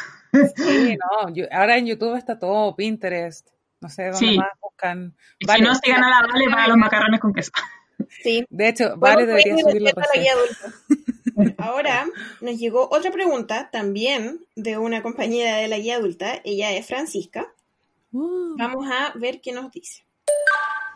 Sí, 0.56 0.98
no, 1.00 1.34
yo- 1.36 1.46
ahora 1.52 1.78
en 1.78 1.86
YouTube 1.86 2.16
está 2.18 2.40
todo, 2.40 2.76
Pinterest, 2.76 3.48
no 3.82 3.90
sé 3.90 4.06
dónde 4.06 4.18
Sí. 4.18 4.38
más 4.38 4.48
buscan. 4.60 5.16
Vale, 5.46 5.60
si 5.60 5.66
no, 5.66 5.76
sigan 5.76 6.04
a 6.04 6.10
la 6.10 6.28
Vale 6.34 6.46
para 6.50 6.68
los 6.68 6.78
macarrones 6.78 7.20
con 7.20 7.32
queso. 7.34 7.52
Sí. 8.22 8.46
De 8.50 8.70
hecho, 8.70 8.96
Vale 8.98 9.26
debería 9.26 9.58
subir 9.58 9.82
la 9.82 9.94
guía 10.14 10.34
adulta. 10.34 10.74
Ahora 11.58 12.06
nos 12.42 12.58
llegó 12.58 12.88
otra 12.92 13.12
pregunta 13.12 13.70
también 13.72 14.46
de 14.56 14.78
una 14.78 15.02
compañera 15.02 15.58
de 15.58 15.68
la 15.68 15.78
guía 15.78 15.98
adulta. 15.98 16.42
Ella 16.44 16.72
es 16.72 16.88
Francisca. 16.88 17.54
Uh, 18.12 18.56
Vamos 18.58 18.88
a 18.90 19.12
ver 19.16 19.42
qué 19.42 19.52
nos 19.52 19.72
dice. 19.72 20.06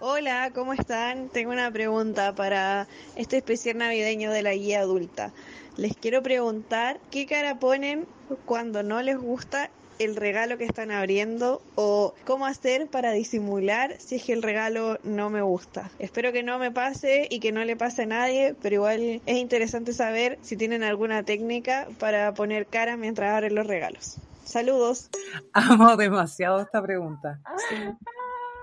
Hola, 0.01 0.51
¿cómo 0.55 0.71
están? 0.71 1.27
Tengo 1.27 1.51
una 1.51 1.69
pregunta 1.71 2.33
para 2.33 2.87
este 3.17 3.35
especial 3.37 3.79
navideño 3.79 4.31
de 4.31 4.43
la 4.43 4.53
guía 4.53 4.79
adulta. 4.79 5.33
Les 5.75 5.95
quiero 5.95 6.23
preguntar 6.23 7.01
qué 7.11 7.25
cara 7.25 7.59
ponen 7.59 8.07
cuando 8.45 8.81
no 8.81 9.01
les 9.01 9.17
gusta 9.17 9.71
el 9.99 10.15
regalo 10.15 10.57
que 10.57 10.63
están 10.63 10.91
abriendo 10.91 11.61
o 11.75 12.15
cómo 12.25 12.45
hacer 12.45 12.87
para 12.87 13.11
disimular 13.11 13.95
si 13.99 14.15
es 14.15 14.23
que 14.23 14.33
el 14.33 14.41
regalo 14.41 14.97
no 15.03 15.29
me 15.29 15.41
gusta. 15.41 15.91
Espero 15.99 16.31
que 16.31 16.41
no 16.41 16.57
me 16.57 16.71
pase 16.71 17.27
y 17.29 17.39
que 17.41 17.51
no 17.51 17.63
le 17.65 17.75
pase 17.75 18.03
a 18.03 18.05
nadie, 18.05 18.55
pero 18.61 18.75
igual 18.75 19.21
es 19.25 19.37
interesante 19.37 19.93
saber 19.93 20.39
si 20.41 20.55
tienen 20.55 20.83
alguna 20.83 21.23
técnica 21.23 21.87
para 21.99 22.33
poner 22.33 22.65
cara 22.65 22.95
mientras 22.95 23.35
abren 23.35 23.55
los 23.55 23.67
regalos. 23.67 24.15
Saludos. 24.45 25.09
amo 25.53 25.97
demasiado 25.97 26.61
esta 26.61 26.81
pregunta. 26.81 27.41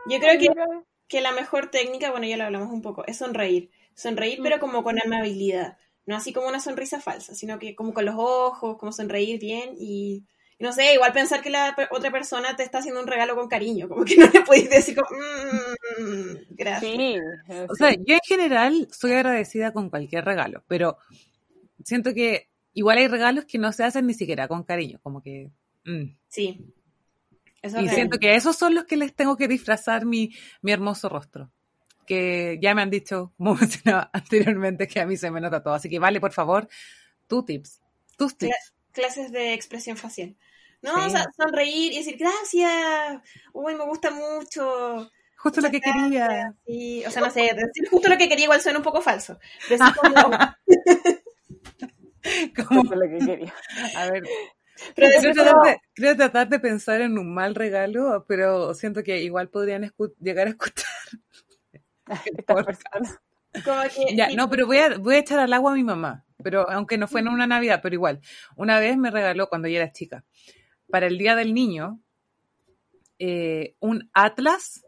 Yo 0.08 0.18
creo 0.18 0.40
que, 0.40 0.48
que 1.06 1.20
la 1.20 1.32
mejor 1.32 1.70
técnica, 1.70 2.10
bueno, 2.10 2.26
ya 2.26 2.38
lo 2.38 2.44
hablamos 2.44 2.70
un 2.70 2.80
poco, 2.80 3.04
es 3.06 3.18
sonreír. 3.18 3.70
Sonreír, 3.94 4.40
pero 4.42 4.58
como 4.58 4.82
con 4.82 4.98
amabilidad. 5.00 5.76
No 6.06 6.16
así 6.16 6.32
como 6.32 6.48
una 6.48 6.60
sonrisa 6.60 7.00
falsa, 7.00 7.34
sino 7.34 7.58
que 7.58 7.74
como 7.74 7.92
con 7.92 8.04
los 8.04 8.14
ojos, 8.16 8.78
como 8.78 8.92
sonreír 8.92 9.40
bien 9.40 9.74
y, 9.78 10.24
y 10.58 10.64
no 10.64 10.72
sé, 10.72 10.94
igual 10.94 11.12
pensar 11.12 11.42
que 11.42 11.50
la 11.50 11.76
otra 11.90 12.10
persona 12.10 12.56
te 12.56 12.62
está 12.62 12.78
haciendo 12.78 13.00
un 13.00 13.06
regalo 13.06 13.34
con 13.36 13.48
cariño, 13.48 13.88
como 13.88 14.04
que 14.04 14.16
no 14.16 14.26
le 14.32 14.42
puedes 14.42 14.70
decir 14.70 14.96
como, 14.96 15.08
"Mm, 15.10 16.34
gracias. 16.50 16.92
Sí, 16.92 17.16
O 17.68 17.74
sea, 17.74 17.92
yo 17.92 18.14
en 18.14 18.20
general 18.24 18.88
soy 18.90 19.12
agradecida 19.12 19.72
con 19.72 19.90
cualquier 19.90 20.24
regalo, 20.24 20.64
pero 20.66 20.98
siento 21.84 22.14
que 22.14 22.48
igual 22.72 22.98
hay 22.98 23.08
regalos 23.08 23.44
que 23.44 23.58
no 23.58 23.72
se 23.72 23.84
hacen 23.84 24.06
ni 24.06 24.14
siquiera 24.14 24.48
con 24.48 24.62
cariño, 24.64 24.98
como 25.02 25.22
que... 25.22 25.50
mm. 25.84 26.16
Sí. 26.28 26.72
Eso 27.62 27.78
es 27.78 27.82
Y 27.82 27.86
real. 27.86 27.94
siento 27.96 28.18
que 28.18 28.34
esos 28.36 28.56
son 28.56 28.74
los 28.74 28.84
que 28.84 28.96
les 28.96 29.14
tengo 29.14 29.36
que 29.36 29.48
disfrazar 29.48 30.04
mi, 30.06 30.30
mi 30.62 30.72
hermoso 30.72 31.08
rostro. 31.08 31.50
Que 32.06 32.58
ya 32.62 32.74
me 32.74 32.82
han 32.82 32.90
dicho, 32.90 33.32
como 33.38 33.54
mencionaba 33.56 34.10
anteriormente, 34.12 34.86
que 34.86 35.00
a 35.00 35.06
mí 35.06 35.16
se 35.16 35.30
me 35.30 35.40
nota 35.40 35.62
todo. 35.62 35.74
Así 35.74 35.88
que 35.88 35.98
vale, 35.98 36.20
por 36.20 36.32
favor, 36.32 36.68
tus 37.26 37.44
tips. 37.44 37.80
Tus 38.16 38.36
tips. 38.36 38.74
clases 38.92 39.32
de 39.32 39.52
expresión 39.54 39.96
facial. 39.96 40.36
No, 40.82 40.94
Sí. 40.94 41.06
o 41.06 41.10
sea, 41.10 41.24
sonreír 41.36 41.92
y 41.92 41.98
decir 41.98 42.16
gracias, 42.18 43.20
uy, 43.52 43.74
me 43.74 43.84
gusta 43.84 44.10
mucho. 44.10 45.10
Justo 45.38 45.60
lo 45.60 45.70
que 45.70 45.80
quería. 45.80 46.54
Sí, 46.66 47.04
o 47.06 47.10
sea, 47.10 47.22
no 47.22 47.30
sé, 47.30 47.42
decir 47.42 47.88
justo 47.90 48.08
lo 48.08 48.16
que 48.18 48.28
quería 48.28 48.44
igual 48.44 48.60
suena 48.60 48.78
un 48.78 48.84
poco 48.84 49.00
falso. 49.02 49.38
Decir 49.68 49.86
como, 50.00 50.30
es 52.94 52.98
lo 52.98 53.08
que 53.08 53.18
quería. 53.26 53.54
a 53.96 54.10
ver, 54.10 54.22
pero 54.94 55.08
creo 55.20 55.32
tratar, 55.34 55.52
como, 55.54 55.64
de, 55.66 55.80
creo 55.94 56.16
tratar 56.16 56.48
de 56.48 56.60
pensar 56.60 57.00
en 57.00 57.18
un 57.18 57.32
mal 57.34 57.54
regalo, 57.54 58.24
pero 58.28 58.74
siento 58.74 59.02
que 59.02 59.22
igual 59.22 59.48
podrían 59.48 59.92
llegar 60.20 60.46
a 60.46 60.50
escuchar. 60.50 60.86
Como 63.64 63.82
que, 63.88 64.14
Ya, 64.14 64.28
no, 64.30 64.50
pero 64.50 64.66
voy 64.66 64.78
a, 64.78 64.98
voy 64.98 65.16
a 65.16 65.18
echar 65.18 65.38
al 65.38 65.52
agua 65.52 65.72
a 65.72 65.74
mi 65.74 65.82
mamá. 65.84 66.24
Pero 66.42 66.68
aunque 66.70 66.98
no 66.98 67.08
fue 67.08 67.20
en 67.20 67.28
una 67.28 67.46
Navidad, 67.46 67.80
pero 67.82 67.94
igual. 67.94 68.20
Una 68.56 68.78
vez 68.78 68.96
me 68.98 69.10
regaló 69.10 69.48
cuando 69.48 69.68
yo 69.68 69.76
era 69.78 69.90
chica, 69.92 70.24
para 70.90 71.06
el 71.06 71.18
Día 71.18 71.34
del 71.36 71.54
Niño, 71.54 72.00
eh, 73.18 73.74
un 73.80 74.10
atlas 74.12 74.84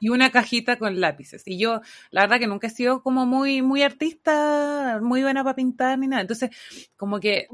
y 0.00 0.08
una 0.08 0.30
cajita 0.30 0.78
con 0.78 1.00
lápices. 1.00 1.42
Y 1.46 1.58
yo, 1.58 1.80
la 2.10 2.22
verdad 2.22 2.38
que 2.38 2.46
nunca 2.46 2.66
he 2.66 2.70
sido 2.70 3.02
como 3.02 3.26
muy, 3.26 3.62
muy 3.62 3.82
artista, 3.82 5.00
muy 5.02 5.22
buena 5.22 5.42
para 5.44 5.56
pintar 5.56 5.98
ni 5.98 6.06
nada. 6.06 6.22
Entonces, 6.22 6.50
como 6.96 7.20
que 7.20 7.48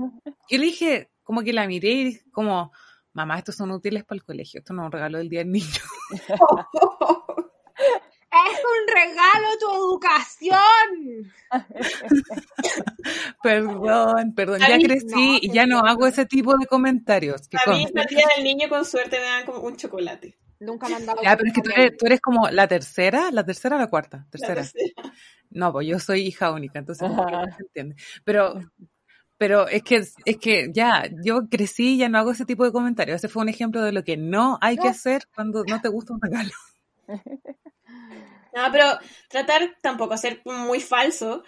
yo 0.49 0.59
le 0.59 0.65
dije, 0.65 1.11
como 1.23 1.43
que 1.43 1.53
la 1.53 1.67
miré 1.67 1.91
y 1.91 2.05
dije, 2.05 2.25
como, 2.33 2.73
mamá, 3.13 3.39
estos 3.39 3.57
son 3.57 3.71
útiles 3.71 4.05
para 4.05 4.17
el 4.17 4.25
colegio, 4.25 4.61
esto 4.61 4.73
no 4.73 4.83
es 4.83 4.87
un 4.87 4.93
regalo 4.93 5.19
del 5.19 5.29
Día 5.29 5.41
del 5.41 5.53
Niño. 5.53 5.67
Es 8.33 8.61
un 8.61 8.87
regalo 8.95 9.59
tu 9.59 9.75
educación. 9.75 11.33
Perdón, 13.43 14.35
perdón, 14.35 14.61
ya 14.61 14.79
crecí 14.79 15.33
no, 15.33 15.39
y 15.41 15.51
ya 15.51 15.67
no 15.67 15.81
hago 15.81 16.07
ese 16.07 16.27
tipo 16.27 16.57
de 16.57 16.67
comentarios. 16.67 17.49
a 17.67 17.71
mí 17.73 17.87
el 17.93 18.07
día 18.07 18.27
del 18.37 18.45
niño 18.45 18.69
con 18.69 18.85
suerte 18.85 19.19
me 19.19 19.25
dan 19.25 19.47
como 19.47 19.61
un 19.61 19.77
chocolate. 19.77 20.37
Nunca 20.61 20.89
me 20.89 20.97
han 20.97 21.07
dado. 21.07 21.23
Ya, 21.23 21.37
pero 21.37 21.49
es 21.49 21.55
que 21.55 21.63
tú 21.63 21.71
eres, 21.75 21.97
tú 21.97 22.07
eres 22.07 22.21
como 22.21 22.49
la 22.51 22.69
tercera, 22.69 23.31
la 23.33 23.45
tercera 23.45 23.77
o 23.77 23.79
la 23.79 23.89
cuarta, 23.89 24.19
La 24.19 24.31
tercera. 24.31 24.55
tercera. 24.63 25.13
No, 25.51 25.73
pues 25.73 25.89
yo 25.89 25.99
soy 25.99 26.21
hija 26.21 26.53
única, 26.53 26.79
entonces 26.79 27.11
no 27.11 27.27
se 27.57 27.63
entiende. 27.63 27.97
Pero, 28.25 28.61
pero 29.39 29.67
es 29.67 29.83
que, 29.83 30.05
es 30.25 30.37
que 30.37 30.71
ya, 30.73 31.09
yo 31.25 31.49
crecí 31.49 31.95
y 31.95 31.99
ya 31.99 32.09
no 32.09 32.19
hago 32.19 32.31
ese 32.31 32.45
tipo 32.45 32.65
de 32.65 32.73
comentarios. 32.73 33.17
Ese 33.17 33.29
fue 33.29 33.43
un 33.43 33.49
ejemplo 33.49 33.83
de 33.83 33.93
lo 33.93 34.05
que 34.05 34.17
no 34.17 34.59
hay 34.61 34.77
que 34.77 34.89
hacer 34.89 35.23
cuando 35.35 35.65
no 35.65 35.81
te 35.81 35.89
gusta 35.89 36.13
un 36.13 36.21
regalo. 36.21 36.51
No, 38.55 38.71
pero 38.73 38.87
tratar 39.29 39.77
tampoco 39.83 40.17
ser 40.17 40.43
muy 40.45 40.81
falso, 40.81 41.43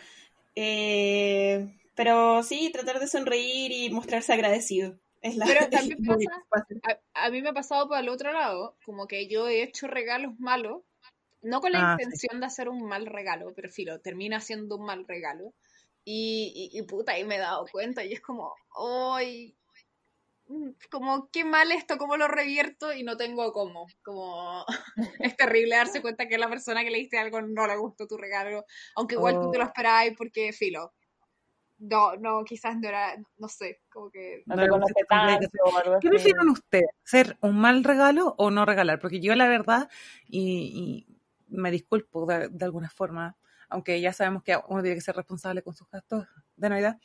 eh, 0.55 1.69
pero 1.95 2.43
sí, 2.43 2.71
tratar 2.73 3.01
de 3.01 3.09
sonreír 3.09 3.73
y 3.73 3.91
mostrarse 3.91 4.33
agradecido. 4.33 4.99
Es 5.23 5.37
la, 5.37 5.47
Pero 5.47 5.61
también 5.71 6.03
pasa-. 6.05 6.75
A, 7.15 7.27
a 7.27 7.31
mí 7.31 7.43
me 7.43 7.51
ha 7.51 7.53
pasado 7.53 7.89
por 7.89 7.99
el 7.99 8.09
otro 8.09 8.33
lado, 8.33 8.77
como 8.85 9.07
que 9.07 9.29
yo 9.29 9.49
he 9.49 9.63
hecho 9.63 9.87
regalos 9.87 10.39
malos, 10.41 10.83
no 11.43 11.61
con 11.61 11.73
la 11.73 11.81
Ah, 11.81 11.99
sí. 12.03 12.17
intención 12.17 12.41
de 12.41 12.47
hacer 12.47 12.69
un 12.69 12.85
mal 12.87 13.07
regalo, 13.07 13.53
pero 13.55 13.69
filo, 13.71 14.01
termina 14.01 14.41
siendo 14.41 14.77
un 14.79 14.87
mal 14.87 15.07
regalo. 15.09 15.55
Y, 16.05 16.71
y, 16.73 16.79
y 16.79 16.83
puta, 16.85 17.13
ahí 17.13 17.25
me 17.25 17.37
he 17.37 17.41
dado 17.41 17.67
cuenta 17.73 18.05
y 18.05 18.13
es 18.15 18.21
como, 18.21 18.55
¡ay! 18.77 19.57
Mm, 20.53 20.71
Como, 20.91 21.29
qué 21.31 21.45
mal 21.45 21.73
esto, 21.73 21.99
cómo 21.99 22.17
lo 22.17 22.29
revierto 22.29 22.93
y 22.93 23.03
no 23.03 23.17
tengo 23.17 23.53
cómo. 23.53 23.87
Como, 24.05 24.65
es 25.23 25.37
terrible 25.37 25.77
darse 25.77 26.03
cuenta 26.03 26.29
que 26.29 26.39
la 26.39 26.49
persona 26.49 26.85
que 26.85 26.91
le 26.91 26.99
diste 26.99 27.19
algo 27.19 27.41
no 27.43 27.67
le 27.67 27.77
gustó 27.77 28.07
tu 28.07 28.17
regalo, 28.17 28.65
aunque 28.97 29.15
igual 29.17 29.39
tú 29.41 29.51
te 29.51 29.59
lo 29.59 29.65
Oh. 29.65 29.67
esperabas 29.69 30.09
porque 30.17 30.53
filo. 30.53 30.93
No, 31.79 32.15
no, 32.17 32.45
quizás 32.45 32.77
no 32.79 32.89
era, 32.89 33.17
no 33.39 33.49
sé, 33.49 33.81
como 33.93 34.09
que 34.11 34.43
No 34.47 34.55
No 34.55 34.63
te 34.63 34.63
le 34.63 34.69
conoce 34.69 34.93
gusta 34.95 35.07
tanto, 35.09 35.49
tanto 35.51 36.01
¿Qué 36.01 36.09
prefieren 36.09 36.49
ustedes? 36.49 36.87
¿Ser 37.05 37.37
un 37.41 37.59
mal 37.61 37.83
regalo 37.83 38.35
o 38.39 38.51
no 38.53 38.65
regalar? 38.65 39.01
Porque 39.01 39.21
yo 39.21 39.35
la 39.35 39.49
verdad, 39.49 39.89
y, 40.29 41.07
y 41.09 41.17
me 41.49 41.71
disculpo 41.73 42.25
de, 42.27 42.49
de 42.49 42.65
alguna 42.65 42.89
forma, 42.89 43.37
aunque 43.69 44.01
ya 44.01 44.13
sabemos 44.13 44.45
que 44.45 44.57
uno 44.69 44.83
tiene 44.83 44.95
que 44.95 45.01
ser 45.01 45.17
responsable 45.17 45.63
con 45.63 45.75
sus 45.75 45.89
gastos 45.91 46.27
de 46.57 46.69
Navidad, 46.69 46.99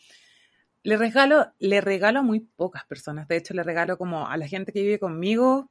le 0.83 0.97
regalo, 0.97 1.51
le 1.59 1.81
regalo 1.81 2.19
a 2.19 2.23
muy 2.23 2.39
pocas 2.41 2.85
personas. 2.85 3.27
De 3.27 3.37
hecho, 3.37 3.53
le 3.53 3.63
regalo 3.63 3.97
como 3.97 4.27
a 4.27 4.37
la 4.37 4.47
gente 4.47 4.71
que 4.71 4.81
vive 4.81 4.99
conmigo 4.99 5.69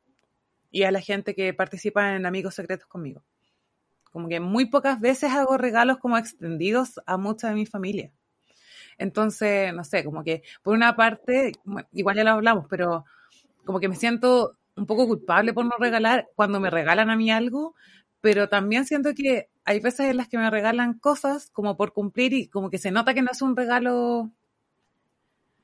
y 0.71 0.83
a 0.85 0.91
la 0.91 1.01
gente 1.01 1.35
que 1.35 1.55
participa 1.55 2.15
en 2.15 2.27
Amigos 2.27 2.55
Secretos 2.55 2.87
conmigo. 2.87 3.25
Como 4.13 4.29
que 4.29 4.41
muy 4.41 4.67
pocas 4.67 5.01
veces 5.01 5.33
hago 5.33 5.57
regalos 5.59 5.99
como 5.99 6.19
extendidos 6.19 7.01
a 7.07 7.17
mucha 7.17 7.49
de 7.49 7.55
mi 7.55 7.67
familia. 7.67 8.13
Entonces, 8.99 9.75
no 9.75 9.85
sé, 9.85 10.05
como 10.05 10.25
que 10.25 10.43
por 10.63 10.75
una 10.75 10.97
parte, 10.97 11.53
igual 11.93 12.17
ya 12.17 12.25
lo 12.25 12.31
hablamos, 12.31 12.67
pero 12.69 13.05
como 13.65 13.81
que 13.81 13.89
me 13.89 13.97
siento 13.97 14.57
un 14.77 14.87
poco 14.87 15.07
culpable 15.07 15.53
por 15.53 15.65
no 15.65 15.77
regalar 15.79 16.29
cuando 16.35 16.61
me 16.61 16.71
regalan 16.71 17.11
a 17.11 17.17
mí 17.17 17.31
algo, 17.31 17.75
pero 18.21 18.49
también 18.49 18.87
siento 18.87 19.15
que 19.15 19.49
hay 19.65 19.81
veces 19.81 20.11
en 20.11 20.17
las 20.17 20.29
que 20.29 20.39
me 20.39 20.51
regalan 20.51 20.95
cosas 20.99 21.51
como 21.51 21.77
por 21.77 21.93
cumplir 21.93 22.33
y 22.33 22.49
como 22.49 22.71
que 22.71 22.79
se 22.79 22.91
nota 22.91 23.15
que 23.15 23.23
no 23.23 23.31
es 23.33 23.43
un 23.43 23.57
regalo, 23.57 24.31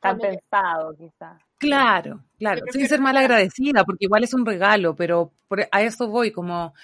Tan 0.02 0.18
Como 0.18 0.30
pensado, 0.30 0.96
quizás. 0.96 1.40
Claro, 1.58 2.24
claro, 2.38 2.64
sin 2.72 2.88
ser 2.88 3.00
mal 3.00 3.16
agradecida, 3.16 3.84
porque 3.84 4.06
igual 4.06 4.24
es 4.24 4.34
un 4.34 4.44
regalo, 4.44 4.96
pero 4.96 5.32
por- 5.46 5.68
a 5.70 5.82
eso 5.82 6.08
voy, 6.08 6.32
como 6.32 6.74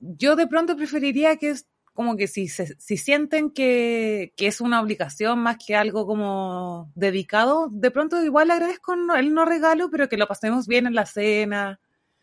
yo 0.00 0.36
de 0.36 0.46
pronto 0.46 0.74
preferiría 0.74 1.36
que 1.36 1.50
es 1.50 1.66
como 1.92 2.16
que 2.16 2.28
si, 2.28 2.48
se- 2.48 2.78
si 2.80 2.96
sienten 2.96 3.50
que, 3.50 4.32
que 4.36 4.46
es 4.46 4.62
una 4.62 4.80
obligación 4.80 5.40
más 5.40 5.58
que 5.58 5.76
algo 5.76 6.06
como 6.06 6.90
dedicado, 6.94 7.68
de 7.70 7.90
pronto 7.90 8.24
igual 8.24 8.50
agradezco 8.50 8.96
no- 8.96 9.16
el 9.16 9.34
no 9.34 9.44
regalo, 9.44 9.90
pero 9.90 10.08
que 10.08 10.16
lo 10.16 10.26
pasemos 10.26 10.66
bien 10.66 10.86
en 10.86 10.94
la 10.94 11.04
cena. 11.04 11.78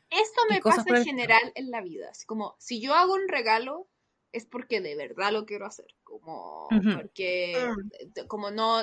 Esto 0.10 0.42
y 0.50 0.54
me 0.54 0.62
pasa 0.62 0.84
en 0.88 0.96
el- 0.96 1.04
general 1.04 1.52
en 1.54 1.70
la 1.70 1.82
vida. 1.82 2.10
Así 2.10 2.26
como, 2.26 2.56
si 2.58 2.82
yo 2.82 2.96
hago 2.96 3.14
un 3.14 3.28
regalo, 3.28 3.88
es 4.32 4.46
porque 4.46 4.82
de 4.82 4.96
verdad 4.96 5.32
lo 5.32 5.46
quiero 5.46 5.68
hacer. 5.68 5.94
Como, 6.04 6.68
Ujú. 6.72 6.96
porque, 6.96 7.54
eh, 7.56 8.26
como 8.28 8.50
no, 8.50 8.80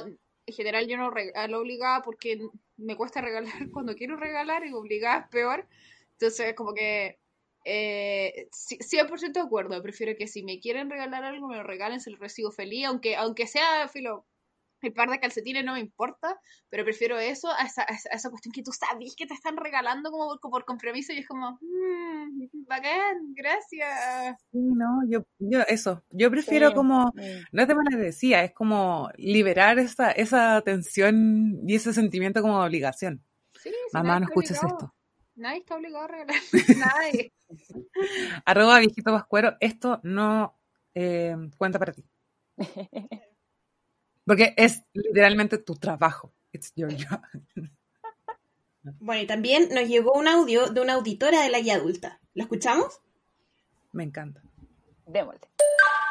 en 0.47 0.55
general 0.55 0.87
yo 0.89 0.97
no 0.97 1.11
regalo 1.11 1.61
obligada 1.61 2.03
porque 2.03 2.39
me 2.77 2.97
cuesta 2.97 3.21
regalar 3.21 3.53
cuando 3.73 3.95
quiero 3.95 4.17
regalar 4.17 4.67
y 4.67 4.73
obligada 4.73 5.21
es 5.23 5.29
peor. 5.29 5.67
Entonces, 6.13 6.55
como 6.55 6.75
que, 6.75 7.19
eh, 7.65 8.49
ci- 8.53 8.83
100% 8.83 9.41
de 9.41 9.47
acuerdo. 9.47 9.83
Prefiero 9.83 10.17
que 10.17 10.27
si 10.29 10.43
me 10.43 10.61
quieren 10.61 10.91
regalar 10.91 11.25
algo, 11.25 11.49
me 11.49 11.57
lo 11.57 11.63
regalen, 11.65 12.01
se 12.01 12.11
lo 12.11 12.19
recibo 12.19 12.51
feliz. 12.51 12.87
Aunque, 12.87 13.17
aunque 13.17 13.47
sea, 13.47 13.89
filo, 13.89 14.27
el 14.85 14.93
par 14.93 15.09
de 15.11 15.21
calcetines 15.21 15.65
no 15.65 15.73
me 15.75 15.81
importa, 15.81 16.39
pero 16.69 16.85
prefiero 16.85 17.19
eso 17.19 17.49
a 17.51 17.63
esa, 17.65 17.83
a 17.83 18.15
esa- 18.17 18.31
cuestión 18.31 18.53
que 18.53 18.63
tú 18.63 18.73
sabes 18.73 19.15
que 19.17 19.27
te 19.27 19.35
están 19.35 19.57
regalando 19.57 20.11
como 20.11 20.39
por, 20.41 20.51
por 20.51 20.65
compromiso 20.65 21.13
y 21.13 21.19
es 21.19 21.27
como, 21.27 21.59
mmm, 21.61 22.47
bacán, 22.67 23.35
gracias. 23.35 24.37
Sí, 24.53 24.59
no, 24.61 25.03
yo, 25.09 25.25
yo 25.39 25.61
eso, 25.69 26.03
yo 26.11 26.31
prefiero 26.31 26.69
Sí. 26.69 26.75
como, 26.75 27.13
Mm. 27.15 27.21
no 27.53 27.63
es 27.63 27.69
de 27.69 27.75
malagradecida, 27.75 28.45
es 28.45 28.53
como 28.53 29.11
liberar 29.17 29.79
esa, 29.79 30.11
esa 30.13 30.61
tensión 30.63 31.61
y 31.69 31.75
ese 31.77 31.93
sentimiento 31.93 32.43
como 32.43 32.61
de 32.61 32.67
obligación. 32.67 33.23
Sí, 33.63 33.73
Mamá, 33.93 34.19
nadie 34.19 34.21
no 34.21 34.25
está 34.27 34.33
escuches 34.33 34.59
obligado. 34.59 34.79
esto. 34.79 34.95
Nadie 35.37 35.59
está 35.59 35.77
obligado 35.77 36.05
a 36.05 36.09
regalar. 36.09 36.37
Nadie. 36.77 37.33
Arroba 38.45 38.79
viejito 38.81 39.13
pascuero, 39.13 39.57
esto 39.61 40.01
no 40.03 40.59
eh, 40.95 41.37
cuenta 41.59 41.79
para 41.79 41.93
ti. 41.93 42.05
Porque 44.25 44.55
es 44.57 44.83
literalmente 44.93 45.59
tu 45.59 45.75
trabajo. 45.75 46.33
It's 46.53 46.73
your 46.77 46.93
job. 46.93 47.21
Bueno, 49.01 49.23
y 49.23 49.27
también 49.27 49.69
nos 49.71 49.89
llegó 49.89 50.13
un 50.13 50.29
audio 50.29 50.69
de 50.69 50.81
una 50.81 50.95
auditora 50.95 51.43
de 51.43 51.49
la 51.49 51.61
guía 51.61 51.77
adulta. 51.77 52.21
¿Lo 52.35 52.43
escuchamos? 52.43 53.01
Me 53.93 54.05
encanta. 54.05 54.43
Démosle. 55.07 55.41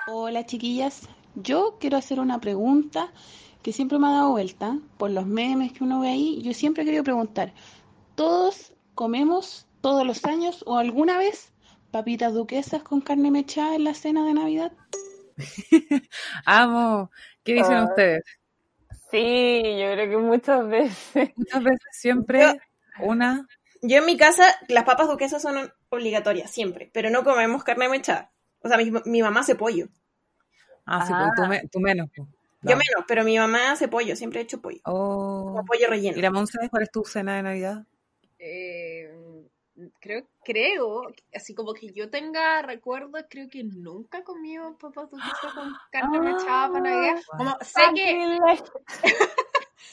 Hola 0.07 0.45
chiquillas, 0.45 1.07
yo 1.36 1.78
quiero 1.80 1.97
hacer 1.97 2.20
una 2.20 2.39
pregunta 2.41 3.14
que 3.61 3.72
siempre 3.72 3.97
me 3.97 4.07
ha 4.07 4.11
dado 4.11 4.32
vuelta 4.32 4.78
por 4.97 5.11
los 5.11 5.26
memes 5.26 5.72
que 5.72 5.84
uno 5.84 6.01
ve 6.01 6.09
ahí. 6.09 6.41
Yo 6.41 6.53
siempre 6.53 6.84
he 6.84 6.86
querido 6.86 7.03
preguntar, 7.03 7.53
¿todos 8.16 8.74
comemos 8.95 9.68
todos 9.82 10.05
los 10.05 10.26
años 10.26 10.64
o 10.68 10.78
alguna 10.78 11.18
vez 11.18 11.53
papitas 11.91 12.34
duquesas 12.34 12.84
con 12.84 13.01
carne 13.01 13.32
mechada 13.32 13.76
en 13.76 13.86
la 13.86 13.93
cena 13.93 14.26
de 14.26 14.34
Navidad? 14.34 14.72
Amo. 16.45 17.11
¿Qué 17.43 17.53
dicen 17.53 17.73
Ay. 17.77 17.83
ustedes? 17.85 18.23
Sí, 19.11 19.61
yo 19.79 19.91
creo 19.93 20.09
que 20.09 20.17
muchas 20.17 20.67
veces. 20.67 21.31
Muchas 21.35 21.63
veces, 21.63 21.87
siempre 21.91 22.59
una. 22.99 23.47
Yo 23.81 23.97
en 23.97 24.05
mi 24.05 24.17
casa, 24.17 24.45
las 24.69 24.85
papas 24.85 25.07
duquesas 25.09 25.41
son 25.41 25.71
obligatorias, 25.89 26.49
siempre, 26.49 26.89
pero 26.93 27.09
no 27.09 27.23
comemos 27.23 27.63
carne 27.63 27.89
mechada. 27.89 28.31
O 28.61 28.69
sea, 28.69 28.77
mi, 28.77 28.91
mi 29.05 29.21
mamá 29.21 29.41
hace 29.41 29.55
pollo. 29.55 29.87
Ah, 30.85 31.05
sí, 31.05 31.13
pues, 31.13 31.29
tú, 31.35 31.45
me- 31.47 31.67
tú 31.69 31.79
menos. 31.79 32.09
pues. 32.15 32.27
Yo 32.61 32.71
No. 32.71 32.77
menos, 32.77 33.05
pero 33.07 33.23
mi 33.25 33.37
mamá 33.37 33.71
hace 33.73 33.89
pollo, 33.89 34.15
siempre 34.15 34.39
he 34.39 34.43
hecho 34.43 34.61
pollo. 34.61 34.79
Oh. 34.85 35.43
Como 35.47 35.65
pollo 35.65 35.87
relleno. 35.89 36.17
¿Y 36.17 36.21
la 36.21 36.31
Monse, 36.31 36.57
cuál 36.69 36.83
es 36.83 36.91
tu 36.91 37.03
cena 37.03 37.35
de 37.35 37.43
Navidad? 37.43 37.83
Eh, 38.39 39.13
creo, 39.99 40.25
creo, 40.43 41.03
así 41.33 41.53
como 41.55 41.73
que 41.73 41.91
yo 41.93 42.09
tenga 42.09 42.61
recuerdos, 42.61 43.23
creo 43.29 43.49
que 43.49 43.63
nunca 43.63 44.19
he 44.19 44.23
comido 44.23 44.77
papas 44.77 45.09
duquesas 45.09 45.53
con 45.53 45.73
carne 45.91 46.19
mechada 46.21 46.69
para 46.71 46.81
Navidad. 46.89 47.21
Como, 47.37 47.57
sé 47.61 47.81
que, 47.95 48.37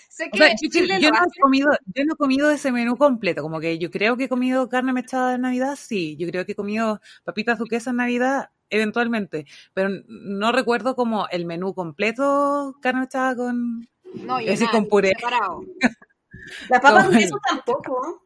sé 0.09 0.31
que 0.31 0.31
O 0.33 0.37
sea, 0.37 0.49
yo, 0.61 0.69
Chile 0.71 1.01
yo 1.01 1.11
lo 1.11 1.11
no 1.11 1.19
he 1.19 1.27
hace. 1.27 1.41
comido, 1.41 1.71
yo 1.95 2.05
no 2.05 2.15
he 2.15 2.17
comido 2.17 2.51
ese 2.51 2.73
menú 2.73 2.97
completo, 2.97 3.43
como 3.43 3.61
que 3.61 3.79
yo 3.79 3.91
creo 3.91 4.17
que 4.17 4.25
he 4.25 4.29
comido 4.29 4.69
carne 4.69 4.93
mechada 4.93 5.35
en 5.35 5.43
Navidad, 5.43 5.77
sí, 5.77 6.17
yo 6.19 6.29
creo 6.29 6.45
que 6.47 6.53
he 6.53 6.57
comido 6.57 7.01
papitas 7.25 7.59
duquesas 7.59 7.89
en 7.93 7.97
Navidad, 7.97 8.51
eventualmente, 8.71 9.47
pero 9.75 9.89
no 10.09 10.53
recuerdo 10.53 10.95
como 10.97 11.27
el 11.31 11.45
menú 11.47 11.75
completo, 11.75 12.77
carne 12.81 13.01
mechada 13.03 13.35
con, 13.37 13.89
No, 14.15 14.41
yo 14.41 14.53
es 14.53 14.61
decir, 14.61 14.67
nada, 14.67 14.79
con 14.79 14.89
puré. 14.89 15.09
separado. 15.11 15.63
Las 16.69 16.81
papas 16.81 17.07
duquesas 17.07 17.39
tampoco. 17.49 18.23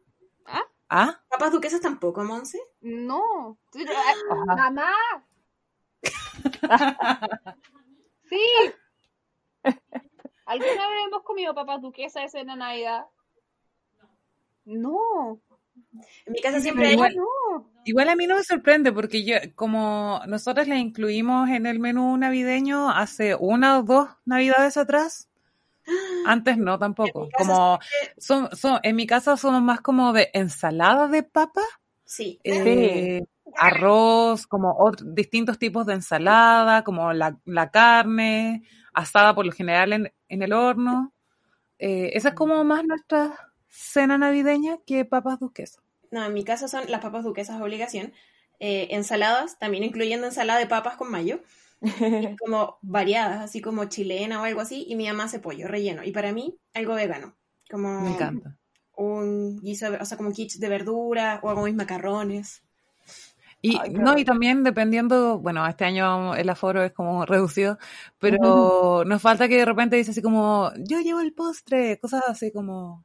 ¿Ah? 0.89 1.19
Papas 1.29 1.51
duquesas 1.51 1.81
tampoco, 1.81 2.23
Monse. 2.23 2.59
No. 2.81 3.57
Ajá. 4.29 4.55
Mamá. 4.55 4.91
Sí. 8.29 8.41
¿Alguna 10.45 10.71
vez 10.89 11.05
hemos 11.07 11.23
comido 11.23 11.53
papas 11.53 11.81
duquesas 11.81 12.23
de 12.23 12.29
cena 12.29 12.53
de 12.53 12.59
Navidad? 12.59 13.05
No. 14.65 15.39
En 16.25 16.33
mi 16.33 16.41
casa 16.41 16.59
siempre 16.59 16.87
hay... 16.87 16.93
Igual- 16.95 17.15
No. 17.15 17.71
Igual 17.85 18.09
a 18.09 18.15
mí 18.15 18.25
no 18.25 18.35
me 18.35 18.43
sorprende 18.43 18.91
porque 18.91 19.23
yo, 19.23 19.35
como 19.53 20.21
nosotros 20.27 20.67
la 20.67 20.77
incluimos 20.77 21.49
en 21.49 21.67
el 21.67 21.79
menú 21.79 22.17
navideño 22.17 22.89
hace 22.89 23.35
una 23.35 23.77
o 23.77 23.83
dos 23.83 24.09
navidades 24.25 24.75
atrás, 24.77 25.29
antes 26.25 26.57
no 26.57 26.77
tampoco. 26.79 27.21
En 27.21 27.25
mi 27.25 27.31
casa 27.31 27.43
Como 27.43 27.79
son, 28.17 28.55
son, 28.55 28.79
en 28.83 28.95
mi 28.95 29.07
casa 29.07 29.37
somos 29.37 29.61
más 29.61 29.81
como 29.81 30.13
de 30.13 30.29
ensalada 30.33 31.07
de 31.07 31.23
papa, 31.23 31.61
Sí. 32.05 32.39
eh, 32.43 33.23
arroz, 33.57 34.47
como 34.47 34.75
otro- 34.77 35.05
distintos 35.09 35.57
tipos 35.59 35.85
de 35.85 35.93
ensalada, 35.93 36.83
como 36.83 37.13
la, 37.13 37.37
la 37.45 37.71
carne, 37.71 38.63
asada 38.93 39.33
por 39.35 39.45
lo 39.45 39.51
general 39.51 39.93
en, 39.93 40.13
en 40.29 40.41
el 40.43 40.53
horno. 40.53 41.13
Eh, 41.79 42.11
esa 42.13 42.29
es 42.29 42.35
como 42.35 42.63
más 42.63 42.83
nuestra 42.85 43.51
cena 43.67 44.17
navideña 44.17 44.77
que 44.85 45.05
papas 45.05 45.39
duquesas. 45.39 45.83
No, 46.11 46.23
en 46.25 46.33
mi 46.33 46.43
casa 46.43 46.67
son 46.67 46.83
las 46.89 47.01
papas 47.01 47.23
duquesas 47.23 47.61
obligación. 47.61 48.13
Eh, 48.59 48.87
ensaladas, 48.91 49.59
también 49.59 49.83
incluyendo 49.83 50.27
ensalada 50.27 50.59
de 50.59 50.67
papas 50.67 50.95
con 50.95 51.11
mayo. 51.11 51.41
Y 51.81 52.35
como 52.37 52.77
variadas, 52.81 53.41
así 53.41 53.61
como 53.61 53.85
chilena 53.85 54.41
o 54.41 54.45
algo 54.45 54.61
así. 54.61 54.85
Y 54.87 54.95
mi 54.95 55.07
mamá 55.07 55.25
hace 55.25 55.39
pollo 55.39 55.67
relleno. 55.67 56.03
Y 56.03 56.11
para 56.11 56.31
mí, 56.33 56.57
algo 56.73 56.95
vegano. 56.95 57.35
Como 57.69 57.89
Me 58.03 58.09
encanta. 58.11 58.57
un 58.97 59.59
guiso, 59.61 59.91
de- 59.91 59.97
o 59.97 60.05
sea, 60.05 60.17
como 60.17 60.31
quiche 60.31 60.59
de 60.59 60.69
verdura 60.69 61.39
o 61.43 61.49
hago 61.49 61.63
mis 61.65 61.75
macarrones. 61.75 62.63
Y 63.61 63.79
Ay, 63.79 63.91
no, 63.91 64.17
y 64.17 64.23
también 64.25 64.63
dependiendo, 64.63 65.39
bueno, 65.39 65.65
este 65.67 65.85
año 65.85 66.35
el 66.35 66.49
aforo 66.49 66.83
es 66.83 66.93
como 66.93 67.25
reducido, 67.25 67.77
pero 68.19 69.03
nos 69.05 69.21
falta 69.21 69.47
que 69.47 69.57
de 69.57 69.65
repente 69.65 69.95
dice 69.95 70.11
así 70.11 70.21
como, 70.21 70.71
yo 70.77 70.99
llevo 71.01 71.19
el 71.21 71.33
postre, 71.33 71.99
cosas 71.99 72.23
así 72.27 72.51
como, 72.51 73.03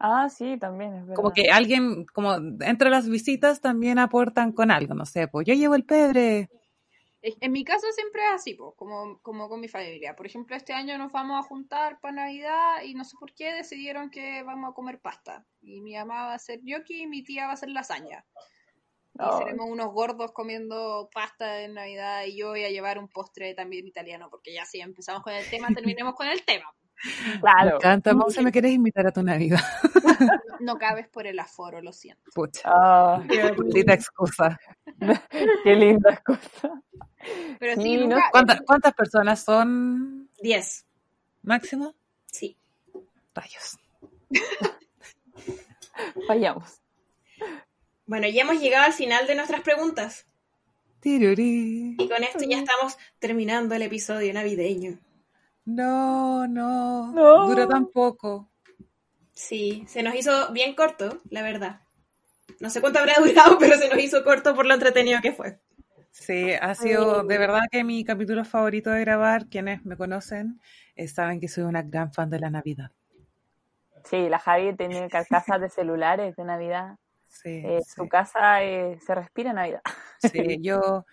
Ah, 0.00 0.28
sí, 0.28 0.58
también 0.58 0.94
es 0.94 1.06
verdad. 1.06 1.24
como 1.24 1.32
que 1.32 1.50
alguien, 1.50 2.06
como 2.06 2.34
entre 2.60 2.90
las 2.90 3.08
visitas 3.08 3.60
también 3.60 3.98
aportan 3.98 4.52
con 4.52 4.70
algo, 4.70 4.94
no 4.94 5.04
sé, 5.04 5.28
pues 5.28 5.46
yo 5.46 5.54
llevo 5.54 5.74
el 5.74 5.84
pebre. 5.84 6.48
En 7.20 7.50
mi 7.50 7.64
caso 7.64 7.86
siempre 7.92 8.22
es 8.22 8.30
así, 8.30 8.54
pues, 8.54 8.74
como, 8.76 9.20
como 9.22 9.48
con 9.48 9.60
mi 9.60 9.68
familia. 9.68 10.14
Por 10.14 10.26
ejemplo, 10.26 10.54
este 10.54 10.72
año 10.72 10.96
nos 10.98 11.10
vamos 11.10 11.38
a 11.38 11.48
juntar 11.48 11.98
para 12.00 12.14
Navidad 12.14 12.82
y 12.84 12.94
no 12.94 13.04
sé 13.04 13.16
por 13.18 13.34
qué 13.34 13.52
decidieron 13.52 14.10
que 14.10 14.42
vamos 14.44 14.70
a 14.70 14.74
comer 14.74 15.00
pasta. 15.00 15.44
Y 15.60 15.80
mi 15.80 15.94
mamá 15.94 16.26
va 16.26 16.32
a 16.32 16.36
hacer 16.36 16.60
gnocchi 16.62 17.02
y 17.02 17.06
mi 17.08 17.24
tía 17.24 17.46
va 17.46 17.50
a 17.50 17.54
hacer 17.54 17.70
lasaña. 17.70 18.24
Y 19.14 19.38
seremos 19.38 19.66
unos 19.68 19.92
gordos 19.92 20.30
comiendo 20.30 21.10
pasta 21.12 21.62
en 21.62 21.74
Navidad 21.74 22.24
y 22.24 22.36
yo 22.36 22.50
voy 22.50 22.64
a 22.64 22.70
llevar 22.70 22.98
un 23.00 23.08
postre 23.08 23.52
también 23.54 23.84
italiano, 23.84 24.28
porque 24.30 24.52
ya 24.52 24.64
si 24.64 24.80
empezamos 24.80 25.24
con 25.24 25.32
el 25.32 25.48
tema, 25.50 25.68
terminemos 25.74 26.14
con 26.14 26.28
el 26.28 26.44
tema. 26.44 26.72
Me 27.34 27.40
Claro. 27.40 27.76
encanta, 27.76 28.14
Monse, 28.14 28.42
¿me 28.42 28.50
querés 28.52 28.72
invitar 28.72 29.06
a 29.06 29.12
tu 29.12 29.22
Navidad? 29.22 29.60
No 30.60 30.76
cabes 30.76 31.06
por 31.06 31.24
el 31.28 31.38
aforo, 31.38 31.80
lo 31.80 31.92
siento. 31.92 32.30
Pucha, 32.34 32.62
Ah, 32.64 33.22
maldita 33.56 33.94
excusa. 33.94 34.58
qué 35.62 35.76
linda 35.76 36.10
excusa. 36.10 36.82
Pero 37.60 37.74
sí, 37.76 37.82
Sí, 37.82 37.96
¿no? 37.98 38.06
nunca, 38.16 38.28
¿Cuántas, 38.32 38.60
¿Cuántas 38.62 38.94
personas 38.94 39.44
son 39.44 40.28
Diez. 40.42 40.84
máximo? 41.42 41.94
Sí. 42.26 42.56
Rayos. 43.34 43.78
Fallamos. 46.26 46.80
Bueno, 48.06 48.26
ya 48.28 48.42
hemos 48.42 48.60
llegado 48.60 48.86
al 48.86 48.92
final 48.92 49.26
de 49.28 49.34
nuestras 49.36 49.60
preguntas. 49.60 50.26
Tirurí. 51.00 51.94
Y 51.98 52.08
con 52.08 52.22
esto 52.24 52.40
ya 52.48 52.58
estamos 52.58 52.96
terminando 53.20 53.74
el 53.76 53.82
episodio 53.82 54.32
navideño. 54.34 54.98
No, 55.68 56.46
no, 56.48 57.12
No. 57.12 57.46
dura 57.46 57.66
tan 57.68 57.86
poco. 57.88 58.48
Sí, 59.34 59.84
se 59.86 60.02
nos 60.02 60.14
hizo 60.14 60.50
bien 60.52 60.74
corto, 60.74 61.18
la 61.30 61.42
verdad. 61.42 61.80
No 62.60 62.70
sé 62.70 62.80
cuánto 62.80 62.98
habrá 62.98 63.14
durado, 63.20 63.58
pero 63.58 63.76
se 63.76 63.88
nos 63.88 63.98
hizo 63.98 64.24
corto 64.24 64.54
por 64.54 64.64
lo 64.66 64.72
entretenido 64.74 65.20
que 65.20 65.32
fue. 65.32 65.60
Sí, 66.10 66.52
ha 66.54 66.74
sido 66.74 67.22
de 67.22 67.38
verdad 67.38 67.60
que 67.70 67.84
mi 67.84 68.02
capítulo 68.02 68.44
favorito 68.44 68.90
de 68.90 69.00
grabar. 69.02 69.46
Quienes 69.48 69.84
me 69.84 69.96
conocen 69.96 70.58
eh, 70.96 71.06
saben 71.06 71.38
que 71.38 71.48
soy 71.48 71.64
una 71.64 71.82
gran 71.82 72.12
fan 72.12 72.30
de 72.30 72.40
la 72.40 72.50
Navidad. 72.50 72.90
Sí, 74.04 74.28
la 74.28 74.38
Javi 74.38 74.74
tiene 74.74 75.08
carcasas 75.10 75.60
de 75.60 75.68
celulares 75.68 76.34
de 76.34 76.44
Navidad. 76.44 76.96
Sí, 77.28 77.60
Eh, 77.62 77.80
sí. 77.84 77.92
Su 77.94 78.08
casa 78.08 78.64
eh, 78.64 78.98
se 79.04 79.14
respira 79.14 79.52
Navidad. 79.52 79.82
Sí, 80.18 80.58
yo 80.62 81.04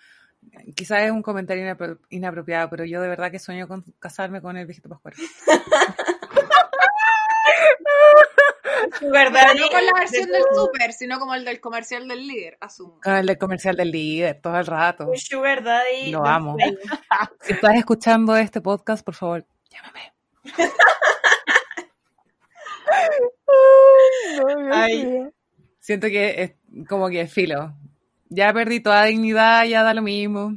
quizás 0.75 1.03
es 1.03 1.11
un 1.11 1.21
comentario 1.21 1.63
inapro- 1.63 1.99
inapropiado, 2.09 2.69
pero 2.69 2.85
yo 2.85 3.01
de 3.01 3.07
verdad 3.07 3.31
que 3.31 3.39
sueño 3.39 3.67
con 3.67 3.83
casarme 3.99 4.41
con 4.41 4.57
el 4.57 4.65
viejito 4.65 4.99
Pero 8.99 9.31
Daddy 9.31 9.59
no 9.59 9.69
con 9.69 9.85
la 9.85 9.93
versión 9.93 10.29
del 10.29 10.43
super, 10.53 10.93
sino 10.93 11.19
como 11.19 11.33
el 11.35 11.43
del 11.43 11.59
comercial 11.59 12.07
del 12.07 12.27
líder, 12.27 12.57
asumo. 12.61 12.99
Con 13.03 13.15
el 13.15 13.25
del 13.25 13.37
comercial 13.37 13.75
del 13.75 13.91
líder 13.91 14.39
todo 14.41 14.57
el 14.57 14.65
rato. 14.65 15.11
Sugar 15.15 15.63
Daddy. 15.63 16.11
Lo 16.11 16.25
amo. 16.25 16.55
Si 17.41 17.53
estás 17.53 17.75
escuchando 17.75 18.35
este 18.37 18.61
podcast, 18.61 19.03
por 19.05 19.15
favor, 19.15 19.45
llámame. 19.69 20.13
Ay. 24.73 25.27
Siento 25.79 26.07
que 26.07 26.43
es 26.43 26.53
como 26.87 27.09
que 27.09 27.27
filo. 27.27 27.73
Ya 28.29 28.51
perdí 28.53 28.79
toda 28.79 29.03
dignidad, 29.05 29.65
ya 29.65 29.83
da 29.83 29.93
lo 29.93 30.01
mismo. 30.01 30.53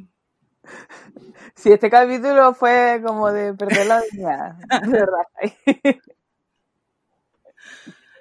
Sí, 1.54 1.72
este 1.72 1.90
capítulo 1.90 2.54
fue 2.54 3.00
como 3.04 3.32
de 3.32 3.52
perder 3.52 3.86
la 3.88 4.00
dignidad. 4.02 4.52
De 4.82 4.90
verdad. 4.92 5.24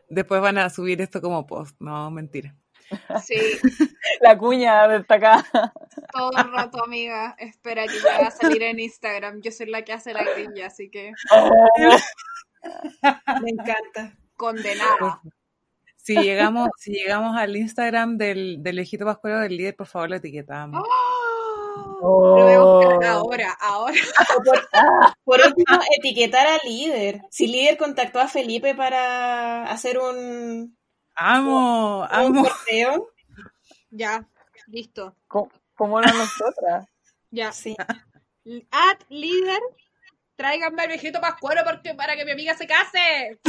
Después 0.10 0.42
van 0.42 0.58
a 0.58 0.72
subir 0.72 1.00
esto 1.02 1.22
como 1.22 1.46
post. 1.46 1.76
No, 1.80 2.10
mentira. 2.10 2.56
Sí, 3.24 3.36
La 4.22 4.36
cuña 4.40 4.88
destacada. 4.88 5.46
todo 6.12 6.32
el 6.36 6.52
rato, 6.52 6.84
amiga. 6.84 7.36
Espera 7.38 7.86
que 7.86 8.00
ya 8.00 8.22
va 8.22 8.28
a 8.30 8.32
salir 8.32 8.64
en 8.64 8.80
Instagram. 8.80 9.40
Yo 9.42 9.52
soy 9.52 9.68
la 9.68 9.84
que 9.84 9.94
hace 9.94 10.14
la 10.14 10.24
grilla, 10.24 10.66
así 10.66 10.90
que 10.90 11.12
Me 13.44 13.50
encanta. 13.52 14.18
condenada. 14.36 15.22
Si 16.08 16.16
llegamos, 16.16 16.70
si 16.78 16.94
llegamos 16.94 17.36
al 17.36 17.54
Instagram 17.58 18.18
del, 18.18 18.64
del 18.64 18.78
viejito 18.78 19.04
Pascuero 19.04 19.42
del 19.42 19.58
líder, 19.58 19.76
por 19.76 19.88
favor 19.88 20.10
lo 20.10 20.16
etiquetamos. 20.16 20.82
A 20.82 22.00
buscar 22.02 23.04
ahora, 23.04 23.58
ahora. 23.60 23.98
O 24.38 24.42
por, 24.42 24.70
por 25.26 25.40
último, 25.46 25.78
etiquetar 25.98 26.48
al 26.48 26.62
líder. 26.64 27.24
Si 27.30 27.48
líder 27.48 27.76
contactó 27.76 28.22
a 28.22 28.30
Felipe 28.30 28.74
para 28.74 29.64
hacer 29.64 29.98
un, 29.98 30.78
Amo, 31.14 32.04
un 32.04 32.08
amo. 32.10 32.46
sorteo. 32.46 33.10
Ya, 33.90 34.26
listo. 34.68 35.14
¿Cómo, 35.28 35.52
cómo 35.76 36.00
no 36.00 36.08
nosotras? 36.08 36.88
Ya. 37.32 37.52
Sí. 37.52 37.76
At 38.72 39.02
líder, 39.10 39.60
tráiganme 40.38 40.84
al 40.84 40.88
viejito 40.88 41.20
pascuero 41.20 41.64
porque 41.66 41.96
para 41.96 42.16
que 42.16 42.24
mi 42.24 42.32
amiga 42.32 42.56
se 42.56 42.66
case. 42.66 43.42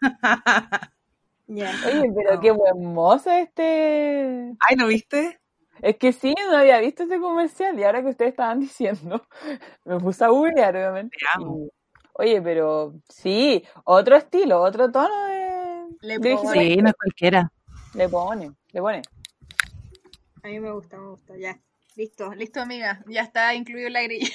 Oye, 1.48 2.10
pero 2.14 2.40
qué 2.40 2.50
buen 2.50 2.84
mozo 2.92 3.30
este. 3.30 4.52
Ay, 4.68 4.76
¿no 4.76 4.86
viste? 4.86 5.38
Es 5.82 5.96
que 5.96 6.12
sí, 6.12 6.34
no 6.50 6.56
había 6.56 6.78
visto 6.80 7.02
ese 7.02 7.18
comercial 7.18 7.78
y 7.78 7.84
ahora 7.84 8.02
que 8.02 8.08
ustedes 8.10 8.30
estaban 8.30 8.60
diciendo, 8.60 9.26
me 9.84 9.98
puse 9.98 10.24
a 10.24 10.28
googlear, 10.28 10.74
obviamente. 10.76 11.16
Te 11.18 11.26
amo. 11.34 11.68
Oye, 12.14 12.40
pero 12.40 12.94
sí, 13.08 13.64
otro 13.84 14.16
estilo, 14.16 14.60
otro 14.62 14.90
tono 14.90 15.24
de. 15.26 15.86
Le 16.00 16.18
de 16.18 16.30
pongo- 16.36 16.52
viejito 16.52 16.82
no 16.82 16.88
es 16.90 16.94
cualquiera. 16.94 17.52
Le 17.94 18.08
pone, 18.08 18.52
le 18.72 18.80
pone. 18.80 19.02
A 20.42 20.48
mí 20.48 20.60
me 20.60 20.70
gusta, 20.72 20.96
me 20.98 21.08
gusta, 21.08 21.36
ya. 21.36 21.58
Listo, 21.96 22.32
listo, 22.34 22.60
amiga. 22.60 23.02
Ya 23.08 23.22
está 23.22 23.54
incluido 23.54 23.88
la 23.88 24.02
grilla. 24.02 24.32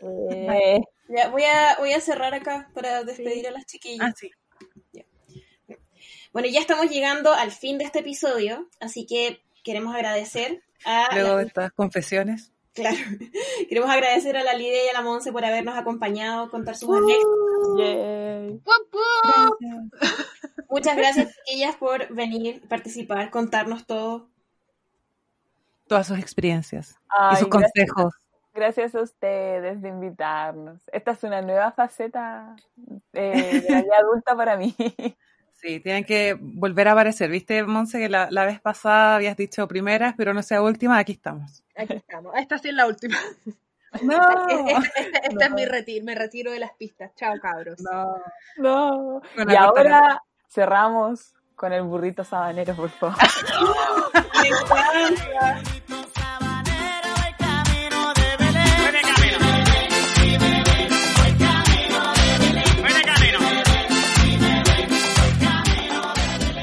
Eh, 0.00 0.80
Ya, 1.08 1.28
voy 1.28 1.42
a, 1.44 1.76
voy 1.78 1.92
a 1.92 2.00
cerrar 2.00 2.32
acá 2.32 2.70
para 2.72 3.04
despedir 3.04 3.46
a 3.46 3.50
las 3.50 3.66
chiquillas. 3.66 4.08
Ah, 4.10 4.14
sí. 4.16 4.30
Bueno, 6.34 6.48
ya 6.48 6.60
estamos 6.60 6.90
llegando 6.90 7.32
al 7.32 7.50
fin 7.52 7.78
de 7.78 7.84
este 7.84 8.00
episodio, 8.00 8.68
así 8.80 9.06
que 9.06 9.40
queremos 9.62 9.94
agradecer 9.94 10.62
a 10.84 11.08
Luego 11.14 11.28
la- 11.30 11.36
de 11.38 11.46
estas 11.46 11.72
confesiones. 11.72 12.52
claro, 12.74 12.96
queremos 13.68 13.88
agradecer 13.88 14.36
a 14.36 14.42
la 14.42 14.52
Lidia 14.54 14.84
y 14.84 14.88
a 14.88 14.92
la 14.94 15.00
Monse 15.02 15.30
por 15.32 15.44
habernos 15.44 15.78
acompañado, 15.78 16.50
contar 16.50 16.76
sus 16.76 16.90
anécdotas. 16.90 17.78
yay. 17.78 18.60
Muchas 20.68 20.96
gracias, 20.96 21.34
chiquillas, 21.46 21.76
por 21.76 22.12
venir, 22.12 22.66
participar, 22.68 23.30
contarnos 23.30 23.86
todo. 23.86 24.28
Todas 25.86 26.06
sus 26.08 26.18
experiencias 26.18 26.98
y 27.32 27.36
sus 27.36 27.48
gracias, 27.48 27.90
consejos. 27.92 28.14
gracias 28.52 28.94
a 28.96 29.02
ustedes 29.02 29.80
de 29.82 29.88
invitarnos. 29.88 30.80
Esta 30.90 31.12
es 31.12 31.22
una 31.22 31.42
nueva 31.42 31.70
faceta 31.72 32.56
eh, 33.12 33.60
de 33.62 33.70
la 33.70 33.82
vida 33.82 33.96
adulta 34.00 34.34
para 34.36 34.56
mí. 34.56 34.74
Sí, 35.64 35.80
tienen 35.80 36.04
que 36.04 36.36
volver 36.38 36.88
a 36.88 36.92
aparecer. 36.92 37.30
¿Viste, 37.30 37.62
Monse, 37.62 37.98
que 37.98 38.10
la, 38.10 38.28
la 38.30 38.44
vez 38.44 38.60
pasada 38.60 39.14
habías 39.14 39.34
dicho 39.34 39.66
primeras, 39.66 40.12
pero 40.14 40.34
no 40.34 40.42
sea 40.42 40.60
última? 40.60 40.98
Aquí 40.98 41.12
estamos. 41.12 41.64
Aquí 41.74 41.94
estamos. 41.94 42.34
Esta 42.36 42.58
sí 42.58 42.68
es 42.68 42.74
la 42.74 42.86
última. 42.86 43.16
No, 44.02 44.18
esta 44.48 45.44
es 45.46 45.50
mi 45.52 45.64
retiro, 45.66 46.04
me 46.04 46.16
retiro 46.16 46.50
de 46.50 46.58
las 46.58 46.72
pistas. 46.72 47.14
Chao, 47.14 47.32
cabros. 47.40 47.78
no. 47.78 48.16
No. 48.56 49.22
Y 49.36 49.44
corta 49.44 49.60
ahora 49.60 50.22
cerramos 50.48 51.32
con 51.54 51.72
el 51.72 51.82
burrito 51.82 52.24
sabanero, 52.24 52.74
por 52.74 52.90
favor. 52.90 53.16
Me 54.42 54.48
encanta. 54.48 55.62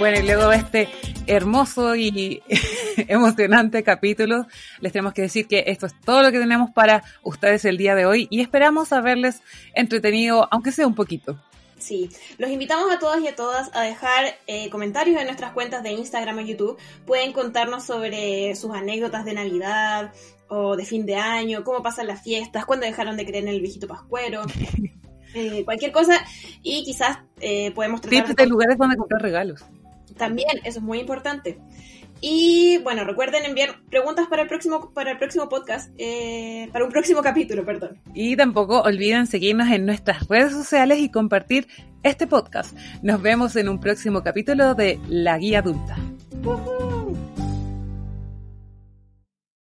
Bueno, 0.01 0.17
y 0.19 0.23
luego 0.23 0.49
de 0.49 0.57
este 0.57 0.89
hermoso 1.27 1.95
y 1.95 2.41
emocionante 3.07 3.83
capítulo, 3.83 4.47
les 4.79 4.91
tenemos 4.91 5.13
que 5.13 5.21
decir 5.21 5.47
que 5.47 5.65
esto 5.67 5.85
es 5.85 5.93
todo 6.01 6.23
lo 6.23 6.31
que 6.31 6.39
tenemos 6.39 6.71
para 6.71 7.03
ustedes 7.21 7.65
el 7.65 7.77
día 7.77 7.93
de 7.93 8.07
hoy 8.07 8.27
y 8.31 8.41
esperamos 8.41 8.93
haberles 8.93 9.43
entretenido, 9.75 10.47
aunque 10.49 10.71
sea 10.71 10.87
un 10.87 10.95
poquito. 10.95 11.39
Sí, 11.77 12.09
los 12.39 12.49
invitamos 12.49 12.91
a 12.91 12.97
todas 12.97 13.21
y 13.21 13.27
a 13.27 13.35
todas 13.35 13.69
a 13.75 13.81
dejar 13.81 14.25
eh, 14.47 14.71
comentarios 14.71 15.19
en 15.21 15.27
nuestras 15.27 15.51
cuentas 15.51 15.83
de 15.83 15.91
Instagram 15.91 16.39
o 16.39 16.41
YouTube. 16.41 16.79
Pueden 17.05 17.31
contarnos 17.31 17.83
sobre 17.83 18.55
sus 18.55 18.73
anécdotas 18.73 19.23
de 19.23 19.35
Navidad 19.35 20.13
o 20.47 20.75
de 20.77 20.85
fin 20.85 21.05
de 21.05 21.17
año, 21.17 21.63
cómo 21.63 21.83
pasan 21.83 22.07
las 22.07 22.23
fiestas, 22.23 22.65
cuándo 22.65 22.87
dejaron 22.87 23.17
de 23.17 23.25
creer 23.27 23.43
en 23.43 23.49
el 23.49 23.61
viejito 23.61 23.87
pascuero, 23.87 24.41
eh, 25.35 25.63
cualquier 25.63 25.91
cosa. 25.91 26.25
Y 26.63 26.83
quizás 26.85 27.19
eh, 27.39 27.69
podemos 27.69 28.01
tratar 28.01 28.25
Tips 28.25 28.35
de 28.35 28.47
lugares 28.47 28.79
donde 28.79 28.97
comprar 28.97 29.21
regalos. 29.21 29.63
También, 30.21 30.59
eso 30.63 30.79
es 30.79 30.83
muy 30.83 30.99
importante. 30.99 31.57
Y 32.21 32.77
bueno, 32.83 33.03
recuerden 33.03 33.43
enviar 33.45 33.81
preguntas 33.89 34.27
para 34.29 34.43
el 34.43 34.47
próximo, 34.47 34.91
para 34.93 35.11
el 35.11 35.17
próximo 35.17 35.49
podcast, 35.49 35.91
eh, 35.97 36.69
para 36.71 36.85
un 36.85 36.91
próximo 36.91 37.23
capítulo, 37.23 37.65
perdón. 37.65 37.99
Y 38.13 38.35
tampoco 38.35 38.81
olviden 38.81 39.25
seguirnos 39.25 39.69
en 39.71 39.87
nuestras 39.87 40.27
redes 40.27 40.51
sociales 40.51 40.99
y 40.99 41.09
compartir 41.09 41.67
este 42.03 42.27
podcast. 42.27 42.77
Nos 43.01 43.19
vemos 43.23 43.55
en 43.55 43.67
un 43.69 43.79
próximo 43.79 44.21
capítulo 44.21 44.75
de 44.75 44.99
La 45.09 45.39
Guía 45.39 45.59
Adulta. 45.59 45.97